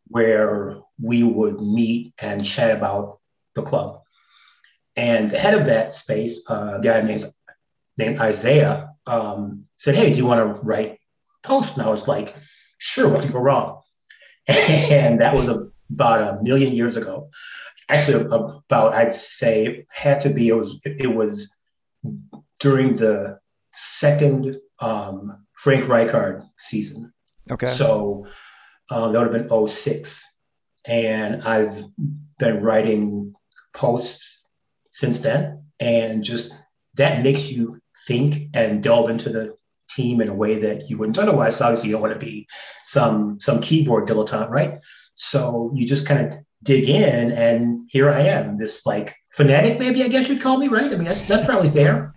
where 0.08 0.78
we 1.02 1.22
would 1.24 1.60
meet 1.60 2.14
and 2.20 2.44
chat 2.44 2.76
about 2.76 3.18
the 3.54 3.62
club. 3.62 4.00
And 4.96 5.30
the 5.30 5.38
head 5.38 5.54
of 5.54 5.66
that 5.66 5.92
space, 5.92 6.48
uh, 6.48 6.78
a 6.78 6.82
guy 6.82 7.00
named, 7.02 7.24
named 7.98 8.18
Isaiah, 8.20 8.90
um, 9.06 9.64
said, 9.76 9.94
Hey, 9.94 10.10
do 10.10 10.16
you 10.16 10.26
want 10.26 10.40
to 10.40 10.62
write 10.62 10.98
posts? 11.42 11.76
And 11.76 11.86
I 11.86 11.90
was 11.90 12.06
like, 12.06 12.34
Sure, 12.78 13.08
what 13.08 13.22
could 13.22 13.32
go 13.32 13.40
wrong? 13.40 13.82
and 14.46 15.20
that 15.20 15.34
was 15.34 15.48
a, 15.48 15.68
about 15.92 16.38
a 16.38 16.42
million 16.42 16.72
years 16.72 16.96
ago. 16.96 17.30
Actually, 17.88 18.24
about 18.24 18.94
I'd 18.94 19.12
say 19.12 19.86
had 19.90 20.22
to 20.22 20.30
be 20.30 20.48
it 20.48 20.54
was 20.54 20.80
it 20.84 21.14
was 21.14 21.54
during 22.58 22.94
the 22.94 23.38
second 23.74 24.60
um, 24.80 25.44
Frank 25.56 25.84
Rijkaard 25.84 26.46
season. 26.56 27.12
Okay. 27.50 27.66
So 27.66 28.26
um, 28.90 29.12
that 29.12 29.20
would 29.20 29.34
have 29.34 29.48
been 29.48 29.68
06. 29.68 30.36
And 30.86 31.42
I've 31.42 31.74
been 32.38 32.62
writing 32.62 33.34
posts 33.74 34.46
since 34.90 35.20
then. 35.20 35.64
And 35.80 36.22
just 36.22 36.52
that 36.94 37.22
makes 37.22 37.50
you 37.50 37.80
think 38.06 38.48
and 38.54 38.82
delve 38.82 39.10
into 39.10 39.30
the 39.30 39.56
team 39.90 40.20
in 40.20 40.28
a 40.28 40.34
way 40.34 40.58
that 40.58 40.88
you 40.90 40.98
wouldn't 40.98 41.18
otherwise. 41.18 41.56
So 41.56 41.64
obviously 41.64 41.88
you 41.88 41.94
don't 41.94 42.02
want 42.02 42.18
to 42.18 42.24
be 42.24 42.46
some 42.82 43.38
some 43.40 43.60
keyboard 43.60 44.08
dilettante, 44.08 44.50
right? 44.50 44.78
So 45.14 45.70
you 45.74 45.86
just 45.86 46.06
kind 46.06 46.26
of 46.26 46.38
dig 46.62 46.88
in 46.88 47.32
and 47.32 47.88
here 47.90 48.10
I 48.10 48.20
am, 48.20 48.56
this 48.56 48.86
like 48.86 49.14
fanatic, 49.32 49.78
maybe 49.78 50.02
I 50.02 50.08
guess 50.08 50.28
you'd 50.28 50.40
call 50.40 50.58
me, 50.58 50.68
right? 50.68 50.92
I 50.92 50.96
mean 50.96 51.04
that's 51.04 51.22
that's 51.22 51.46
probably 51.46 51.70
fair. 51.70 52.14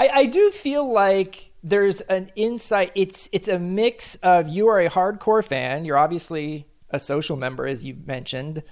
I, 0.00 0.08
I 0.08 0.26
do 0.26 0.50
feel 0.50 0.90
like 0.90 1.50
there's 1.62 2.00
an 2.02 2.30
insight. 2.34 2.90
It's 2.94 3.28
it's 3.32 3.48
a 3.48 3.58
mix 3.58 4.14
of 4.16 4.48
you 4.48 4.66
are 4.68 4.80
a 4.80 4.88
hardcore 4.88 5.46
fan. 5.46 5.84
You're 5.84 5.98
obviously 5.98 6.66
a 6.88 6.98
social 6.98 7.36
member, 7.36 7.66
as 7.66 7.84
you 7.84 7.98
mentioned, 8.06 8.62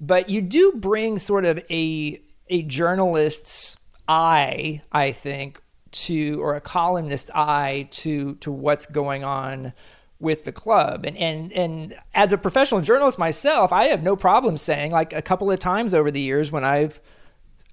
but 0.00 0.28
you 0.28 0.40
do 0.40 0.72
bring 0.76 1.18
sort 1.18 1.44
of 1.44 1.58
a 1.68 2.22
a 2.46 2.62
journalist's 2.62 3.76
eye, 4.06 4.82
I 4.92 5.10
think, 5.10 5.60
to 5.90 6.40
or 6.40 6.54
a 6.54 6.60
columnist 6.60 7.32
eye 7.34 7.88
to 7.90 8.36
to 8.36 8.52
what's 8.52 8.86
going 8.86 9.24
on 9.24 9.72
with 10.20 10.44
the 10.44 10.52
club. 10.52 11.04
And 11.04 11.16
and 11.16 11.52
and 11.54 11.98
as 12.14 12.30
a 12.30 12.38
professional 12.38 12.82
journalist 12.82 13.18
myself, 13.18 13.72
I 13.72 13.86
have 13.86 14.04
no 14.04 14.14
problem 14.14 14.56
saying 14.56 14.92
like 14.92 15.12
a 15.12 15.22
couple 15.22 15.50
of 15.50 15.58
times 15.58 15.92
over 15.92 16.12
the 16.12 16.20
years 16.20 16.52
when 16.52 16.62
I've 16.62 17.00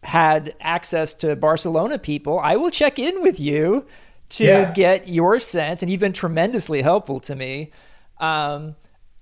had 0.06 0.56
access 0.60 1.14
to 1.16 1.36
Barcelona 1.36 1.98
people, 1.98 2.40
I 2.40 2.56
will 2.56 2.70
check 2.70 3.00
in 3.00 3.22
with 3.22 3.40
you 3.40 3.86
to 4.30 4.46
yeah. 4.46 4.72
get 4.72 5.08
your 5.08 5.40
sense, 5.40 5.82
and 5.82 5.92
you've 5.92 6.00
been 6.00 6.14
tremendously 6.14 6.82
helpful 6.82 7.20
to 7.22 7.36
me 7.36 7.72
um, 8.20 8.76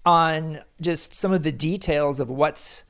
on 0.05 0.59
just 0.81 1.13
some 1.13 1.31
of 1.31 1.43
the 1.43 1.51
details 1.51 2.19
of 2.19 2.29
what's 2.29 2.85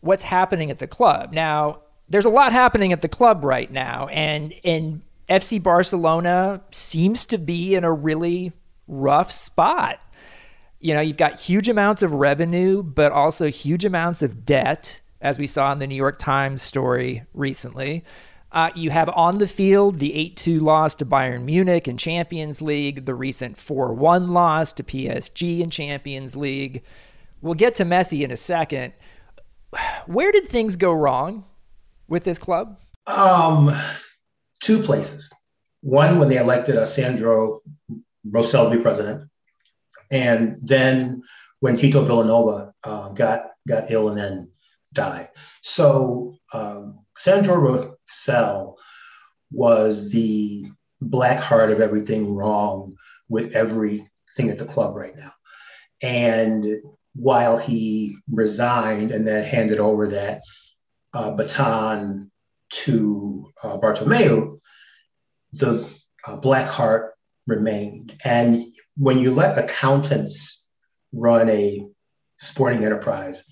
what's 0.00 0.24
happening 0.24 0.70
at 0.70 0.78
the 0.78 0.86
club. 0.86 1.32
Now, 1.32 1.80
there's 2.08 2.24
a 2.24 2.30
lot 2.30 2.52
happening 2.52 2.92
at 2.92 3.00
the 3.00 3.08
club 3.08 3.44
right 3.44 3.70
now, 3.70 4.08
and 4.08 4.54
and 4.64 5.02
FC 5.28 5.62
Barcelona 5.62 6.62
seems 6.70 7.24
to 7.26 7.38
be 7.38 7.74
in 7.74 7.84
a 7.84 7.92
really 7.92 8.52
rough 8.86 9.30
spot. 9.30 10.00
You 10.80 10.94
know, 10.94 11.00
you've 11.00 11.16
got 11.16 11.40
huge 11.40 11.68
amounts 11.68 12.02
of 12.02 12.12
revenue, 12.12 12.82
but 12.82 13.10
also 13.10 13.50
huge 13.50 13.84
amounts 13.84 14.22
of 14.22 14.46
debt 14.46 15.00
as 15.20 15.38
we 15.38 15.46
saw 15.46 15.72
in 15.72 15.78
the 15.78 15.86
New 15.86 15.94
York 15.94 16.18
Times 16.18 16.62
story 16.62 17.24
recently. 17.34 18.04
Uh, 18.50 18.70
you 18.74 18.90
have 18.90 19.10
on 19.10 19.38
the 19.38 19.48
field 19.48 19.98
the 19.98 20.14
8 20.14 20.36
2 20.36 20.60
loss 20.60 20.94
to 20.96 21.04
Bayern 21.04 21.44
Munich 21.44 21.86
in 21.86 21.98
Champions 21.98 22.62
League, 22.62 23.04
the 23.04 23.14
recent 23.14 23.58
4 23.58 23.92
1 23.92 24.30
loss 24.32 24.72
to 24.74 24.82
PSG 24.82 25.60
in 25.60 25.68
Champions 25.68 26.34
League. 26.34 26.82
We'll 27.42 27.54
get 27.54 27.74
to 27.74 27.84
Messi 27.84 28.22
in 28.22 28.30
a 28.30 28.36
second. 28.36 28.94
Where 30.06 30.32
did 30.32 30.44
things 30.44 30.76
go 30.76 30.92
wrong 30.92 31.44
with 32.08 32.24
this 32.24 32.38
club? 32.38 32.80
Um, 33.06 33.70
two 34.60 34.82
places. 34.82 35.32
One, 35.82 36.18
when 36.18 36.28
they 36.28 36.38
elected 36.38 36.84
Sandro 36.86 37.60
Rosell 38.28 38.70
to 38.70 38.76
be 38.76 38.82
president, 38.82 39.28
and 40.10 40.54
then 40.64 41.22
when 41.60 41.76
Tito 41.76 42.04
Vilanova 42.04 42.72
uh, 42.82 43.10
got 43.10 43.50
got 43.68 43.90
ill 43.90 44.08
and 44.08 44.18
then 44.18 44.50
die. 44.98 45.30
So 45.62 46.36
um, 46.52 47.00
Sandro 47.16 47.56
Rosell 47.56 48.76
was 49.50 50.10
the 50.10 50.66
black 51.00 51.38
heart 51.38 51.70
of 51.70 51.80
everything 51.80 52.34
wrong 52.34 52.96
with 53.28 53.54
everything 53.54 54.50
at 54.50 54.58
the 54.58 54.64
club 54.64 54.94
right 54.94 55.16
now. 55.16 55.32
And 56.02 56.82
while 57.14 57.58
he 57.58 58.18
resigned 58.30 59.10
and 59.10 59.26
then 59.26 59.44
handed 59.44 59.78
over 59.78 60.08
that 60.08 60.42
uh, 61.14 61.30
baton 61.32 62.30
to 62.70 63.50
uh, 63.62 63.78
Bartomeu, 63.78 64.58
the 65.52 66.02
uh, 66.26 66.36
black 66.36 66.68
heart 66.68 67.14
remained. 67.46 68.16
And 68.24 68.66
when 68.96 69.18
you 69.18 69.30
let 69.32 69.58
accountants 69.58 70.68
run 71.12 71.48
a 71.48 71.86
sporting 72.38 72.84
enterprise, 72.84 73.44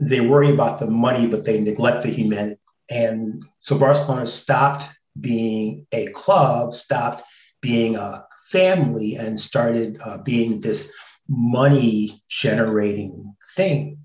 they 0.00 0.20
worry 0.20 0.50
about 0.50 0.78
the 0.78 0.86
money, 0.86 1.26
but 1.26 1.44
they 1.44 1.60
neglect 1.60 2.02
the 2.02 2.10
humanity. 2.10 2.60
And 2.90 3.44
so 3.58 3.78
Barcelona 3.78 4.26
stopped 4.26 4.88
being 5.20 5.86
a 5.92 6.08
club, 6.08 6.72
stopped 6.74 7.22
being 7.60 7.96
a 7.96 8.24
family, 8.50 9.16
and 9.16 9.38
started 9.38 9.98
uh, 10.02 10.18
being 10.18 10.60
this 10.60 10.92
money 11.28 12.22
generating 12.28 13.34
thing. 13.54 13.98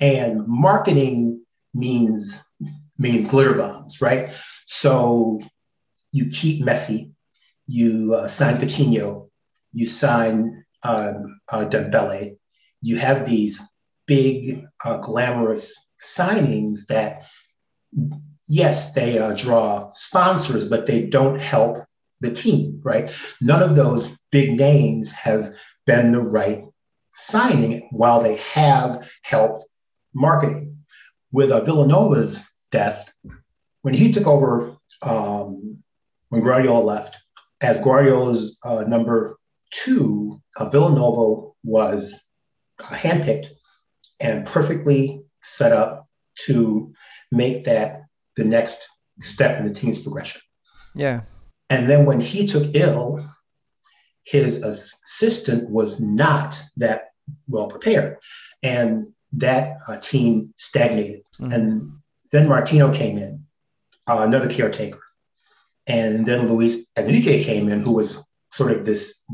And 0.00 0.46
marketing 0.46 1.44
means 1.74 2.44
means 2.98 3.30
glitter 3.30 3.54
bombs, 3.54 4.00
right? 4.00 4.30
So 4.66 5.40
you 6.12 6.28
keep 6.28 6.62
Messi, 6.64 7.12
you 7.66 8.14
uh, 8.14 8.26
sign 8.26 8.58
Coutinho, 8.58 9.28
you 9.72 9.86
sign 9.86 10.64
um, 10.82 11.40
uh, 11.50 11.64
Dembele, 11.66 12.36
you 12.82 12.96
have 12.96 13.26
these 13.26 13.60
big, 14.10 14.66
uh, 14.84 14.96
glamorous 14.96 15.88
signings 16.00 16.86
that, 16.88 17.22
yes, 18.48 18.92
they 18.92 19.20
uh, 19.20 19.32
draw 19.34 19.88
sponsors, 19.92 20.68
but 20.68 20.84
they 20.86 21.06
don't 21.06 21.40
help 21.40 21.78
the 22.20 22.32
team, 22.32 22.80
right? 22.82 23.14
None 23.40 23.62
of 23.62 23.76
those 23.76 24.20
big 24.32 24.58
names 24.58 25.12
have 25.12 25.54
been 25.86 26.10
the 26.10 26.20
right 26.20 26.64
signing 27.14 27.88
while 27.92 28.20
they 28.20 28.36
have 28.52 29.08
helped 29.22 29.64
marketing. 30.12 30.78
With 31.30 31.52
uh, 31.52 31.60
Vilanova's 31.60 32.44
death, 32.72 33.14
when 33.82 33.94
he 33.94 34.10
took 34.10 34.26
over, 34.26 34.76
um, 35.02 35.84
when 36.30 36.42
Guardiola 36.42 36.82
left, 36.82 37.16
as 37.62 37.78
Guardiola's 37.78 38.58
uh, 38.64 38.82
number 38.88 39.38
two, 39.70 40.42
uh, 40.58 40.68
Vilanova 40.68 41.52
was 41.62 42.20
uh, 42.82 42.86
handpicked 42.86 43.50
and 44.20 44.46
perfectly 44.46 45.22
set 45.40 45.72
up 45.72 46.08
to 46.46 46.92
make 47.32 47.64
that 47.64 48.02
the 48.36 48.44
next 48.44 48.88
step 49.20 49.58
in 49.58 49.66
the 49.66 49.72
team's 49.72 49.98
progression. 49.98 50.40
Yeah. 50.94 51.22
And 51.68 51.88
then 51.88 52.04
when 52.04 52.20
he 52.20 52.46
took 52.46 52.74
ill, 52.74 53.24
his 54.24 54.62
assistant 54.62 55.70
was 55.70 56.00
not 56.00 56.62
that 56.76 57.10
well 57.48 57.68
prepared. 57.68 58.18
And 58.62 59.06
that 59.32 59.78
uh, 59.86 59.98
team 59.98 60.52
stagnated. 60.56 61.22
Mm-hmm. 61.40 61.52
And 61.52 61.92
then 62.32 62.48
Martino 62.48 62.92
came 62.92 63.18
in, 63.18 63.44
uh, 64.06 64.18
another 64.20 64.48
caretaker. 64.48 65.00
And 65.86 66.26
then 66.26 66.46
Luis 66.48 66.86
Enrique 66.96 67.42
came 67.42 67.68
in, 67.68 67.82
who 67.82 67.92
was 67.92 68.22
sort 68.50 68.72
of 68.72 68.84
this 68.84 69.24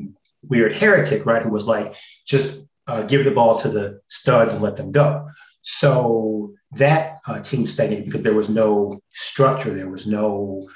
weird 0.43 0.73
heretic, 0.73 1.27
right? 1.27 1.43
Who 1.43 1.51
was 1.51 1.67
like, 1.67 1.95
just 2.27 2.66
uh, 2.87 3.03
give 3.03 3.25
the 3.25 3.31
ball 3.31 3.57
to 3.59 3.69
the 3.69 4.01
studs 4.07 4.53
and 4.53 4.63
let 4.63 4.77
them 4.77 4.93
go. 4.93 5.27
So 5.63 6.55
that 6.73 7.19
uh, 7.27 7.41
team 7.41 7.67
stagnated 7.67 8.05
because 8.05 8.23
there 8.23 8.35
was 8.35 8.49
no 8.49 9.01
structure, 9.11 9.75
there 9.75 9.91
was 9.91 10.07
no 10.07 10.69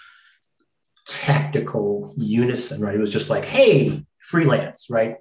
tactical 1.06 2.12
unison, 2.16 2.80
right? 2.80 2.94
It 2.94 3.00
was 3.00 3.12
just 3.12 3.30
like, 3.30 3.44
hey, 3.44 4.02
freelance, 4.18 4.88
right? 4.90 5.16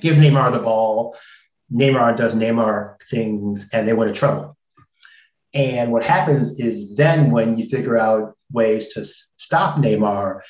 Give 0.00 0.16
Neymar 0.16 0.52
the 0.52 0.60
ball. 0.60 1.16
Neymar 1.72 2.16
does 2.16 2.34
Neymar 2.34 3.00
things, 3.10 3.70
and 3.72 3.88
they 3.88 3.92
went 3.92 4.12
to 4.12 4.18
trouble. 4.18 4.56
And 5.54 5.92
what 5.92 6.04
happens 6.04 6.58
is 6.60 6.96
then 6.96 7.30
when 7.30 7.58
you 7.58 7.66
figure 7.66 7.98
out 7.98 8.34
ways 8.50 8.94
to 8.94 9.04
stop 9.04 9.76
Neymar, 9.76 10.40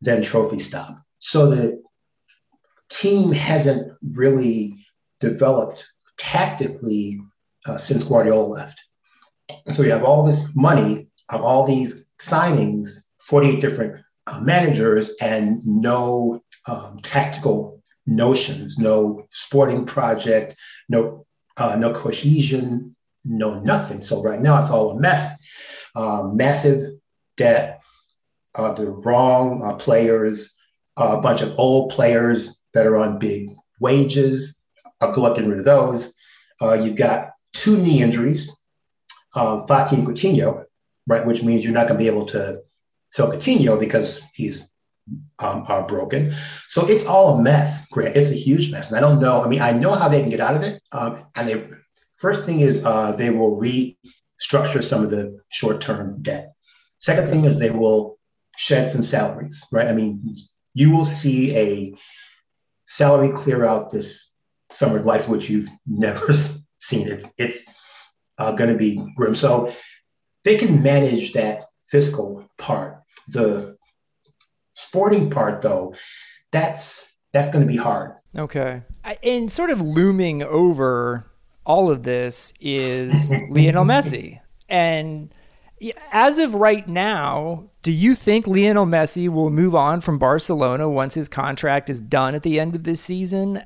then 0.00 0.22
trophies 0.22 0.66
stop. 0.66 0.98
So 1.18 1.50
the 1.50 1.82
team 2.88 3.32
hasn't 3.32 3.92
really 4.02 4.85
developed 5.20 5.86
tactically 6.18 7.20
uh, 7.66 7.76
since 7.76 8.04
Guardiola 8.04 8.46
left. 8.46 8.80
So 9.72 9.82
you 9.82 9.92
have 9.92 10.04
all 10.04 10.24
this 10.24 10.54
money 10.56 11.08
of 11.30 11.42
all 11.42 11.66
these 11.66 12.08
signings, 12.20 13.08
48 13.20 13.60
different 13.60 14.04
uh, 14.26 14.40
managers, 14.40 15.14
and 15.20 15.64
no 15.66 16.42
um, 16.66 17.00
tactical 17.02 17.82
notions, 18.06 18.78
no 18.78 19.26
sporting 19.30 19.84
project, 19.86 20.54
no 20.88 21.26
uh, 21.56 21.76
no 21.76 21.92
cohesion, 21.92 22.94
no 23.24 23.60
nothing. 23.60 24.00
So 24.00 24.22
right 24.22 24.40
now 24.40 24.60
it's 24.60 24.70
all 24.70 24.90
a 24.90 25.00
mess. 25.00 25.88
Um, 25.94 26.36
massive 26.36 26.92
debt, 27.36 27.80
uh, 28.54 28.72
the 28.72 28.90
wrong 28.90 29.62
uh, 29.62 29.74
players, 29.74 30.54
a 30.96 31.20
bunch 31.20 31.40
of 31.40 31.58
old 31.58 31.90
players 31.90 32.58
that 32.74 32.86
are 32.86 32.96
on 32.96 33.18
big 33.18 33.50
wages. 33.80 34.60
I'll 35.00 35.12
go 35.12 35.26
up 35.26 35.38
and 35.38 35.48
rid 35.48 35.58
of 35.58 35.64
those. 35.64 36.14
Uh, 36.60 36.74
you've 36.74 36.96
got 36.96 37.32
two 37.52 37.76
knee 37.76 38.02
injuries, 38.02 38.64
uh, 39.34 39.58
Fati 39.66 39.96
and 39.96 40.06
Coutinho, 40.06 40.64
right, 41.06 41.26
which 41.26 41.42
means 41.42 41.64
you're 41.64 41.72
not 41.72 41.88
going 41.88 41.98
to 41.98 42.02
be 42.02 42.08
able 42.08 42.26
to 42.26 42.60
sell 43.10 43.30
Coutinho 43.30 43.78
because 43.78 44.20
he's 44.32 44.70
um, 45.38 45.64
are 45.68 45.86
broken. 45.86 46.34
So 46.66 46.88
it's 46.88 47.06
all 47.06 47.38
a 47.38 47.42
mess, 47.42 47.86
Grant. 47.88 48.16
It's 48.16 48.30
a 48.30 48.34
huge 48.34 48.72
mess. 48.72 48.88
And 48.90 48.96
I 48.96 49.00
don't 49.00 49.20
know. 49.20 49.42
I 49.42 49.48
mean, 49.48 49.60
I 49.60 49.72
know 49.72 49.92
how 49.92 50.08
they 50.08 50.20
can 50.20 50.30
get 50.30 50.40
out 50.40 50.56
of 50.56 50.62
it. 50.62 50.82
Um, 50.92 51.24
and 51.34 51.48
they 51.48 51.68
first 52.16 52.44
thing 52.44 52.60
is 52.60 52.84
uh, 52.84 53.12
they 53.12 53.30
will 53.30 53.56
restructure 53.56 54.82
some 54.82 55.04
of 55.04 55.10
the 55.10 55.38
short-term 55.50 56.22
debt. 56.22 56.54
Second 56.98 57.28
thing 57.28 57.44
is 57.44 57.58
they 57.58 57.70
will 57.70 58.18
shed 58.56 58.88
some 58.88 59.02
salaries, 59.02 59.62
right? 59.70 59.88
I 59.88 59.92
mean, 59.92 60.34
you 60.74 60.90
will 60.90 61.04
see 61.04 61.54
a 61.56 61.94
salary 62.84 63.32
clear 63.36 63.64
out 63.64 63.90
this 63.90 64.32
summer 64.76 65.00
life, 65.00 65.28
which 65.28 65.48
you've 65.48 65.68
never 65.86 66.32
seen. 66.78 67.08
It. 67.08 67.26
It's 67.38 67.72
uh, 68.38 68.52
going 68.52 68.70
to 68.70 68.76
be 68.76 69.02
grim. 69.16 69.34
So 69.34 69.72
they 70.44 70.56
can 70.56 70.82
manage 70.82 71.32
that 71.32 71.68
fiscal 71.86 72.48
part. 72.58 73.02
The 73.28 73.76
sporting 74.74 75.30
part, 75.30 75.62
though, 75.62 75.94
that's 76.52 77.16
that's 77.32 77.50
going 77.50 77.66
to 77.66 77.70
be 77.70 77.78
hard. 77.78 78.12
Okay, 78.36 78.82
and 79.22 79.50
sort 79.50 79.70
of 79.70 79.80
looming 79.80 80.42
over 80.42 81.26
all 81.64 81.90
of 81.90 82.02
this 82.02 82.52
is 82.60 83.32
Lionel 83.50 83.84
Messi, 83.84 84.40
and 84.68 85.32
as 86.12 86.38
of 86.38 86.54
right 86.54 86.86
now, 86.88 87.70
do 87.82 87.92
you 87.92 88.14
think 88.14 88.46
Lionel 88.46 88.86
Messi 88.86 89.28
will 89.28 89.50
move 89.50 89.74
on 89.74 90.00
from 90.00 90.18
Barcelona 90.18 90.88
once 90.88 91.14
his 91.14 91.28
contract 91.28 91.90
is 91.90 92.00
done 92.00 92.34
at 92.34 92.42
the 92.42 92.58
end 92.58 92.74
of 92.74 92.84
this 92.84 93.00
season 93.00 93.62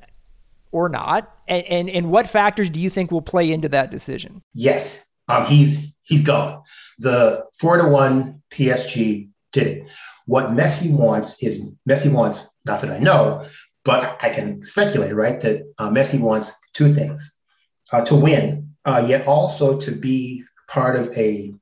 or 0.73 0.89
not? 0.89 1.31
And, 1.49 1.65
and, 1.67 1.91
and 1.91 2.11
what 2.11 2.27
factors 2.27 2.71
do 2.71 2.81
you 2.81 2.91
think 2.91 3.11
will 3.11 3.23
play 3.23 3.51
into 3.53 3.69
that 3.71 3.91
decision? 3.91 4.43
Yes, 4.55 5.07
um, 5.29 5.47
he's 5.47 5.95
he's 6.03 6.23
gone. 6.23 6.63
The 6.99 7.45
four 7.59 7.77
to 7.77 7.89
one 7.89 8.43
PSG 8.51 9.29
did 9.53 9.67
it. 9.67 9.91
What 10.27 10.51
Messi 10.51 10.97
wants 10.97 11.43
is 11.43 11.73
Messi 11.89 12.13
wants 12.13 12.49
not 12.67 12.81
that 12.81 12.91
I 12.91 12.99
know, 12.99 13.47
but 13.85 14.19
I 14.23 14.31
can 14.31 14.63
speculate, 14.63 15.15
right? 15.15 15.41
That 15.41 15.63
uh, 15.79 15.91
Messi 15.91 16.21
wants 16.21 16.57
two 16.73 16.89
things: 16.89 17.39
uh, 17.93 18.05
to 18.05 18.17
win, 18.17 18.75
uh, 18.85 19.05
yet 19.07 19.27
also 19.27 19.79
to 19.79 19.93
be 19.93 20.45
part 20.69 20.97
of 20.97 21.17
a 21.17 21.53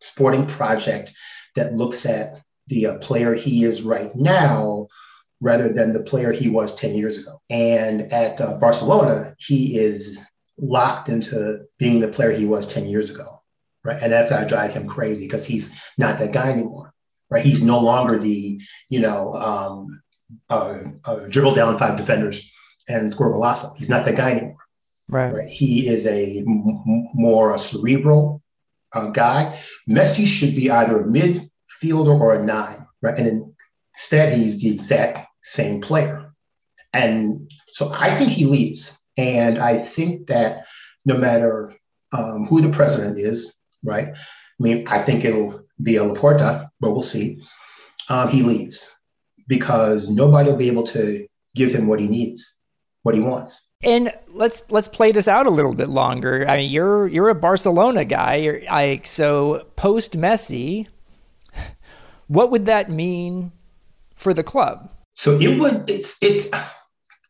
sporting 0.00 0.46
project 0.46 1.12
that 1.54 1.74
looks 1.74 2.06
at 2.06 2.40
the 2.68 2.86
uh, 2.86 2.98
player 2.98 3.34
he 3.34 3.64
is 3.64 3.82
right 3.82 4.14
now 4.14 4.86
rather 5.42 5.72
than 5.72 5.92
the 5.92 6.02
player 6.02 6.32
he 6.32 6.48
was 6.48 6.74
10 6.76 6.94
years 6.94 7.18
ago. 7.18 7.42
And 7.50 8.12
at 8.12 8.40
uh, 8.40 8.54
Barcelona, 8.58 9.34
he 9.38 9.76
is 9.76 10.24
locked 10.56 11.08
into 11.08 11.64
being 11.78 12.00
the 12.00 12.08
player 12.08 12.30
he 12.30 12.46
was 12.46 12.72
10 12.72 12.86
years 12.86 13.10
ago. 13.10 13.42
Right. 13.84 14.00
And 14.00 14.12
that's 14.12 14.30
how 14.30 14.38
I 14.38 14.44
drive 14.44 14.72
him 14.72 14.86
crazy 14.86 15.26
because 15.26 15.44
he's 15.44 15.90
not 15.98 16.18
that 16.18 16.32
guy 16.32 16.52
anymore. 16.52 16.94
Right. 17.28 17.44
He's 17.44 17.60
no 17.60 17.80
longer 17.80 18.18
the, 18.18 18.60
you 18.88 19.00
know, 19.00 19.34
um, 19.34 20.02
uh, 20.48 20.78
uh, 21.04 21.26
dribble 21.28 21.54
down 21.54 21.76
five 21.76 21.96
defenders 21.96 22.52
and 22.88 23.10
score 23.10 23.32
golazo. 23.32 23.76
He's 23.76 23.90
not 23.90 24.04
that 24.04 24.16
guy 24.16 24.30
anymore. 24.30 24.58
Right. 25.08 25.32
right? 25.32 25.48
He 25.48 25.88
is 25.88 26.06
a 26.06 26.38
m- 26.38 27.08
more 27.14 27.52
a 27.52 27.58
cerebral, 27.58 28.40
uh, 28.94 29.08
guy. 29.08 29.58
Messi 29.90 30.24
should 30.24 30.54
be 30.54 30.70
either 30.70 31.00
a 31.00 31.04
midfielder 31.04 32.18
or 32.20 32.36
a 32.36 32.44
nine, 32.44 32.86
right? 33.00 33.18
And 33.18 33.52
instead, 33.92 34.32
he's 34.34 34.62
the 34.62 34.70
exact 34.70 35.26
same 35.42 35.80
player. 35.80 36.32
And 36.92 37.50
so 37.72 37.92
I 37.94 38.10
think 38.10 38.30
he 38.30 38.44
leaves. 38.44 38.98
And 39.16 39.58
I 39.58 39.78
think 39.78 40.26
that 40.28 40.64
no 41.04 41.16
matter 41.16 41.74
um, 42.12 42.46
who 42.46 42.60
the 42.60 42.70
president 42.70 43.18
is, 43.18 43.52
right? 43.82 44.08
I 44.08 44.18
mean, 44.58 44.86
I 44.86 44.98
think 44.98 45.24
it'll 45.24 45.62
be 45.82 45.96
a 45.96 46.02
Laporta, 46.02 46.68
but 46.80 46.92
we'll 46.92 47.02
see. 47.02 47.42
Um, 48.08 48.28
he 48.28 48.42
leaves 48.42 48.88
because 49.48 50.10
nobody 50.10 50.50
will 50.50 50.56
be 50.56 50.68
able 50.68 50.86
to 50.88 51.26
give 51.54 51.72
him 51.72 51.86
what 51.86 52.00
he 52.00 52.08
needs, 52.08 52.56
what 53.02 53.14
he 53.14 53.20
wants. 53.20 53.70
And 53.82 54.12
let's 54.28 54.62
let's 54.70 54.86
play 54.86 55.10
this 55.10 55.26
out 55.26 55.46
a 55.46 55.50
little 55.50 55.74
bit 55.74 55.88
longer. 55.88 56.46
I 56.48 56.58
mean, 56.58 56.70
you're 56.70 57.08
you're 57.08 57.28
a 57.28 57.34
Barcelona 57.34 58.04
guy. 58.04 58.36
You're 58.36 58.62
like 58.64 59.06
so 59.06 59.66
post 59.76 60.16
Messi. 60.16 60.86
What 62.28 62.50
would 62.50 62.64
that 62.66 62.88
mean 62.88 63.52
for 64.14 64.32
the 64.32 64.44
club? 64.44 64.91
So 65.14 65.32
it 65.32 65.58
would. 65.58 65.88
It's 65.88 66.16
it's. 66.22 66.48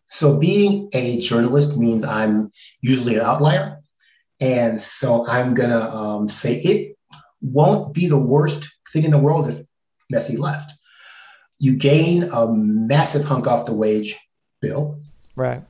So 0.07 0.39
being 0.39 0.91
a 0.93 1.21
journalist 1.21 1.79
means 1.79 2.05
I'm 2.05 2.51
usually 2.81 3.15
an 3.17 3.23
outlier, 3.23 3.81
and 4.41 4.79
so 4.79 5.27
I'm 5.27 5.55
gonna 5.55 5.89
um, 5.89 6.29
say 6.29 6.57
it 6.57 6.97
won't 7.41 7.95
be 7.95 8.07
the 8.07 8.19
worst 8.19 8.69
thing 8.93 9.05
in 9.05 9.11
the 9.11 9.19
world 9.19 9.49
if 9.49 9.61
Messi 10.13 10.39
left. 10.39 10.73
You 11.59 11.77
gain 11.77 12.25
a 12.25 12.49
massive 12.49 13.25
hunk 13.25 13.47
off 13.47 13.67
the 13.67 13.73
wage 13.73 14.17
bill, 14.61 15.01
right? 15.35 15.63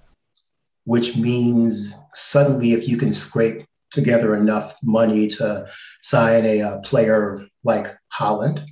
which 0.84 1.16
means 1.16 1.94
suddenly 2.14 2.72
if 2.72 2.88
you 2.88 2.96
can 2.96 3.12
scrape 3.12 3.64
together 3.90 4.34
enough 4.34 4.74
money 4.82 5.28
to 5.28 5.66
sign 6.00 6.44
a, 6.46 6.60
a 6.60 6.68
uh, 6.68 6.80
player 6.80 7.46
like 7.62 7.86
Haaland, 8.12 8.64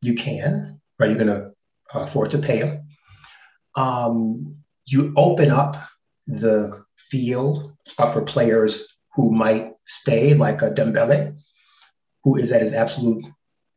you 0.00 0.14
can, 0.14 0.80
right? 0.98 1.10
You're 1.10 1.24
going 1.24 1.40
to 1.40 1.52
uh, 1.94 2.06
pay 2.42 2.58
him. 2.58 2.88
Um, 3.76 4.56
you 4.86 5.12
open 5.16 5.50
up 5.50 5.76
the 6.26 6.84
field 6.96 7.72
uh, 7.98 8.08
for 8.08 8.22
players 8.22 8.86
who 9.14 9.32
might 9.32 9.72
stay, 9.84 10.34
like 10.34 10.62
a 10.62 10.70
Dembele, 10.70 11.36
who 12.24 12.36
is 12.36 12.52
at 12.52 12.60
his 12.60 12.74
absolute 12.74 13.24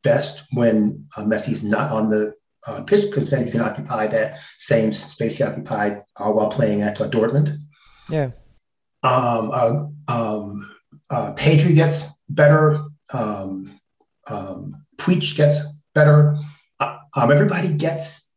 best 0.03 0.47
when 0.53 1.07
uh, 1.18 1.24
Messi's 1.24 1.64
not 1.64 1.91
on 1.91 2.10
the 2.10 2.34
uh, 2.68 2.84
pitch 2.84 3.05
because 3.05 3.30
then 3.30 3.45
you 3.45 3.51
can 3.51 3.62
occupy 3.62 4.07
that 4.07 4.38
same 4.57 4.91
space 4.91 5.38
he 5.38 5.43
occupied 5.43 6.03
uh, 6.18 6.32
while 6.32 6.49
playing 6.49 6.82
at 6.82 6.99
uh, 6.99 7.10
Dortmund. 7.10 7.57
Yeah. 8.10 8.32
Um, 9.03 9.51
uh, 9.53 9.86
um, 10.07 10.76
uh, 11.10 11.34
Pedri 11.34 11.74
gets 11.74 12.20
better. 12.28 12.84
Um, 13.14 13.80
um, 14.30 14.86
Puig 14.97 15.36
gets 15.36 15.82
better. 15.95 16.36
Um, 17.16 17.32
everybody 17.32 17.74
gets 17.74 18.34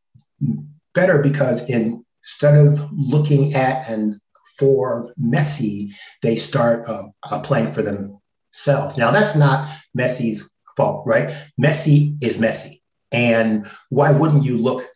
better 0.94 1.18
because 1.18 1.68
in, 1.68 2.04
instead 2.20 2.66
of 2.66 2.90
looking 2.92 3.54
at 3.54 3.88
and 3.88 4.20
for 4.58 5.12
Messi, 5.20 5.92
they 6.22 6.36
start 6.36 6.88
uh, 6.88 7.08
uh, 7.30 7.40
playing 7.40 7.72
for 7.72 7.82
themselves. 7.82 8.96
Now, 8.96 9.10
that's 9.10 9.34
not 9.34 9.68
Messi's 9.96 10.54
fault, 10.76 11.06
right? 11.06 11.34
Messi 11.60 12.16
is 12.22 12.38
Messi. 12.38 12.80
And 13.10 13.66
why 13.90 14.10
wouldn't 14.10 14.44
you 14.44 14.56
look 14.56 14.86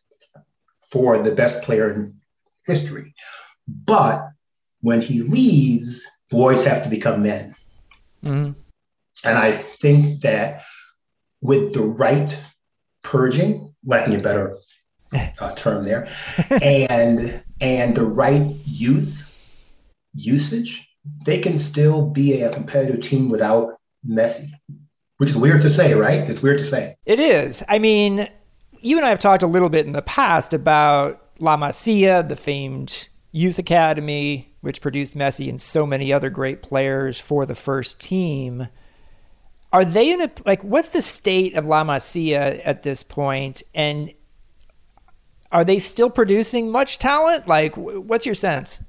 for 0.91 1.19
the 1.19 1.35
best 1.35 1.63
player 1.63 1.93
in 1.93 2.15
history? 2.65 3.15
But 3.67 4.21
when 4.81 5.01
he 5.01 5.23
leaves, 5.23 6.09
boys 6.31 6.65
have 6.65 6.83
to 6.85 6.89
become 6.89 7.23
men. 7.23 7.55
Mm-hmm. 8.25 8.53
And 9.25 9.39
I 9.39 9.53
think 9.53 10.21
that 10.21 10.63
with 11.41 11.75
the 11.75 11.83
right 11.83 12.41
purging, 13.03 13.66
lacking 13.87 14.17
a 14.17 14.21
better 14.21 14.59
uh, 15.41 15.55
term 15.55 15.85
there, 15.85 16.09
and 16.63 17.43
and 17.61 17.95
the 17.95 18.05
right 18.05 18.43
youth 18.65 19.23
usage, 20.13 20.87
they 21.25 21.39
can 21.39 21.59
still 21.59 22.11
be 22.11 22.43
a 22.43 22.53
competitive 22.53 23.01
team 23.01 23.29
without 23.29 23.79
Messi 24.07 24.51
which 25.19 25.31
is 25.31 25.39
weird 25.39 25.61
to 25.63 25.71
say, 25.71 25.95
right? 25.95 26.29
It's 26.29 26.43
weird 26.43 26.59
to 26.59 26.65
say. 26.65 26.97
It 27.05 27.19
is. 27.19 27.63
I 27.69 27.79
mean, 27.79 28.29
you 28.81 28.97
and 28.97 29.07
I 29.07 29.11
have 29.11 29.19
talked 29.19 29.43
a 29.43 29.47
little 29.47 29.71
bit 29.71 29.87
in 29.87 29.93
the 29.93 30.03
past 30.03 30.53
about 30.53 31.23
La 31.41 31.57
Masia, 31.57 32.27
the 32.27 32.37
famed 32.37 33.09
youth 33.33 33.59
academy, 33.59 34.55
which 34.61 34.81
produced 34.81 35.17
Messi 35.17 35.49
and 35.49 35.61
so 35.61 35.87
many 35.87 36.13
other 36.13 36.31
great 36.31 36.63
players 36.63 37.21
for 37.21 37.47
the 37.47 37.55
first 37.55 38.01
team. 38.01 38.69
Are 39.77 39.85
they 39.85 40.11
in 40.11 40.23
a 40.23 40.31
like? 40.47 40.65
What's 40.65 40.89
the 40.89 41.03
state 41.03 41.55
of 41.55 41.67
La 41.67 41.85
Masia 41.85 42.63
at 42.65 42.83
this 42.83 43.03
point, 43.03 43.63
and 43.75 44.11
are 45.53 45.67
they 45.67 45.79
still 45.79 46.09
producing 46.09 46.71
much 46.71 46.99
talent? 46.99 47.47
Like, 47.47 47.77
what's 47.77 48.25
your 48.25 48.35
sense? 48.35 48.83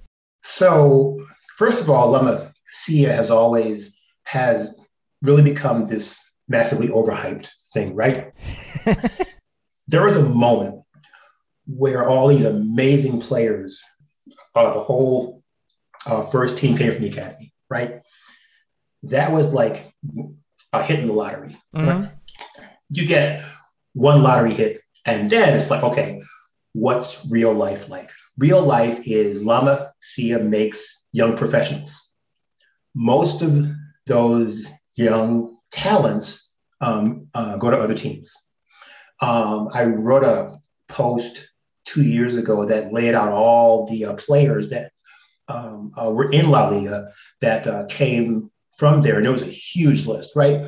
So, 0.44 1.20
first 1.58 1.84
of 1.84 1.90
all, 1.90 2.12
La 2.12 2.22
Masia 2.22 3.14
has 3.14 3.30
always 3.30 4.00
has 4.28 4.80
really 5.22 5.44
become 5.44 5.88
this 5.88 6.18
massively 6.48 6.88
overhyped 6.88 7.50
thing, 7.74 7.94
right? 7.94 8.32
there 9.90 10.06
was 10.06 10.16
a 10.16 10.30
moment 10.30 10.84
where 11.66 12.08
all 12.08 12.30
these 12.30 12.46
amazing 12.46 13.20
players, 13.20 13.78
uh, 14.56 14.72
the 14.72 14.80
whole 14.80 15.44
uh, 16.06 16.22
first 16.22 16.58
team 16.58 16.78
came 16.78 16.94
from 16.94 17.02
the 17.02 17.10
academy, 17.10 17.54
right? 17.70 18.04
That 19.04 19.34
was 19.34 19.54
like 19.54 19.94
a 20.74 20.84
hit 20.84 21.00
in 21.00 21.08
the 21.08 21.14
lottery. 21.14 21.58
Mm-hmm. 21.76 22.14
You 22.90 23.06
get 23.06 23.44
one 23.94 24.24
lottery 24.24 24.54
hit, 24.54 24.82
and 25.06 25.30
then 25.30 25.54
it's 25.54 25.72
like, 25.72 25.84
okay, 25.84 26.22
what's 26.74 27.28
real 27.30 27.54
life 27.54 27.90
like? 27.90 28.12
Real 28.38 28.62
life 28.62 29.08
is 29.08 29.44
La 29.44 29.62
Masia 29.62 30.44
makes 30.44 31.04
young 31.12 31.36
professionals. 31.36 32.12
Most 32.96 33.42
of 33.42 33.68
those 34.06 34.70
young 34.96 35.58
talents 35.72 36.56
um, 36.82 37.28
uh, 37.34 37.58
go 37.58 37.72
to 37.72 37.78
other 37.78 37.96
teams. 37.96 38.34
Um, 39.22 39.70
I 39.74 39.86
wrote 39.86 40.24
a 40.24 40.56
post 40.88 41.48
two 41.86 42.04
years 42.04 42.38
ago 42.38 42.66
that 42.66 42.94
laid 42.94 43.16
out 43.16 43.32
all 43.32 43.88
the 43.90 44.06
uh, 44.06 44.14
players 44.14 44.70
that 44.70 44.92
um, 45.48 45.92
uh, 46.00 46.12
were 46.12 46.32
in 46.32 46.52
La 46.52 46.70
Liga 46.70 47.12
that 47.42 47.66
uh, 47.66 47.86
came 47.86 48.52
from 48.78 49.02
there, 49.02 49.18
and 49.18 49.26
it 49.26 49.32
was 49.32 49.42
a 49.42 49.46
huge 49.46 50.06
list, 50.06 50.36
right? 50.36 50.68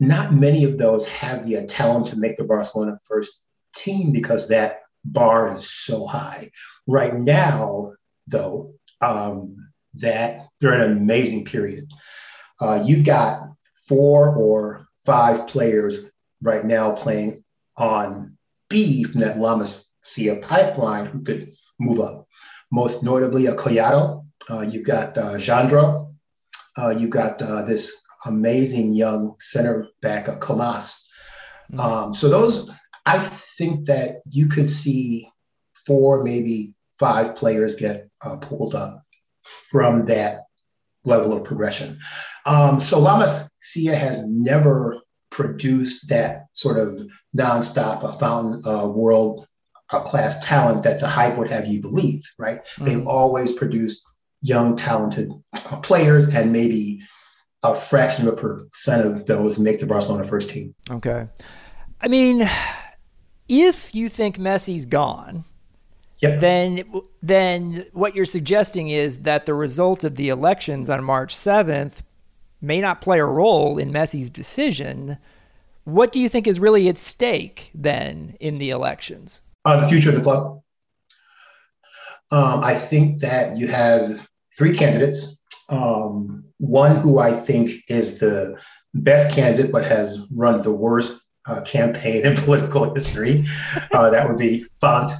Not 0.00 0.32
many 0.32 0.64
of 0.64 0.78
those 0.78 1.06
have 1.08 1.46
the 1.46 1.64
talent 1.66 2.06
to 2.08 2.16
make 2.16 2.36
the 2.36 2.44
Barcelona 2.44 2.96
first 3.08 3.40
team 3.74 4.12
because 4.12 4.48
that 4.48 4.80
bar 5.04 5.52
is 5.52 5.70
so 5.70 6.06
high. 6.06 6.50
Right 6.86 7.14
now, 7.14 7.92
though, 8.26 8.74
um, 9.00 9.56
that 9.94 10.48
they're 10.60 10.74
in 10.74 10.90
an 10.90 10.96
amazing 10.96 11.44
period. 11.44 11.90
Uh, 12.60 12.82
you've 12.84 13.04
got 13.04 13.42
four 13.88 14.34
or 14.36 14.86
five 15.04 15.46
players 15.46 16.10
right 16.42 16.64
now 16.64 16.92
playing 16.92 17.44
on 17.76 18.36
B 18.68 19.04
from 19.04 19.20
that 19.20 19.38
La 19.38 19.56
Masia 19.56 20.40
pipeline 20.42 21.06
who 21.06 21.22
could 21.22 21.52
move 21.78 22.00
up. 22.00 22.26
Most 22.72 23.04
notably, 23.04 23.46
a 23.46 23.54
Collado. 23.54 24.26
Uh, 24.50 24.60
you've 24.60 24.86
got 24.86 25.16
uh, 25.16 25.34
Jandro. 25.34 26.03
Uh, 26.76 26.90
you've 26.90 27.10
got 27.10 27.40
uh, 27.40 27.62
this 27.62 28.00
amazing 28.26 28.94
young 28.94 29.34
center 29.38 29.88
back, 30.02 30.28
uh, 30.28 30.36
Comas. 30.36 31.08
Mm-hmm. 31.72 31.80
Um, 31.80 32.12
so 32.12 32.28
those, 32.28 32.70
I 33.06 33.18
think 33.18 33.86
that 33.86 34.22
you 34.26 34.48
could 34.48 34.70
see 34.70 35.28
four, 35.86 36.22
maybe 36.22 36.74
five 36.98 37.36
players 37.36 37.76
get 37.76 38.08
uh, 38.22 38.36
pulled 38.38 38.74
up 38.74 39.02
from 39.42 40.06
that 40.06 40.42
level 41.04 41.32
of 41.32 41.44
progression. 41.44 41.98
Um, 42.46 42.80
so 42.80 42.98
La 42.98 43.18
Masia 43.18 43.94
has 43.94 44.28
never 44.30 45.00
produced 45.30 46.08
that 46.08 46.46
sort 46.52 46.78
of 46.78 46.96
nonstop 47.36 48.02
a 48.04 48.12
fountain 48.12 48.62
of 48.64 48.94
world 48.94 49.46
class 49.90 50.44
talent 50.44 50.82
that 50.82 50.98
the 50.98 51.06
hype 51.06 51.36
would 51.36 51.50
have 51.50 51.66
you 51.66 51.80
believe, 51.80 52.22
right? 52.38 52.64
Mm-hmm. 52.64 52.84
They've 52.84 53.06
always 53.06 53.52
produced 53.52 54.04
young, 54.44 54.76
talented 54.76 55.32
players, 55.82 56.34
and 56.34 56.52
maybe 56.52 57.00
a 57.62 57.74
fraction 57.74 58.28
of 58.28 58.34
a 58.34 58.36
percent 58.36 59.06
of 59.06 59.26
those 59.26 59.58
make 59.58 59.80
the 59.80 59.86
Barcelona 59.86 60.24
first 60.24 60.50
team. 60.50 60.74
Okay. 60.90 61.26
I 62.00 62.08
mean, 62.08 62.48
if 63.48 63.94
you 63.94 64.08
think 64.08 64.38
Messi's 64.38 64.84
gone, 64.84 65.44
Yep. 66.24 66.40
Then, 66.40 66.84
then 67.22 67.86
what 67.92 68.14
you're 68.14 68.24
suggesting 68.24 68.88
is 68.88 69.22
that 69.22 69.44
the 69.44 69.52
result 69.52 70.04
of 70.04 70.16
the 70.16 70.30
elections 70.30 70.88
on 70.88 71.04
March 71.04 71.34
7th 71.34 72.02
may 72.62 72.80
not 72.80 73.02
play 73.02 73.18
a 73.18 73.26
role 73.26 73.76
in 73.76 73.92
Messi's 73.92 74.30
decision. 74.30 75.18
What 75.84 76.12
do 76.12 76.20
you 76.20 76.30
think 76.30 76.46
is 76.46 76.58
really 76.58 76.88
at 76.88 76.96
stake 76.96 77.70
then 77.74 78.36
in 78.40 78.56
the 78.56 78.70
elections? 78.70 79.42
Uh, 79.66 79.80
the 79.82 79.88
future 79.88 80.08
of 80.08 80.14
the 80.14 80.22
club. 80.22 80.62
Um, 82.32 82.64
I 82.64 82.74
think 82.74 83.20
that 83.20 83.58
you 83.58 83.68
have 83.68 84.26
three 84.56 84.74
candidates. 84.74 85.40
Um, 85.68 86.44
one 86.58 86.96
who 86.96 87.18
I 87.18 87.32
think 87.32 87.70
is 87.88 88.18
the 88.18 88.60
best 88.94 89.34
candidate, 89.34 89.72
but 89.72 89.84
has 89.84 90.26
run 90.32 90.62
the 90.62 90.72
worst 90.72 91.20
uh, 91.46 91.60
campaign 91.62 92.24
in 92.24 92.36
political 92.44 92.94
history. 92.94 93.44
Uh, 93.92 94.10
that 94.10 94.28
would 94.28 94.38
be 94.38 94.64
Font 94.80 95.12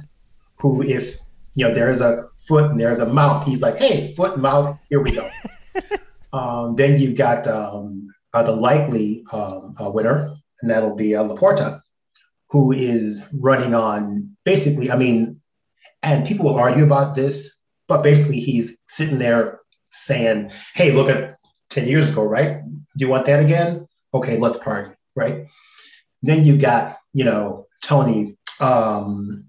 who, 0.59 0.81
if 0.81 1.17
you 1.55 1.67
know 1.67 1.73
there's 1.73 2.01
a 2.01 2.27
foot 2.47 2.71
and 2.71 2.79
there's 2.79 2.99
a 2.99 3.11
mouth, 3.11 3.45
he's 3.45 3.61
like, 3.61 3.77
hey, 3.77 4.13
foot 4.13 4.39
mouth, 4.39 4.77
here 4.89 5.01
we 5.01 5.11
go. 5.11 5.29
um, 6.33 6.75
then 6.75 6.99
you've 6.99 7.17
got 7.17 7.47
um, 7.47 8.07
uh, 8.33 8.43
the 8.43 8.51
likely 8.51 9.23
um, 9.31 9.75
uh, 9.79 9.89
winner, 9.89 10.35
and 10.61 10.71
that'll 10.71 10.95
be 10.95 11.15
uh, 11.15 11.23
Laporta, 11.23 11.81
who 12.49 12.71
is 12.71 13.23
running 13.33 13.73
on 13.73 14.35
basically, 14.43 14.91
I 14.91 14.95
mean, 14.95 15.41
and 16.03 16.25
people 16.25 16.45
will 16.45 16.55
argue 16.55 16.83
about 16.83 17.15
this 17.15 17.59
but 17.87 18.03
basically 18.03 18.39
he's 18.39 18.79
sitting 18.87 19.19
there 19.19 19.59
saying, 19.91 20.51
"Hey, 20.73 20.91
look 20.91 21.09
at 21.09 21.37
ten 21.69 21.87
years 21.87 22.11
ago, 22.11 22.23
right? 22.23 22.61
Do 22.97 23.05
you 23.05 23.09
want 23.09 23.25
that 23.25 23.39
again? 23.39 23.87
Okay, 24.13 24.37
let's 24.37 24.57
party, 24.57 24.91
right?" 25.15 25.47
Then 26.21 26.43
you've 26.43 26.61
got 26.61 26.97
you 27.13 27.23
know 27.23 27.67
Tony. 27.83 28.37
Um, 28.59 29.45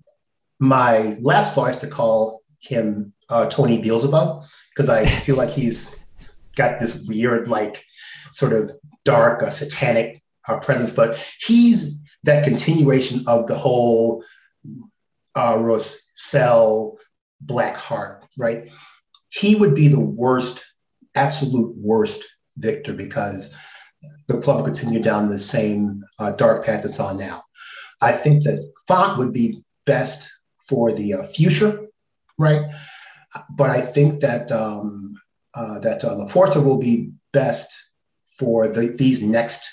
my 0.59 1.17
last 1.21 1.57
likes 1.57 1.77
to 1.79 1.87
call 1.87 2.43
him 2.61 3.13
uh, 3.29 3.47
Tony 3.47 3.79
Beelzebub 3.79 4.45
because 4.71 4.89
I 4.89 5.05
feel 5.25 5.37
like 5.37 5.51
he's 5.51 5.99
got 6.57 6.81
this 6.81 7.07
weird, 7.07 7.49
like, 7.49 7.85
sort 8.33 8.53
of 8.53 8.73
dark, 9.05 9.43
uh, 9.43 9.51
satanic 9.51 10.23
uh, 10.49 10.59
presence. 10.59 10.93
But 10.93 11.17
he's 11.41 12.03
that 12.25 12.45
continuation 12.45 13.25
of 13.27 13.47
the 13.47 13.55
whole 13.55 14.25
uh, 15.35 15.57
Rosell 15.59 16.97
Black 17.41 17.77
Heart, 17.77 18.26
right? 18.37 18.71
He 19.29 19.55
would 19.55 19.75
be 19.75 19.89
the 19.89 20.01
worst, 20.01 20.65
absolute 21.15 21.75
worst 21.77 22.25
victor 22.57 22.93
because 22.93 23.55
the 24.29 24.39
club 24.39 24.57
would 24.57 24.67
continue 24.67 25.01
down 25.01 25.29
the 25.29 25.39
same 25.39 26.05
uh, 26.19 26.33
dark 26.33 26.65
path 26.65 26.85
it's 26.85 27.01
on 27.01 27.19
now. 27.19 27.43
I 28.03 28.13
think 28.13 28.43
that 28.45 28.71
Font 28.87 29.19
would 29.19 29.33
be 29.33 29.63
best 29.85 30.31
for 30.69 30.93
the 30.93 31.15
uh, 31.15 31.23
future, 31.23 31.87
right? 32.39 32.71
But 33.51 33.71
I 33.71 33.81
think 33.81 34.21
that 34.21 34.51
um, 34.53 35.15
uh, 35.55 35.79
that 35.81 36.05
uh, 36.05 36.11
Laporta 36.11 36.63
will 36.63 36.79
be 36.79 37.13
best 37.33 37.75
for 38.39 38.69
the, 38.69 38.89
these 38.89 39.23
next 39.23 39.69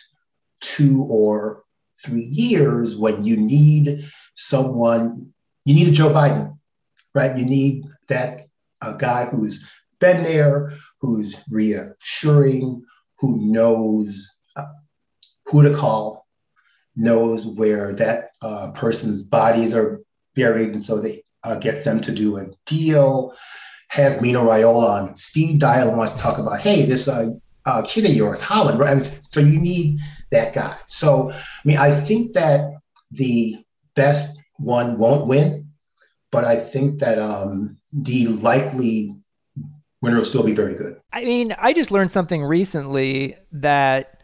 two 0.62 1.04
or 1.10 1.64
three 2.04 2.24
years 2.24 2.96
when 2.96 3.24
you 3.24 3.36
need 3.36 4.06
someone, 4.36 5.34
you 5.66 5.76
need 5.76 5.90
a 5.90 5.92
Joe 5.92 6.10
Biden, 6.10 6.58
right? 7.14 7.38
You 7.38 7.46
need 7.46 7.86
that 8.08 8.43
uh, 8.84 8.94
guy 8.94 9.26
who's 9.26 9.70
been 10.00 10.24
there, 10.24 10.74
who's 11.00 11.44
reassuring, 11.50 12.84
who 13.20 13.38
knows 13.52 14.30
uh, 14.56 14.66
who 15.46 15.64
to 15.64 15.74
call, 15.74 16.28
knows 16.96 17.48
where 17.48 17.94
that 17.94 18.32
uh, 18.42 18.72
person's 18.72 19.24
bodies 19.24 19.74
are 19.74 20.02
buried, 20.36 20.70
and 20.70 20.82
so 20.82 21.00
they 21.00 21.24
uh, 21.44 21.56
gets 21.56 21.84
them 21.84 22.00
to 22.02 22.12
do 22.12 22.38
a 22.38 22.48
deal. 22.66 23.34
Has 23.90 24.22
Mino 24.22 24.44
Raiola 24.44 24.90
on 24.90 25.16
speed 25.16 25.60
dial 25.60 25.90
and 25.90 25.98
wants 25.98 26.14
to 26.14 26.20
talk 26.20 26.40
about, 26.40 26.60
hey, 26.60 26.84
this 26.84 27.08
uh, 27.08 27.30
uh, 27.66 27.82
kid 27.84 28.06
of 28.06 28.12
yours, 28.12 28.42
Haaland, 28.42 28.80
right? 28.80 29.00
So 29.00 29.40
you 29.40 29.60
need 29.60 30.00
that 30.32 30.54
guy. 30.54 30.78
So, 30.88 31.32
I 31.32 31.36
mean, 31.64 31.78
I 31.78 31.94
think 31.94 32.34
that 32.34 32.72
the 33.12 33.64
best 33.96 34.42
one 34.58 34.98
won't 34.98 35.28
win, 35.28 35.70
but 36.32 36.44
I 36.44 36.56
think 36.56 37.00
that 37.00 37.20
um, 37.20 37.78
the 37.94 38.28
likely 38.28 39.16
winner 40.02 40.18
will 40.18 40.26
still 40.26 40.44
be 40.44 40.54
very 40.54 40.76
good. 40.76 41.00
I 41.12 41.24
mean, 41.24 41.54
I 41.58 41.74
just 41.74 41.92
learned 41.92 42.12
something 42.12 42.44
recently 42.44 43.38
that 43.52 44.22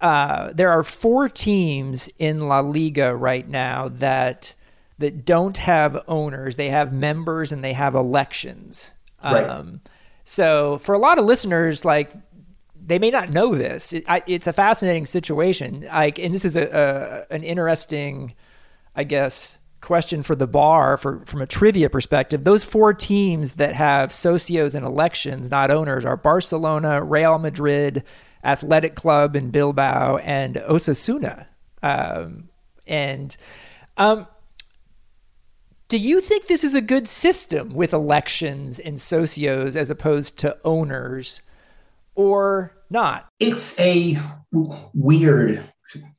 uh, 0.00 0.52
there 0.52 0.70
are 0.70 0.82
four 0.82 1.28
teams 1.28 2.08
in 2.18 2.48
La 2.48 2.60
Liga 2.60 3.14
right 3.16 3.48
now 3.48 3.88
that 3.88 4.54
that 4.98 5.24
don't 5.24 5.58
have 5.58 6.02
owners. 6.06 6.56
They 6.56 6.68
have 6.68 6.92
members 6.92 7.50
and 7.50 7.64
they 7.64 7.72
have 7.72 7.94
elections. 7.94 8.94
Right. 9.22 9.48
Um, 9.48 9.80
so 10.24 10.78
for 10.78 10.94
a 10.94 10.98
lot 10.98 11.18
of 11.18 11.24
listeners, 11.24 11.84
like 11.84 12.12
they 12.86 12.98
may 12.98 13.10
not 13.10 13.30
know 13.30 13.54
this. 13.54 13.92
It, 13.92 14.04
I, 14.08 14.22
it's 14.26 14.46
a 14.46 14.52
fascinating 14.52 15.06
situation. 15.06 15.86
Like, 15.90 16.18
and 16.18 16.34
this 16.34 16.44
is 16.44 16.56
a, 16.56 17.26
a, 17.30 17.34
an 17.34 17.42
interesting, 17.42 18.34
I 18.94 19.04
guess, 19.04 19.58
question 19.84 20.22
for 20.22 20.34
the 20.34 20.46
bar 20.46 20.96
for 20.96 21.24
from 21.26 21.40
a 21.40 21.46
trivia 21.46 21.88
perspective. 21.88 22.44
Those 22.44 22.64
four 22.64 22.92
teams 22.92 23.54
that 23.54 23.74
have 23.74 24.10
socios 24.10 24.74
and 24.74 24.84
elections, 24.84 25.50
not 25.50 25.70
owners, 25.70 26.04
are 26.04 26.16
Barcelona, 26.16 27.02
Real 27.02 27.38
Madrid, 27.38 28.02
Athletic 28.42 28.94
Club 28.94 29.36
in 29.36 29.50
Bilbao, 29.50 30.16
and 30.18 30.56
Osasuna. 30.56 31.46
Um, 31.82 32.48
and 32.86 33.36
um, 33.96 34.26
do 35.88 35.98
you 35.98 36.20
think 36.20 36.46
this 36.46 36.64
is 36.64 36.74
a 36.74 36.80
good 36.80 37.06
system 37.06 37.74
with 37.74 37.92
elections 37.92 38.78
and 38.78 38.96
socios 38.96 39.76
as 39.76 39.90
opposed 39.90 40.38
to 40.40 40.58
owners? 40.64 41.42
or 42.14 42.72
not? 42.90 43.28
It's 43.40 43.78
a 43.80 44.18
weird 44.94 45.62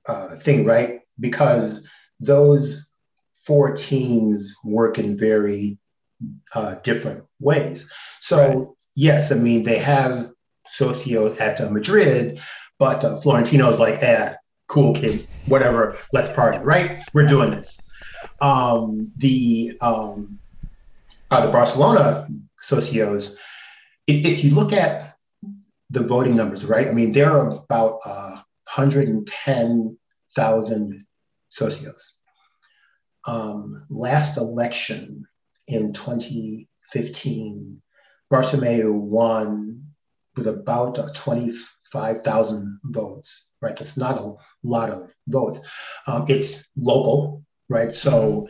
uh, 0.08 0.36
thing, 0.36 0.66
right? 0.66 1.00
Because 1.20 1.88
those 2.20 2.92
four 3.46 3.74
teams 3.74 4.56
work 4.64 4.98
in 4.98 5.18
very 5.18 5.78
uh, 6.54 6.76
different 6.76 7.24
ways. 7.40 7.92
So, 8.20 8.48
right. 8.48 8.68
yes, 8.96 9.32
I 9.32 9.36
mean, 9.36 9.64
they 9.64 9.80
have 9.80 10.32
socios 10.68 11.40
at 11.40 11.62
uh, 11.62 11.70
Madrid, 11.70 12.40
but 12.80 13.04
uh, 13.04 13.16
Florentino 13.18 13.70
is 13.70 13.80
like, 13.80 14.02
eh, 14.02 14.34
cool 14.68 14.94
kids, 14.94 15.28
whatever, 15.46 15.98
let's 16.12 16.32
party, 16.32 16.58
right? 16.60 17.02
We're 17.14 17.28
doing 17.28 17.52
this. 17.52 17.80
Um, 18.42 19.12
the 19.18 19.72
um, 19.82 20.40
uh, 21.32 21.46
the 21.46 21.52
Barcelona 21.52 22.28
socios, 22.62 23.38
if, 24.08 24.26
if 24.26 24.44
you 24.44 24.56
look 24.56 24.74
at 24.74 25.16
the 25.90 26.02
voting 26.02 26.36
numbers, 26.36 26.66
right? 26.66 26.88
I 26.88 26.92
mean, 26.92 27.12
there 27.12 27.32
are 27.32 27.50
about 27.50 28.00
uh, 28.06 28.42
110,000 28.74 31.06
socios. 31.52 32.15
Um, 33.28 33.86
last 33.90 34.38
election 34.38 35.26
in 35.68 35.94
2015, 35.94 37.82
Bartomeu 38.32 38.92
won 38.92 39.86
with 40.36 40.48
about 40.48 41.00
uh, 41.00 41.10
25,000 41.14 42.80
votes, 42.86 43.54
right? 43.62 43.76
That's 43.76 43.98
not 43.98 44.18
a 44.18 44.34
lot 44.64 44.90
of 44.90 45.14
votes. 45.28 45.68
Um, 46.08 46.26
it's 46.28 46.70
local, 46.76 47.44
right? 47.70 47.92
So 47.92 48.48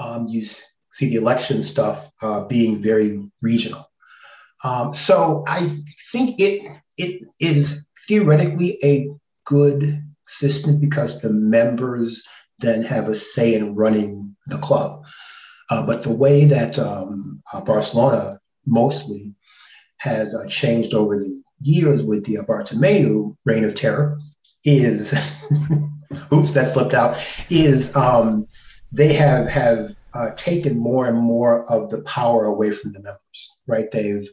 um, 0.00 0.26
you 0.28 0.42
see 0.42 1.10
the 1.10 1.16
election 1.16 1.62
stuff 1.62 2.10
uh, 2.22 2.44
being 2.44 2.76
very 2.76 3.28
regional. 3.42 3.90
Um, 4.62 4.94
so 4.94 5.44
I 5.46 5.68
think 6.12 6.40
it 6.40 6.62
it 6.96 7.26
is 7.40 7.86
theoretically 8.06 8.78
a 8.82 9.10
good 9.44 10.02
system 10.26 10.80
because 10.80 11.20
the 11.20 11.30
members 11.30 12.26
then 12.58 12.82
have 12.82 13.08
a 13.08 13.14
say 13.14 13.54
in 13.54 13.74
running 13.74 14.36
the 14.46 14.58
club. 14.58 15.04
Uh, 15.70 15.84
but 15.86 16.02
the 16.02 16.14
way 16.14 16.44
that 16.44 16.78
um, 16.78 17.42
uh, 17.52 17.60
Barcelona 17.60 18.38
mostly 18.66 19.34
has 19.98 20.34
uh, 20.34 20.46
changed 20.46 20.94
over 20.94 21.18
the 21.18 21.42
years 21.60 22.02
with 22.02 22.24
the 22.24 22.36
Bartomeu 22.36 23.36
reign 23.44 23.64
of 23.64 23.74
terror 23.74 24.18
is, 24.64 25.12
oops, 26.32 26.52
that 26.52 26.66
slipped 26.66 26.94
out, 26.94 27.16
is 27.50 27.96
um, 27.96 28.46
they 28.92 29.12
have 29.12 29.48
have 29.48 29.94
uh, 30.14 30.30
taken 30.36 30.78
more 30.78 31.06
and 31.06 31.18
more 31.18 31.70
of 31.70 31.90
the 31.90 32.02
power 32.02 32.44
away 32.44 32.70
from 32.70 32.92
the 32.92 33.00
members, 33.00 33.60
right? 33.66 33.90
They've 33.90 34.28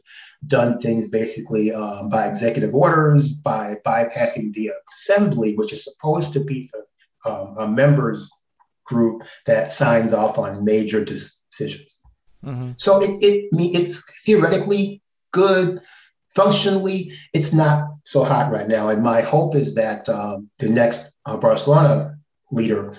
done 0.46 0.78
things 0.78 1.08
basically 1.08 1.72
um, 1.72 2.08
by 2.08 2.28
executive 2.28 2.74
orders, 2.74 3.32
by 3.32 3.76
bypassing 3.84 4.52
the 4.52 4.70
assembly, 4.90 5.56
which 5.56 5.72
is 5.72 5.84
supposed 5.84 6.32
to 6.34 6.40
be 6.40 6.68
the 6.72 6.84
um, 7.24 7.54
a 7.58 7.68
members 7.68 8.30
group 8.84 9.22
that 9.46 9.70
signs 9.70 10.12
off 10.12 10.38
on 10.38 10.64
major 10.64 11.04
decisions. 11.04 12.00
Mm-hmm. 12.44 12.72
So 12.76 13.00
it, 13.02 13.22
it 13.22 13.48
it's 13.52 14.04
theoretically 14.24 15.02
good. 15.32 15.80
Functionally, 16.34 17.12
it's 17.32 17.52
not 17.52 17.88
so 18.04 18.24
hot 18.24 18.50
right 18.50 18.66
now. 18.66 18.88
And 18.88 19.02
my 19.02 19.20
hope 19.20 19.54
is 19.54 19.74
that 19.74 20.08
um, 20.08 20.48
the 20.58 20.68
next 20.68 21.12
uh, 21.26 21.36
Barcelona 21.36 22.16
leader 22.50 22.94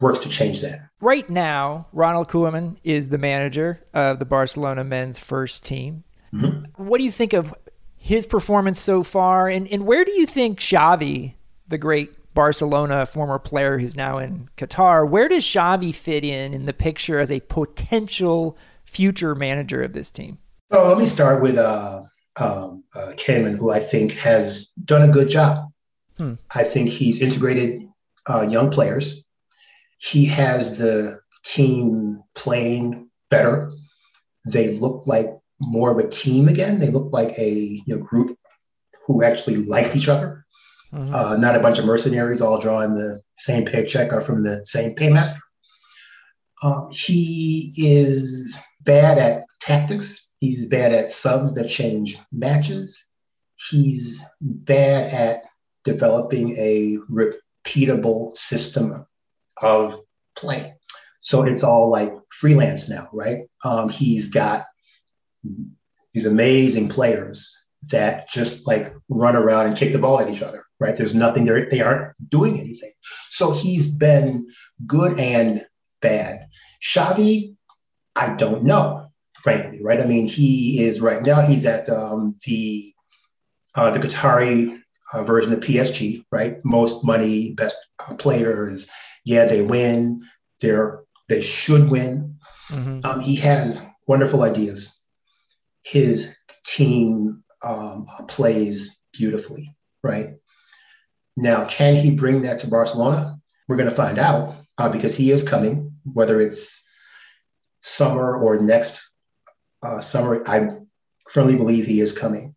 works 0.00 0.20
to 0.20 0.28
change 0.28 0.62
that. 0.62 0.80
Right 1.00 1.28
now, 1.28 1.86
Ronald 1.92 2.28
Koeman 2.28 2.76
is 2.82 3.10
the 3.10 3.18
manager 3.18 3.84
of 3.94 4.18
the 4.18 4.24
Barcelona 4.24 4.84
men's 4.84 5.18
first 5.18 5.64
team. 5.64 6.04
Mm-hmm. 6.32 6.82
What 6.82 6.98
do 6.98 7.04
you 7.04 7.10
think 7.10 7.32
of 7.32 7.54
his 7.96 8.26
performance 8.26 8.80
so 8.80 9.02
far? 9.02 9.48
And, 9.48 9.68
and 9.68 9.86
where 9.86 10.04
do 10.04 10.12
you 10.12 10.26
think 10.26 10.58
Xavi, 10.58 11.34
the 11.68 11.78
great 11.78 12.10
Barcelona 12.38 13.04
former 13.04 13.38
player 13.38 13.78
who's 13.78 13.96
now 13.96 14.18
in 14.18 14.48
Qatar, 14.56 15.08
where 15.08 15.28
does 15.28 15.44
Xavi 15.44 15.94
fit 15.94 16.24
in 16.24 16.54
in 16.54 16.66
the 16.66 16.72
picture 16.72 17.18
as 17.18 17.30
a 17.30 17.40
potential 17.40 18.56
future 18.84 19.34
manager 19.34 19.82
of 19.82 19.92
this 19.92 20.10
team? 20.10 20.38
So 20.70 20.86
let 20.86 20.98
me 20.98 21.04
start 21.04 21.42
with 21.42 21.58
uh, 21.58 22.02
um, 22.36 22.84
uh, 22.94 23.12
who 23.16 23.70
I 23.70 23.80
think 23.80 24.12
has 24.12 24.68
done 24.84 25.02
a 25.02 25.12
good 25.12 25.28
job. 25.28 25.70
Hmm. 26.16 26.34
I 26.54 26.62
think 26.64 26.90
he's 26.90 27.22
integrated 27.22 27.82
uh, 28.28 28.42
young 28.42 28.70
players 28.70 29.28
he 29.98 30.24
has 30.26 30.78
the 30.78 31.20
team 31.44 32.22
playing 32.34 33.08
better. 33.30 33.72
They 34.46 34.78
look 34.78 35.06
like 35.06 35.26
more 35.60 35.90
of 35.90 35.98
a 35.98 36.08
team 36.08 36.48
again. 36.48 36.78
They 36.78 36.90
look 36.90 37.12
like 37.12 37.36
a 37.36 37.50
you 37.50 37.82
know, 37.86 37.98
group 37.98 38.38
who 39.06 39.22
actually 39.22 39.56
liked 39.56 39.96
each 39.96 40.08
other, 40.08 40.44
mm-hmm. 40.92 41.14
uh, 41.14 41.36
not 41.36 41.56
a 41.56 41.60
bunch 41.60 41.78
of 41.78 41.84
mercenaries 41.84 42.40
all 42.40 42.60
drawing 42.60 42.94
the 42.94 43.22
same 43.36 43.64
paycheck 43.64 44.12
or 44.12 44.20
from 44.20 44.42
the 44.42 44.64
same 44.64 44.94
paymaster. 44.94 45.40
Uh, 46.62 46.88
he 46.90 47.72
is 47.76 48.58
bad 48.80 49.18
at 49.18 49.44
tactics, 49.60 50.28
He's 50.40 50.68
bad 50.68 50.92
at 50.92 51.10
subs 51.10 51.54
that 51.54 51.68
change 51.68 52.18
matches. 52.30 53.10
He's 53.70 54.24
bad 54.40 55.12
at 55.12 55.42
developing 55.84 56.56
a 56.56 56.98
repeatable 57.10 58.36
system 58.36 59.04
of 59.60 59.96
play. 60.36 60.74
So 61.20 61.42
it's 61.42 61.64
all 61.64 61.90
like 61.90 62.12
freelance 62.30 62.88
now, 62.88 63.08
right? 63.12 63.48
Um, 63.64 63.88
he's 63.88 64.30
got 64.30 64.64
these 66.14 66.26
amazing 66.26 66.88
players 66.88 67.56
that 67.90 68.28
just 68.28 68.66
like 68.66 68.94
run 69.08 69.34
around 69.34 69.66
and 69.66 69.76
kick 69.76 69.92
the 69.92 69.98
ball 69.98 70.20
at 70.20 70.30
each 70.30 70.42
other, 70.42 70.64
right? 70.80 70.96
There's 70.96 71.14
nothing 71.14 71.44
there, 71.44 71.68
they 71.68 71.80
aren't 71.80 72.14
doing 72.28 72.58
anything. 72.58 72.92
So 73.30 73.52
he's 73.52 73.96
been 73.96 74.48
good 74.86 75.18
and 75.18 75.66
bad. 76.00 76.48
Xavi, 76.82 77.54
I 78.14 78.34
don't 78.34 78.64
know, 78.64 79.08
frankly, 79.34 79.80
right? 79.82 80.00
I 80.00 80.06
mean, 80.06 80.26
he 80.26 80.82
is 80.82 81.00
right 81.00 81.22
now, 81.22 81.42
he's 81.42 81.66
at 81.66 81.88
um, 81.88 82.36
the 82.44 82.92
uh, 83.74 83.90
the 83.90 83.98
Qatari 84.00 84.80
uh, 85.12 85.22
version 85.22 85.52
of 85.52 85.60
PSG, 85.60 86.24
right? 86.32 86.56
Most 86.64 87.04
money, 87.04 87.52
best 87.52 87.76
players. 88.18 88.88
Yeah, 89.24 89.44
they 89.44 89.62
win. 89.62 90.22
They're 90.60 91.02
they 91.28 91.40
should 91.40 91.90
win. 91.90 92.38
Mm-hmm. 92.70 93.00
Um, 93.04 93.20
he 93.20 93.36
has 93.36 93.86
wonderful 94.06 94.42
ideas. 94.42 94.98
His 95.82 96.36
team 96.64 97.44
um, 97.62 98.06
plays 98.26 98.98
beautifully, 99.12 99.74
right? 100.02 100.34
Now, 101.38 101.66
can 101.66 101.94
he 101.94 102.10
bring 102.10 102.42
that 102.42 102.58
to 102.60 102.68
Barcelona? 102.68 103.38
We're 103.68 103.76
going 103.76 103.88
to 103.88 103.94
find 103.94 104.18
out 104.18 104.56
uh, 104.76 104.88
because 104.88 105.16
he 105.16 105.30
is 105.30 105.48
coming, 105.48 105.92
whether 106.12 106.40
it's 106.40 106.84
summer 107.80 108.36
or 108.36 108.60
next 108.60 109.08
uh, 109.84 110.00
summer. 110.00 110.42
I 110.48 110.70
firmly 111.30 111.54
believe 111.54 111.86
he 111.86 112.00
is 112.00 112.18
coming, 112.18 112.56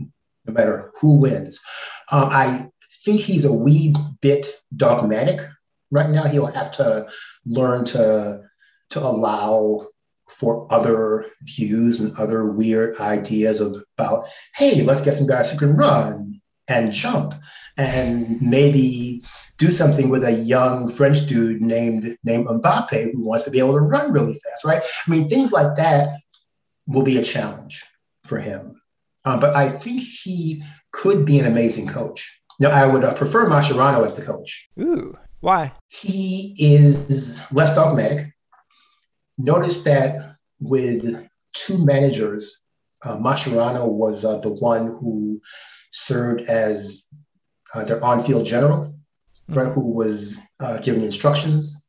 no 0.00 0.52
matter 0.52 0.90
who 1.00 1.18
wins. 1.18 1.62
Um, 2.10 2.28
I 2.32 2.68
think 3.04 3.20
he's 3.20 3.44
a 3.44 3.52
wee 3.52 3.94
bit 4.20 4.48
dogmatic 4.74 5.40
right 5.92 6.10
now. 6.10 6.24
He'll 6.24 6.46
have 6.46 6.72
to 6.72 7.08
learn 7.44 7.84
to 7.86 8.42
to 8.90 9.00
allow 9.00 9.86
for 10.28 10.66
other 10.72 11.26
views 11.42 12.00
and 12.00 12.16
other 12.18 12.46
weird 12.46 12.98
ideas 12.98 13.60
about, 13.60 14.26
hey, 14.56 14.82
let's 14.82 15.02
get 15.02 15.14
some 15.14 15.28
guys 15.28 15.52
who 15.52 15.58
can 15.58 15.76
run 15.76 16.35
and 16.68 16.92
jump 16.92 17.34
and 17.76 18.40
maybe 18.40 19.22
do 19.58 19.70
something 19.70 20.08
with 20.08 20.24
a 20.24 20.32
young 20.32 20.90
French 20.90 21.26
dude 21.26 21.60
named 21.60 22.16
named 22.24 22.46
Mbappe 22.46 23.12
who 23.12 23.24
wants 23.24 23.44
to 23.44 23.50
be 23.50 23.58
able 23.58 23.74
to 23.74 23.80
run 23.80 24.12
really 24.12 24.34
fast, 24.34 24.64
right? 24.64 24.82
I 25.06 25.10
mean, 25.10 25.26
things 25.26 25.52
like 25.52 25.74
that 25.76 26.20
will 26.88 27.02
be 27.02 27.18
a 27.18 27.22
challenge 27.22 27.84
for 28.24 28.38
him. 28.38 28.80
Um, 29.24 29.40
but 29.40 29.54
I 29.56 29.68
think 29.68 30.02
he 30.02 30.62
could 30.92 31.24
be 31.24 31.38
an 31.38 31.46
amazing 31.46 31.88
coach. 31.88 32.40
Now, 32.58 32.70
I 32.70 32.86
would 32.86 33.04
uh, 33.04 33.14
prefer 33.14 33.48
Mascherano 33.48 34.04
as 34.04 34.14
the 34.14 34.22
coach. 34.22 34.68
Ooh, 34.80 35.16
why? 35.40 35.72
He 35.88 36.54
is 36.58 37.44
less 37.52 37.74
dogmatic. 37.74 38.32
Notice 39.36 39.82
that 39.84 40.36
with 40.60 41.28
two 41.52 41.84
managers, 41.84 42.62
uh, 43.04 43.16
Mascherano 43.16 43.86
was 43.86 44.24
uh, 44.24 44.38
the 44.38 44.50
one 44.50 44.86
who 44.86 45.40
served 45.92 46.42
as 46.42 47.04
uh, 47.74 47.84
their 47.84 48.02
on-field 48.04 48.46
general, 48.46 48.94
mm-hmm. 49.50 49.58
right, 49.58 49.72
who 49.72 49.92
was 49.92 50.38
uh, 50.60 50.78
giving 50.78 51.02
instructions, 51.02 51.88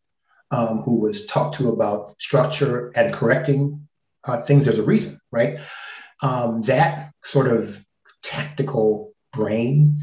um, 0.52 0.82
who 0.84 1.00
was 1.00 1.26
talked 1.26 1.56
to 1.56 1.70
about 1.70 2.20
structure 2.20 2.92
and 2.96 3.14
correcting 3.14 3.88
uh, 4.26 4.38
things. 4.38 4.66
There's 4.66 4.80
a 4.80 4.84
reason, 4.84 5.20
right? 5.32 5.60
Um, 6.24 6.62
that 6.62 7.12
sort 7.24 7.48
of 7.48 7.84
tactical 8.24 9.14
brain 9.34 9.94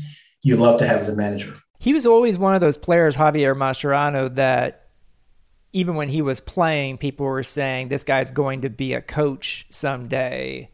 you 0.43 0.57
love 0.57 0.79
to 0.79 0.87
have 0.87 1.01
as 1.01 1.09
a 1.09 1.17
manager. 1.17 1.57
He 1.79 1.93
was 1.93 2.07
always 2.07 2.39
one 2.39 2.55
of 2.55 2.61
those 2.61 2.77
players, 2.77 3.17
Javier 3.17 3.57
Mascherano, 3.57 4.35
that 4.37 4.89
even 5.73 5.97
when 5.97 6.09
he 6.09 6.23
was 6.23 6.41
playing, 6.41 6.99
people 6.99 7.27
were 7.27 7.43
saying 7.43 7.89
this 7.89 8.05
guy's 8.05 8.31
going 8.31 8.61
to 8.61 8.71
be 8.71 8.95
a 8.95 9.03
coach 9.03 9.67
someday. 9.71 10.71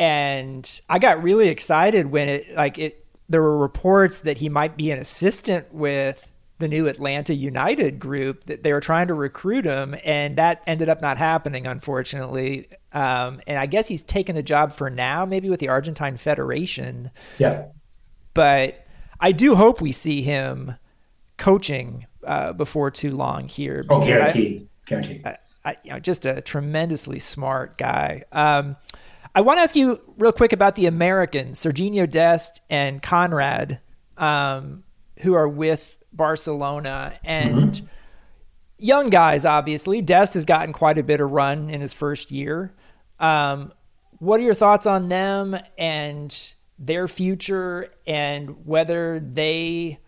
And 0.00 0.80
I 0.88 0.98
got 0.98 1.22
really 1.22 1.48
excited 1.48 2.10
when 2.10 2.28
it 2.30 2.56
like 2.56 2.78
it 2.78 3.04
there 3.28 3.42
were 3.42 3.58
reports 3.58 4.20
that 4.20 4.38
he 4.38 4.48
might 4.48 4.76
be 4.76 4.90
an 4.90 4.98
assistant 4.98 5.72
with 5.74 6.32
the 6.58 6.68
new 6.68 6.88
Atlanta 6.88 7.34
United 7.34 7.98
group 7.98 8.44
that 8.44 8.62
they 8.62 8.72
were 8.72 8.80
trying 8.80 9.08
to 9.08 9.14
recruit 9.14 9.66
him, 9.66 9.94
and 10.02 10.36
that 10.36 10.62
ended 10.66 10.88
up 10.88 11.02
not 11.02 11.18
happening, 11.18 11.66
unfortunately. 11.66 12.66
Um, 12.92 13.42
and 13.46 13.58
I 13.58 13.66
guess 13.66 13.88
he's 13.88 14.02
taken 14.02 14.34
the 14.34 14.42
job 14.42 14.72
for 14.72 14.88
now, 14.88 15.26
maybe 15.26 15.50
with 15.50 15.60
the 15.60 15.68
Argentine 15.68 16.16
Federation. 16.16 17.10
Yeah. 17.38 17.66
But 18.32 18.86
I 19.20 19.32
do 19.32 19.54
hope 19.54 19.82
we 19.82 19.92
see 19.92 20.22
him 20.22 20.76
coaching 21.36 22.06
uh, 22.24 22.54
before 22.54 22.90
too 22.90 23.10
long 23.10 23.48
here. 23.48 23.82
Oh, 23.90 24.00
guaranteed, 24.00 24.66
guaranteed. 24.86 25.26
I, 25.26 25.36
I, 25.62 25.76
you 25.84 25.92
know, 25.92 25.98
just 25.98 26.24
a 26.24 26.40
tremendously 26.40 27.18
smart 27.18 27.76
guy. 27.76 28.24
Um, 28.32 28.76
I 29.34 29.42
want 29.42 29.58
to 29.58 29.62
ask 29.62 29.76
you 29.76 30.00
real 30.18 30.32
quick 30.32 30.52
about 30.52 30.74
the 30.74 30.86
Americans, 30.86 31.60
Serginho 31.60 32.10
Dest 32.10 32.60
and 32.68 33.00
Konrad, 33.00 33.80
um, 34.18 34.82
who 35.20 35.34
are 35.34 35.48
with 35.48 35.98
Barcelona 36.12 37.18
and 37.22 37.72
mm-hmm. 37.72 37.86
young 38.78 39.08
guys. 39.08 39.44
Obviously, 39.44 40.02
Dest 40.02 40.34
has 40.34 40.44
gotten 40.44 40.72
quite 40.72 40.98
a 40.98 41.02
bit 41.02 41.20
of 41.20 41.30
run 41.30 41.70
in 41.70 41.80
his 41.80 41.92
first 41.92 42.32
year. 42.32 42.74
Um, 43.20 43.72
what 44.18 44.40
are 44.40 44.42
your 44.42 44.54
thoughts 44.54 44.86
on 44.86 45.08
them 45.08 45.56
and 45.78 46.52
their 46.78 47.06
future, 47.06 47.92
and 48.06 48.66
whether 48.66 49.20
they 49.20 49.98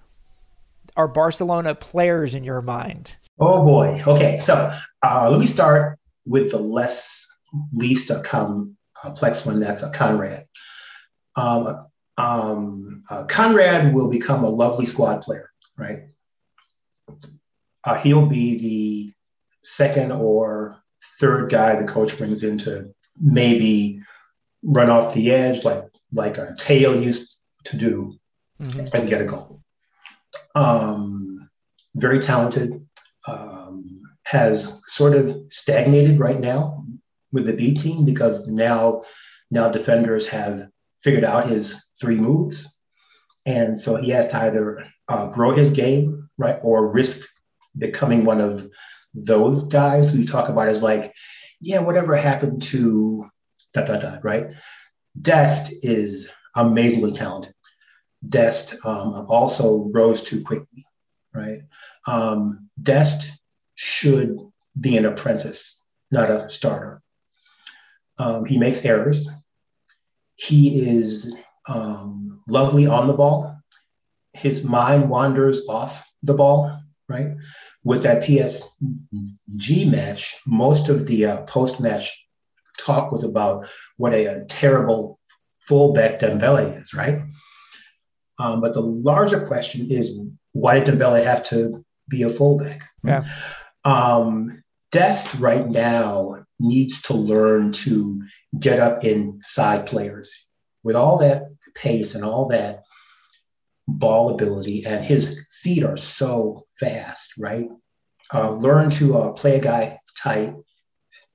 are 0.96 1.06
Barcelona 1.06 1.74
players 1.74 2.34
in 2.34 2.44
your 2.44 2.62
mind? 2.62 3.16
Oh 3.38 3.64
boy. 3.64 4.02
Okay, 4.06 4.36
so 4.36 4.70
uh, 5.02 5.28
let 5.30 5.38
me 5.38 5.46
start 5.46 5.98
with 6.26 6.50
the 6.50 6.58
less 6.58 7.26
least 7.72 8.10
uh, 8.10 8.20
complex 9.02 9.44
one. 9.44 9.60
That's 9.60 9.82
a 9.82 9.90
Konrad. 9.90 10.44
Um, 11.36 11.78
um, 12.18 13.02
uh, 13.10 13.24
Konrad 13.24 13.92
will 13.92 14.10
become 14.10 14.44
a 14.44 14.48
lovely 14.48 14.84
squad 14.84 15.22
player, 15.22 15.50
right? 15.76 16.04
Uh, 17.84 17.94
he'll 17.96 18.26
be 18.26 18.58
the 18.58 19.12
second 19.60 20.12
or 20.12 20.82
third 21.18 21.50
guy 21.50 21.74
the 21.74 21.86
coach 21.86 22.16
brings 22.16 22.42
in 22.42 22.58
to 22.58 22.94
maybe 23.20 24.00
run 24.62 24.88
off 24.88 25.14
the 25.14 25.32
edge, 25.32 25.64
like 25.64 25.84
like 26.12 26.38
a 26.38 26.54
Theo 26.56 26.94
used 26.94 27.36
to 27.64 27.76
do, 27.76 28.14
mm-hmm. 28.60 28.96
and 28.96 29.08
get 29.08 29.20
a 29.20 29.24
goal 29.24 29.62
um, 30.54 31.48
very 31.96 32.18
talented, 32.18 32.86
um, 33.28 34.02
has 34.24 34.80
sort 34.86 35.14
of 35.14 35.36
stagnated 35.48 36.18
right 36.18 36.40
now 36.40 36.81
with 37.32 37.46
the 37.46 37.54
B 37.54 37.74
team 37.74 38.04
because 38.04 38.48
now 38.48 39.02
now 39.50 39.68
defenders 39.68 40.28
have 40.28 40.68
figured 41.02 41.24
out 41.24 41.48
his 41.48 41.84
three 42.00 42.16
moves, 42.16 42.78
and 43.46 43.76
so 43.76 43.96
he 43.96 44.10
has 44.10 44.28
to 44.28 44.38
either 44.38 44.86
uh, 45.08 45.26
grow 45.26 45.50
his 45.50 45.70
game 45.70 46.28
right 46.38 46.58
or 46.62 46.88
risk 46.88 47.28
becoming 47.76 48.24
one 48.24 48.40
of 48.40 48.66
those 49.14 49.68
guys 49.68 50.12
who 50.12 50.20
you 50.20 50.26
talk 50.26 50.48
about 50.48 50.68
as 50.68 50.82
like, 50.82 51.12
yeah, 51.60 51.80
whatever 51.80 52.16
happened 52.16 52.62
to 52.62 53.26
da 53.74 53.82
da 53.82 53.98
da 53.98 54.18
right. 54.22 54.46
Dest 55.20 55.84
is 55.84 56.32
amazingly 56.56 57.12
talented. 57.12 57.54
Dest 58.26 58.76
um, 58.84 59.26
also 59.28 59.90
rose 59.92 60.22
too 60.22 60.42
quickly, 60.42 60.86
right? 61.34 61.60
Um, 62.06 62.68
Dest 62.82 63.30
should 63.74 64.38
be 64.78 64.96
an 64.96 65.04
apprentice, 65.04 65.84
not 66.10 66.30
a 66.30 66.48
starter. 66.48 67.02
Um, 68.18 68.44
he 68.44 68.58
makes 68.58 68.84
errors. 68.84 69.28
He 70.36 70.80
is 70.88 71.34
um, 71.68 72.40
lovely 72.48 72.86
on 72.86 73.06
the 73.06 73.14
ball. 73.14 73.58
His 74.32 74.64
mind 74.64 75.08
wanders 75.08 75.68
off 75.68 76.10
the 76.22 76.34
ball, 76.34 76.80
right? 77.08 77.34
With 77.84 78.02
that 78.04 78.22
PSG 78.22 79.90
match, 79.90 80.36
most 80.46 80.88
of 80.88 81.06
the 81.06 81.26
uh, 81.26 81.42
post 81.42 81.80
match 81.80 82.26
talk 82.78 83.12
was 83.12 83.24
about 83.24 83.68
what 83.96 84.14
a, 84.14 84.26
a 84.26 84.44
terrible 84.46 85.18
fullback 85.60 86.18
Dembele 86.18 86.80
is, 86.80 86.94
right? 86.94 87.22
Um, 88.38 88.60
but 88.60 88.74
the 88.74 88.80
larger 88.80 89.46
question 89.46 89.86
is 89.90 90.18
why 90.52 90.80
did 90.80 90.98
Dembele 90.98 91.24
have 91.24 91.44
to 91.44 91.84
be 92.08 92.22
a 92.22 92.30
fullback? 92.30 92.88
Yeah. 93.04 93.22
Um, 93.84 94.62
Dest 94.90 95.40
right 95.40 95.66
now 95.66 96.44
needs 96.62 97.02
to 97.02 97.14
learn 97.14 97.72
to 97.72 98.22
get 98.58 98.80
up 98.80 99.04
inside 99.04 99.86
players 99.86 100.46
with 100.82 100.96
all 100.96 101.18
that 101.18 101.42
pace 101.74 102.14
and 102.14 102.24
all 102.24 102.48
that 102.48 102.82
ball 103.88 104.30
ability, 104.30 104.84
and 104.86 105.04
his 105.04 105.44
feet 105.50 105.84
are 105.84 105.96
so 105.96 106.66
fast, 106.78 107.34
right? 107.38 107.68
Uh, 108.32 108.50
learn 108.52 108.90
to 108.90 109.18
uh, 109.18 109.32
play 109.32 109.56
a 109.56 109.60
guy 109.60 109.98
tight, 110.22 110.54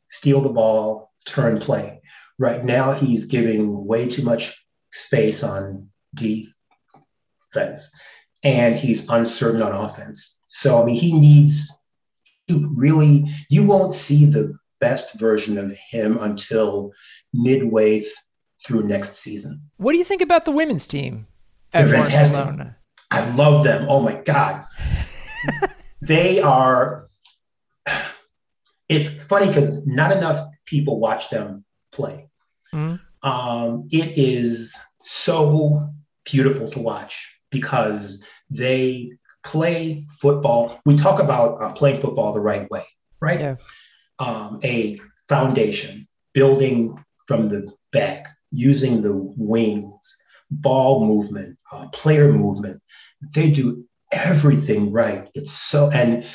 steal 0.10 0.42
the 0.42 0.50
ball, 0.50 1.12
turn 1.26 1.60
play. 1.60 2.02
Right 2.40 2.64
now, 2.64 2.94
he's 2.94 3.26
giving 3.26 3.86
way 3.86 4.08
too 4.08 4.24
much 4.24 4.66
space 4.92 5.44
on 5.44 5.90
defense, 6.14 7.92
and 8.44 8.76
he's 8.76 9.10
uncertain 9.10 9.62
on 9.62 9.74
offense. 9.74 10.40
So, 10.48 10.82
I 10.82 10.86
mean, 10.86 10.96
he 10.96 11.20
needs 11.20 11.72
to 12.48 12.72
really, 12.76 13.26
you 13.50 13.66
won't 13.66 13.94
see 13.94 14.26
the 14.26 14.58
best 14.80 15.20
version 15.20 15.58
of 15.58 15.76
him 15.90 16.18
until 16.20 16.92
midway 17.34 18.00
th- 18.00 18.14
through 18.66 18.88
next 18.88 19.14
season. 19.16 19.62
What 19.78 19.92
do 19.92 19.98
you 19.98 20.04
think 20.04 20.22
about 20.22 20.46
the 20.46 20.52
women's 20.52 20.88
team 20.88 21.28
at 21.74 21.86
They're 21.86 22.04
fantastic. 22.04 22.36
Barcelona? 22.36 22.78
I 23.12 23.30
love 23.36 23.64
them. 23.64 23.86
Oh 23.88 24.02
my 24.02 24.22
God. 24.26 24.66
they 26.02 26.42
are, 26.42 27.08
it's 28.90 29.24
funny 29.24 29.48
because 29.48 29.86
not 29.88 30.12
enough 30.12 30.46
people 30.66 31.00
watch 31.00 31.30
them 31.30 31.64
play. 31.92 32.30
Mm-hmm. 32.74 33.28
Um, 33.28 33.88
it 33.92 34.18
is 34.18 34.78
so 35.04 35.90
beautiful 36.26 36.70
to 36.70 36.80
watch 36.80 37.40
because 37.52 38.24
they 38.50 39.12
play 39.44 40.06
football. 40.20 40.80
We 40.86 40.96
talk 40.96 41.22
about 41.22 41.62
uh, 41.62 41.72
playing 41.74 42.02
football 42.02 42.34
the 42.34 42.40
right 42.40 42.70
way, 42.70 42.86
right? 43.20 43.40
Yeah. 43.40 43.56
Um, 44.20 44.60
a 44.64 45.00
foundation, 45.30 46.08
building 46.34 46.98
from 47.28 47.50
the 47.50 47.72
back, 47.92 48.28
using 48.52 49.02
the 49.02 49.16
wings, 49.38 50.18
ball 50.50 51.06
movement, 51.06 51.58
uh, 51.72 51.88
player 51.90 52.32
movement. 52.32 52.82
They 53.36 53.52
do 53.52 53.86
everything 54.12 54.92
right. 54.92 55.30
It's 55.34 55.52
so, 55.52 55.90
and 55.94 56.26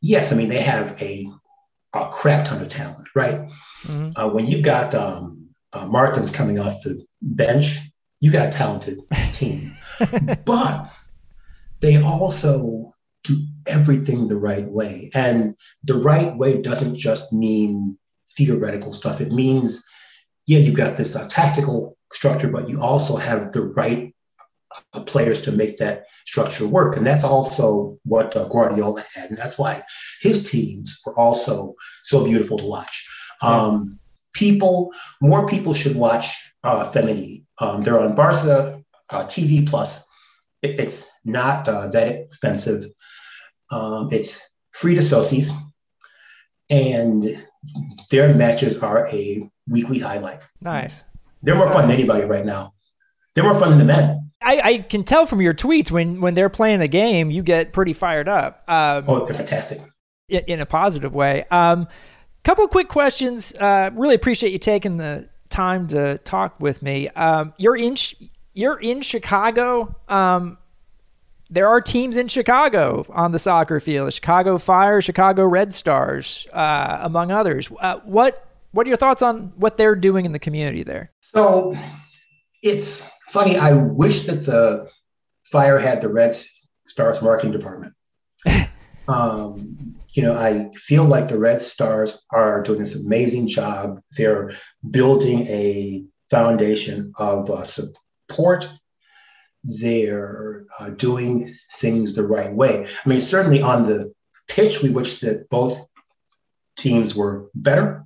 yes, 0.00 0.32
I 0.32 0.36
mean, 0.36 0.48
they 0.48 0.60
have 0.60 1.00
a, 1.00 1.28
a 1.92 2.08
crap 2.10 2.46
ton 2.46 2.62
of 2.62 2.68
talent, 2.68 3.08
right? 3.14 3.40
Mm-hmm. 3.82 4.10
Uh, 4.16 4.28
when 4.30 4.46
you've 4.46 4.64
got 4.64 4.94
um, 4.94 5.48
uh, 5.72 5.86
Martens 5.86 6.32
coming 6.32 6.58
off 6.58 6.82
the 6.82 7.04
bench, 7.22 7.78
you 8.20 8.32
got 8.32 8.48
a 8.48 8.50
talented 8.50 8.98
team. 9.32 9.72
but 10.44 10.90
they 11.80 12.00
also 12.02 12.94
do 13.24 13.36
everything 13.66 14.28
the 14.28 14.36
right 14.36 14.66
way. 14.66 15.10
And 15.14 15.54
the 15.84 15.94
right 15.94 16.36
way 16.36 16.60
doesn't 16.60 16.96
just 16.96 17.32
mean 17.32 17.98
theoretical 18.36 18.92
stuff. 18.92 19.20
It 19.20 19.32
means, 19.32 19.84
yeah, 20.46 20.58
you've 20.58 20.76
got 20.76 20.96
this 20.96 21.16
uh, 21.16 21.26
tactical 21.28 21.96
structure, 22.12 22.48
but 22.48 22.68
you 22.68 22.80
also 22.80 23.16
have 23.16 23.52
the 23.52 23.62
right 23.62 24.14
uh, 24.92 25.00
players 25.00 25.42
to 25.42 25.52
make 25.52 25.78
that 25.78 26.04
structure 26.26 26.66
work. 26.66 26.96
And 26.96 27.06
that's 27.06 27.24
also 27.24 27.98
what 28.04 28.36
uh, 28.36 28.44
Guardiola 28.48 29.04
had. 29.14 29.30
And 29.30 29.38
that's 29.38 29.58
why 29.58 29.82
his 30.20 30.48
teams 30.48 31.00
were 31.04 31.18
also 31.18 31.74
so 32.02 32.24
beautiful 32.24 32.58
to 32.58 32.66
watch. 32.66 33.06
Um, 33.42 33.98
people, 34.34 34.92
more 35.20 35.46
people 35.46 35.74
should 35.74 35.96
watch 35.96 36.52
uh, 36.64 36.90
Femení. 36.90 37.44
Um, 37.58 37.82
they're 37.82 38.00
on 38.00 38.14
Barca 38.14 38.82
uh, 39.10 39.24
TV 39.24 39.66
Plus 39.68 40.06
it, 40.62 40.80
it's 40.80 41.08
not 41.24 41.68
uh, 41.68 41.88
that 41.88 42.08
expensive. 42.08 42.86
Um, 43.70 44.08
it's 44.10 44.50
free 44.72 44.94
to 44.94 45.00
socios, 45.00 45.52
and 46.70 47.44
their 48.10 48.34
matches 48.34 48.78
are 48.78 49.08
a 49.08 49.48
weekly 49.68 49.98
highlight. 49.98 50.40
Nice. 50.60 51.04
They're 51.42 51.56
more 51.56 51.72
fun 51.72 51.88
than 51.88 51.96
anybody 51.96 52.24
right 52.24 52.44
now. 52.44 52.74
They're 53.34 53.44
more 53.44 53.58
fun 53.58 53.70
than 53.70 53.78
the 53.78 53.84
men. 53.84 54.30
I, 54.40 54.60
I, 54.62 54.78
can 54.78 55.02
tell 55.02 55.26
from 55.26 55.40
your 55.40 55.54
tweets 55.54 55.90
when 55.90 56.20
when 56.20 56.34
they're 56.34 56.48
playing 56.48 56.80
a 56.80 56.88
game, 56.88 57.30
you 57.30 57.42
get 57.42 57.72
pretty 57.72 57.92
fired 57.92 58.28
up. 58.28 58.62
Um, 58.68 59.04
oh, 59.08 59.24
they're 59.24 59.34
fantastic. 59.34 59.80
In, 60.28 60.42
in 60.46 60.60
a 60.60 60.66
positive 60.66 61.14
way. 61.14 61.44
Um, 61.50 61.88
couple 62.46 62.68
quick 62.68 62.88
questions. 62.88 63.52
Uh, 63.54 63.90
really 63.94 64.14
appreciate 64.14 64.52
you 64.52 64.58
taking 64.58 64.98
the 64.98 65.28
time 65.48 65.88
to 65.88 66.18
talk 66.18 66.60
with 66.60 66.80
me. 66.80 67.08
Um, 67.08 67.52
you're 67.58 67.76
in 67.76 67.96
you're 68.54 68.78
in 68.78 69.02
Chicago. 69.02 69.96
Um, 70.08 70.58
there 71.48 71.68
are 71.68 71.80
teams 71.80 72.16
in 72.16 72.28
Chicago 72.28 73.06
on 73.10 73.32
the 73.32 73.38
soccer 73.38 73.80
field: 73.80 74.12
Chicago 74.12 74.58
Fire, 74.58 75.00
Chicago 75.00 75.44
Red 75.44 75.72
Stars, 75.72 76.46
uh, 76.52 77.00
among 77.02 77.30
others. 77.30 77.70
Uh, 77.80 78.00
what 78.04 78.46
What 78.72 78.86
are 78.86 78.88
your 78.88 78.96
thoughts 78.96 79.22
on 79.22 79.52
what 79.56 79.76
they're 79.76 79.96
doing 79.96 80.26
in 80.26 80.32
the 80.32 80.38
community 80.38 80.82
there? 80.82 81.12
So 81.20 81.74
it's 82.62 83.10
funny. 83.28 83.56
I 83.56 83.74
wish 83.74 84.22
that 84.26 84.44
the 84.46 84.88
Fire 85.44 85.78
had 85.78 86.00
the 86.00 86.12
Red 86.12 86.34
Stars 86.86 87.22
marketing 87.22 87.52
department. 87.52 87.94
um, 89.08 89.94
you 90.10 90.22
know, 90.22 90.34
I 90.34 90.70
feel 90.74 91.04
like 91.04 91.28
the 91.28 91.38
Red 91.38 91.60
Stars 91.60 92.24
are 92.32 92.62
doing 92.62 92.78
this 92.80 92.96
amazing 93.04 93.48
job. 93.48 94.00
They're 94.16 94.52
building 94.90 95.46
a 95.46 96.04
foundation 96.30 97.12
of 97.18 97.50
uh, 97.50 97.62
support. 97.62 98.68
They're 99.66 100.64
uh, 100.78 100.90
doing 100.90 101.52
things 101.74 102.14
the 102.14 102.26
right 102.26 102.52
way. 102.52 102.86
I 102.86 103.08
mean, 103.08 103.20
certainly 103.20 103.60
on 103.62 103.82
the 103.82 104.12
pitch, 104.48 104.82
we 104.82 104.90
wish 104.90 105.20
that 105.20 105.48
both 105.50 105.86
teams 106.76 107.14
were 107.14 107.50
better. 107.54 108.04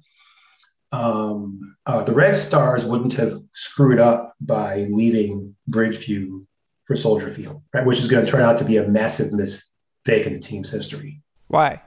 Um, 0.92 1.76
uh, 1.86 2.02
the 2.02 2.12
Red 2.12 2.34
Stars 2.34 2.84
wouldn't 2.84 3.12
have 3.14 3.40
screwed 3.50 4.00
up 4.00 4.34
by 4.40 4.86
leaving 4.90 5.54
Bridgeview 5.70 6.46
for 6.84 6.96
Soldier 6.96 7.28
Field, 7.28 7.62
right? 7.72 7.86
Which 7.86 7.98
is 7.98 8.08
going 8.08 8.24
to 8.24 8.30
turn 8.30 8.42
out 8.42 8.58
to 8.58 8.64
be 8.64 8.78
a 8.78 8.88
massive 8.88 9.32
mistake 9.32 10.26
in 10.26 10.32
the 10.32 10.40
team's 10.40 10.70
history. 10.70 11.22
Why? 11.48 11.82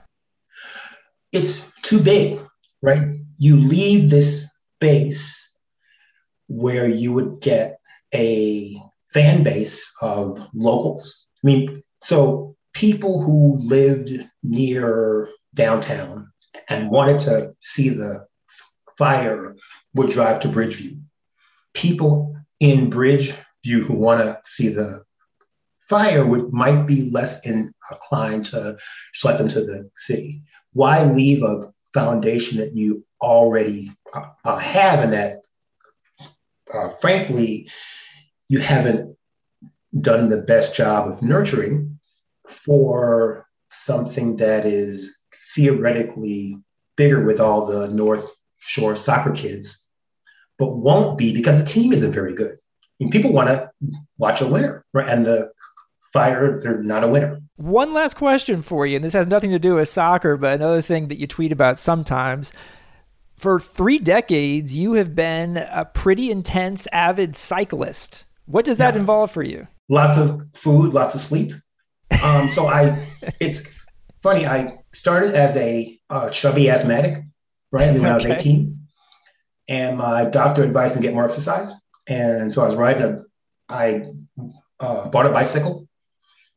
It's 1.32 1.72
too 1.82 2.00
big, 2.00 2.40
right? 2.80 3.18
You 3.36 3.56
leave 3.56 4.08
this 4.08 4.50
base 4.80 5.56
where 6.46 6.88
you 6.88 7.12
would 7.12 7.40
get 7.40 7.78
a 8.14 8.80
fan 9.14 9.44
base 9.44 9.94
of 10.02 10.46
locals. 10.52 11.26
I 11.42 11.46
mean, 11.46 11.82
so 12.02 12.56
people 12.74 13.22
who 13.22 13.56
lived 13.58 14.28
near 14.42 15.28
downtown 15.54 16.32
and 16.68 16.90
wanted 16.90 17.20
to 17.20 17.54
see 17.60 17.88
the 17.88 18.26
fire 18.98 19.56
would 19.94 20.10
drive 20.10 20.40
to 20.40 20.48
Bridgeview. 20.48 21.00
People 21.72 22.36
in 22.60 22.90
Bridgeview 22.90 23.84
who 23.84 23.94
want 23.94 24.20
to 24.20 24.38
see 24.44 24.68
the 24.68 25.04
fire 25.80 26.26
would 26.26 26.52
might 26.52 26.86
be 26.86 27.10
less 27.10 27.46
inclined 27.46 28.46
to 28.46 28.76
select 29.12 29.38
them 29.38 29.48
to 29.48 29.60
the 29.60 29.90
city. 29.96 30.42
Why 30.72 31.04
leave 31.04 31.42
a 31.42 31.72
foundation 31.92 32.58
that 32.58 32.74
you 32.74 33.04
already 33.20 33.92
uh, 34.44 34.58
have 34.58 35.00
and 35.00 35.12
that, 35.12 35.42
uh, 36.74 36.88
frankly, 36.88 37.68
you 38.48 38.58
haven't 38.58 39.16
done 40.00 40.28
the 40.28 40.42
best 40.42 40.74
job 40.74 41.08
of 41.08 41.22
nurturing 41.22 41.98
for 42.48 43.46
something 43.70 44.36
that 44.36 44.66
is 44.66 45.22
theoretically 45.54 46.56
bigger 46.96 47.24
with 47.24 47.40
all 47.40 47.66
the 47.66 47.88
North 47.88 48.34
Shore 48.58 48.94
soccer 48.94 49.32
kids, 49.32 49.88
but 50.58 50.76
won't 50.76 51.18
be 51.18 51.34
because 51.34 51.62
the 51.62 51.70
team 51.70 51.92
isn't 51.92 52.12
very 52.12 52.34
good. 52.34 52.54
I 52.54 53.04
mean, 53.04 53.10
people 53.10 53.32
want 53.32 53.48
to 53.48 53.70
watch 54.18 54.40
a 54.40 54.46
winner, 54.46 54.84
right? 54.92 55.08
And 55.08 55.26
the 55.26 55.52
Fire, 56.14 56.60
they're 56.60 56.80
not 56.80 57.02
a 57.02 57.08
winner. 57.08 57.40
One 57.56 57.92
last 57.92 58.14
question 58.14 58.62
for 58.62 58.86
you, 58.86 58.94
and 58.94 59.04
this 59.04 59.14
has 59.14 59.26
nothing 59.26 59.50
to 59.50 59.58
do 59.58 59.74
with 59.74 59.88
soccer, 59.88 60.36
but 60.36 60.54
another 60.54 60.80
thing 60.80 61.08
that 61.08 61.18
you 61.18 61.26
tweet 61.26 61.50
about 61.50 61.80
sometimes. 61.80 62.52
For 63.34 63.58
three 63.58 63.98
decades, 63.98 64.76
you 64.76 64.92
have 64.92 65.16
been 65.16 65.56
a 65.56 65.84
pretty 65.84 66.30
intense, 66.30 66.86
avid 66.92 67.34
cyclist. 67.34 68.26
What 68.46 68.64
does 68.64 68.78
that 68.78 68.94
yeah. 68.94 69.00
involve 69.00 69.30
for 69.30 69.42
you? 69.42 69.66
Lots 69.88 70.18
of 70.18 70.42
food, 70.54 70.92
lots 70.92 71.14
of 71.14 71.20
sleep. 71.20 71.52
Um, 72.22 72.48
so 72.48 72.66
I, 72.66 73.06
it's 73.40 73.74
funny. 74.22 74.46
I 74.46 74.78
started 74.92 75.34
as 75.34 75.56
a 75.56 75.98
uh, 76.10 76.30
chubby 76.30 76.70
asthmatic, 76.70 77.24
right? 77.72 77.88
I 77.88 77.92
mean, 77.92 78.02
when 78.02 78.12
okay. 78.12 78.28
I 78.28 78.32
was 78.32 78.40
18, 78.46 78.78
and 79.68 79.98
my 79.98 80.24
doctor 80.26 80.62
advised 80.62 80.94
me 80.94 81.00
to 81.00 81.06
get 81.06 81.14
more 81.14 81.24
exercise. 81.24 81.74
And 82.06 82.52
so 82.52 82.62
I 82.62 82.66
was 82.66 82.76
riding 82.76 83.02
a, 83.02 83.22
I 83.68 84.02
uh, 84.80 85.08
bought 85.08 85.26
a 85.26 85.30
bicycle, 85.30 85.88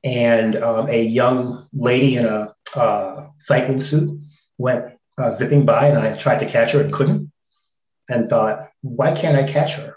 and 0.03 0.55
um, 0.57 0.89
a 0.89 1.03
young 1.03 1.67
lady 1.73 2.17
in 2.17 2.25
a 2.25 2.53
uh, 2.75 3.27
cycling 3.39 3.81
suit 3.81 4.19
went 4.57 4.93
uh, 5.17 5.31
zipping 5.31 5.65
by, 5.65 5.87
and 5.87 5.97
I 5.97 6.13
tried 6.15 6.39
to 6.39 6.45
catch 6.45 6.73
her 6.73 6.81
and 6.81 6.91
couldn't, 6.91 7.31
and 8.09 8.27
thought, 8.27 8.69
why 8.81 9.13
can't 9.13 9.37
I 9.37 9.43
catch 9.43 9.75
her? 9.75 9.96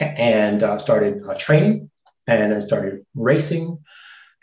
And 0.00 0.62
uh, 0.62 0.78
started 0.78 1.22
uh, 1.26 1.34
training 1.38 1.90
and 2.26 2.52
then 2.52 2.60
started 2.60 3.04
racing 3.14 3.78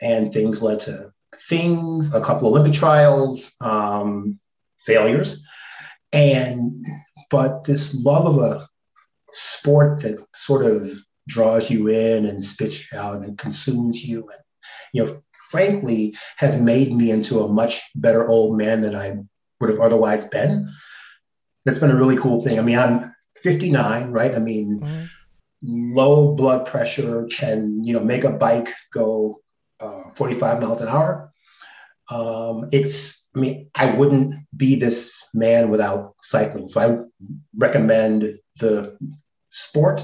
and 0.02 0.32
things 0.32 0.62
led 0.62 0.80
to 0.80 1.12
things 1.36 2.14
a 2.14 2.22
couple 2.22 2.48
olympic 2.48 2.74
trials 2.74 3.56
um, 3.62 4.40
failures 4.80 5.44
and 6.14 6.72
but 7.30 7.66
this 7.66 8.02
love 8.04 8.26
of 8.26 8.38
a 8.38 8.68
sport 9.32 10.02
that 10.02 10.24
sort 10.34 10.66
of 10.66 10.88
draws 11.28 11.70
you 11.70 11.90
in 11.90 12.26
and 12.26 12.44
spits 12.44 12.92
you 12.92 12.98
out 12.98 13.24
and 13.24 13.38
consumes 13.38 14.08
you 14.08 14.20
and 14.20 14.42
you 14.94 15.04
know 15.04 15.22
frankly 15.50 16.16
has 16.38 16.62
made 16.62 16.94
me 16.94 17.12
into 17.12 17.42
a 17.42 17.48
much 17.48 17.82
better 17.96 18.28
old 18.28 18.58
man 18.58 18.82
than 18.82 18.96
i 18.96 19.18
would 19.60 19.70
have 19.70 19.80
otherwise 19.80 20.28
been 20.28 20.70
that's 21.68 21.80
been 21.80 21.92
a 21.92 21.98
really 21.98 22.16
cool 22.16 22.42
thing. 22.42 22.58
I 22.58 22.62
mean, 22.62 22.80
I'm 22.80 23.14
59, 23.44 24.12
right? 24.12 24.34
I 24.34 24.40
mean, 24.40 24.80
mm-hmm. 24.80 25.06
Low 25.62 26.36
blood 26.36 26.66
pressure 26.66 27.26
can 27.26 27.84
you 27.84 27.94
know 27.94 28.04
make 28.04 28.24
a 28.24 28.32
bike 28.32 28.70
go 28.94 29.42
uh, 29.80 30.10
45 30.10 30.62
miles 30.62 30.82
an 30.82 30.88
hour. 30.88 31.32
Um, 32.10 32.70
it's 32.72 33.28
I 33.36 33.40
mean, 33.40 33.70
I 33.76 33.92
wouldn't 33.92 34.36
be 34.56 34.76
this 34.76 35.28
man 35.34 35.70
without 35.70 36.16
cycling. 36.22 36.68
So 36.68 36.82
I 36.82 37.28
recommend 37.56 38.40
the 38.60 38.98
sport 39.52 40.04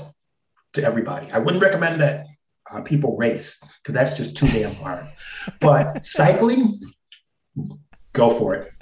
to 0.73 0.83
everybody. 0.83 1.31
I 1.31 1.39
wouldn't 1.39 1.63
recommend 1.63 2.01
that 2.01 2.27
uh, 2.71 2.81
people 2.81 3.17
race 3.17 3.63
because 3.81 3.95
that's 3.95 4.17
just 4.17 4.37
too 4.37 4.47
damn 4.47 4.75
hard. 4.75 5.07
But 5.59 6.05
cycling, 6.05 6.79
go 8.13 8.29
for 8.29 8.55
it. 8.55 8.72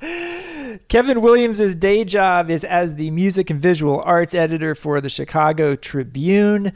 Kevin 0.00 1.20
Williams' 1.20 1.74
day 1.74 2.04
job 2.04 2.50
is 2.50 2.64
as 2.64 2.94
the 2.94 3.10
music 3.10 3.50
and 3.50 3.60
visual 3.60 4.00
arts 4.04 4.34
editor 4.34 4.74
for 4.74 5.00
the 5.00 5.10
Chicago 5.10 5.74
Tribune. 5.74 6.72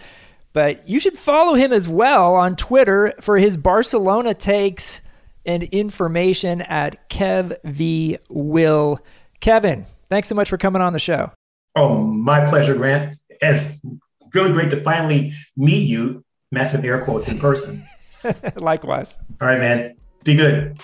But 0.53 0.89
you 0.89 1.01
should 1.01 1.15
follow 1.15 1.55
him 1.55 1.73
as 1.73 1.89
well 1.89 2.35
on 2.35 2.57
Twitter 2.57 3.15
for 3.21 3.39
his 3.39 3.57
Barcelona 3.57 4.35
takes 4.35 5.03
and 5.47 5.63
information 5.65 6.63
at 6.63 7.09
Kev 7.09 7.57
V 7.65 8.19
Will. 8.29 9.01
Kevin, 9.41 9.87
thanks 10.09 10.29
so 10.29 10.35
much 10.35 10.49
for 10.49 10.59
coming 10.59 10.83
on 10.83 10.93
the 10.93 10.99
show. 10.99 11.33
Oh, 11.75 12.03
my 12.03 12.45
pleasure, 12.45 12.75
Grant. 12.75 13.17
It's 13.41 13.81
really 14.35 14.53
great 14.53 14.71
to 14.71 14.77
finally 14.77 15.33
meet 15.57 15.89
you, 15.89 16.25
massive 16.51 16.85
air 16.85 17.03
quotes, 17.03 17.29
in 17.29 17.39
person. 17.39 17.83
Likewise. 18.57 19.19
All 19.41 19.49
right, 19.49 19.59
man. 19.59 19.97
Be 20.23 20.35
good. 20.35 20.79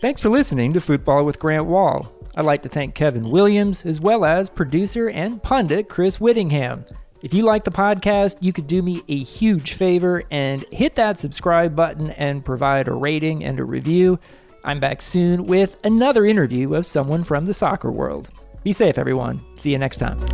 Thanks 0.00 0.20
for 0.20 0.28
listening 0.28 0.72
to 0.74 0.80
Football 0.80 1.24
with 1.24 1.40
Grant 1.40 1.66
Wahl. 1.66 2.12
I'd 2.36 2.44
like 2.44 2.62
to 2.62 2.68
thank 2.68 2.94
Kevin 2.94 3.30
Williams 3.30 3.84
as 3.84 4.00
well 4.00 4.24
as 4.24 4.48
producer 4.48 5.08
and 5.08 5.42
pundit 5.42 5.88
Chris 5.88 6.20
Whittingham. 6.20 6.84
If 7.20 7.34
you 7.34 7.42
like 7.42 7.64
the 7.64 7.72
podcast, 7.72 8.36
you 8.40 8.52
could 8.52 8.68
do 8.68 8.80
me 8.80 9.02
a 9.08 9.18
huge 9.18 9.72
favor 9.72 10.22
and 10.30 10.64
hit 10.70 10.94
that 10.94 11.18
subscribe 11.18 11.74
button 11.74 12.10
and 12.10 12.44
provide 12.44 12.86
a 12.86 12.92
rating 12.92 13.42
and 13.42 13.58
a 13.58 13.64
review. 13.64 14.20
I'm 14.62 14.78
back 14.78 15.02
soon 15.02 15.46
with 15.46 15.80
another 15.82 16.24
interview 16.24 16.74
of 16.74 16.86
someone 16.86 17.24
from 17.24 17.46
the 17.46 17.54
soccer 17.54 17.90
world. 17.90 18.30
Be 18.62 18.70
safe, 18.70 18.98
everyone. 18.98 19.44
See 19.56 19.72
you 19.72 19.78
next 19.78 19.96
time. 19.96 20.24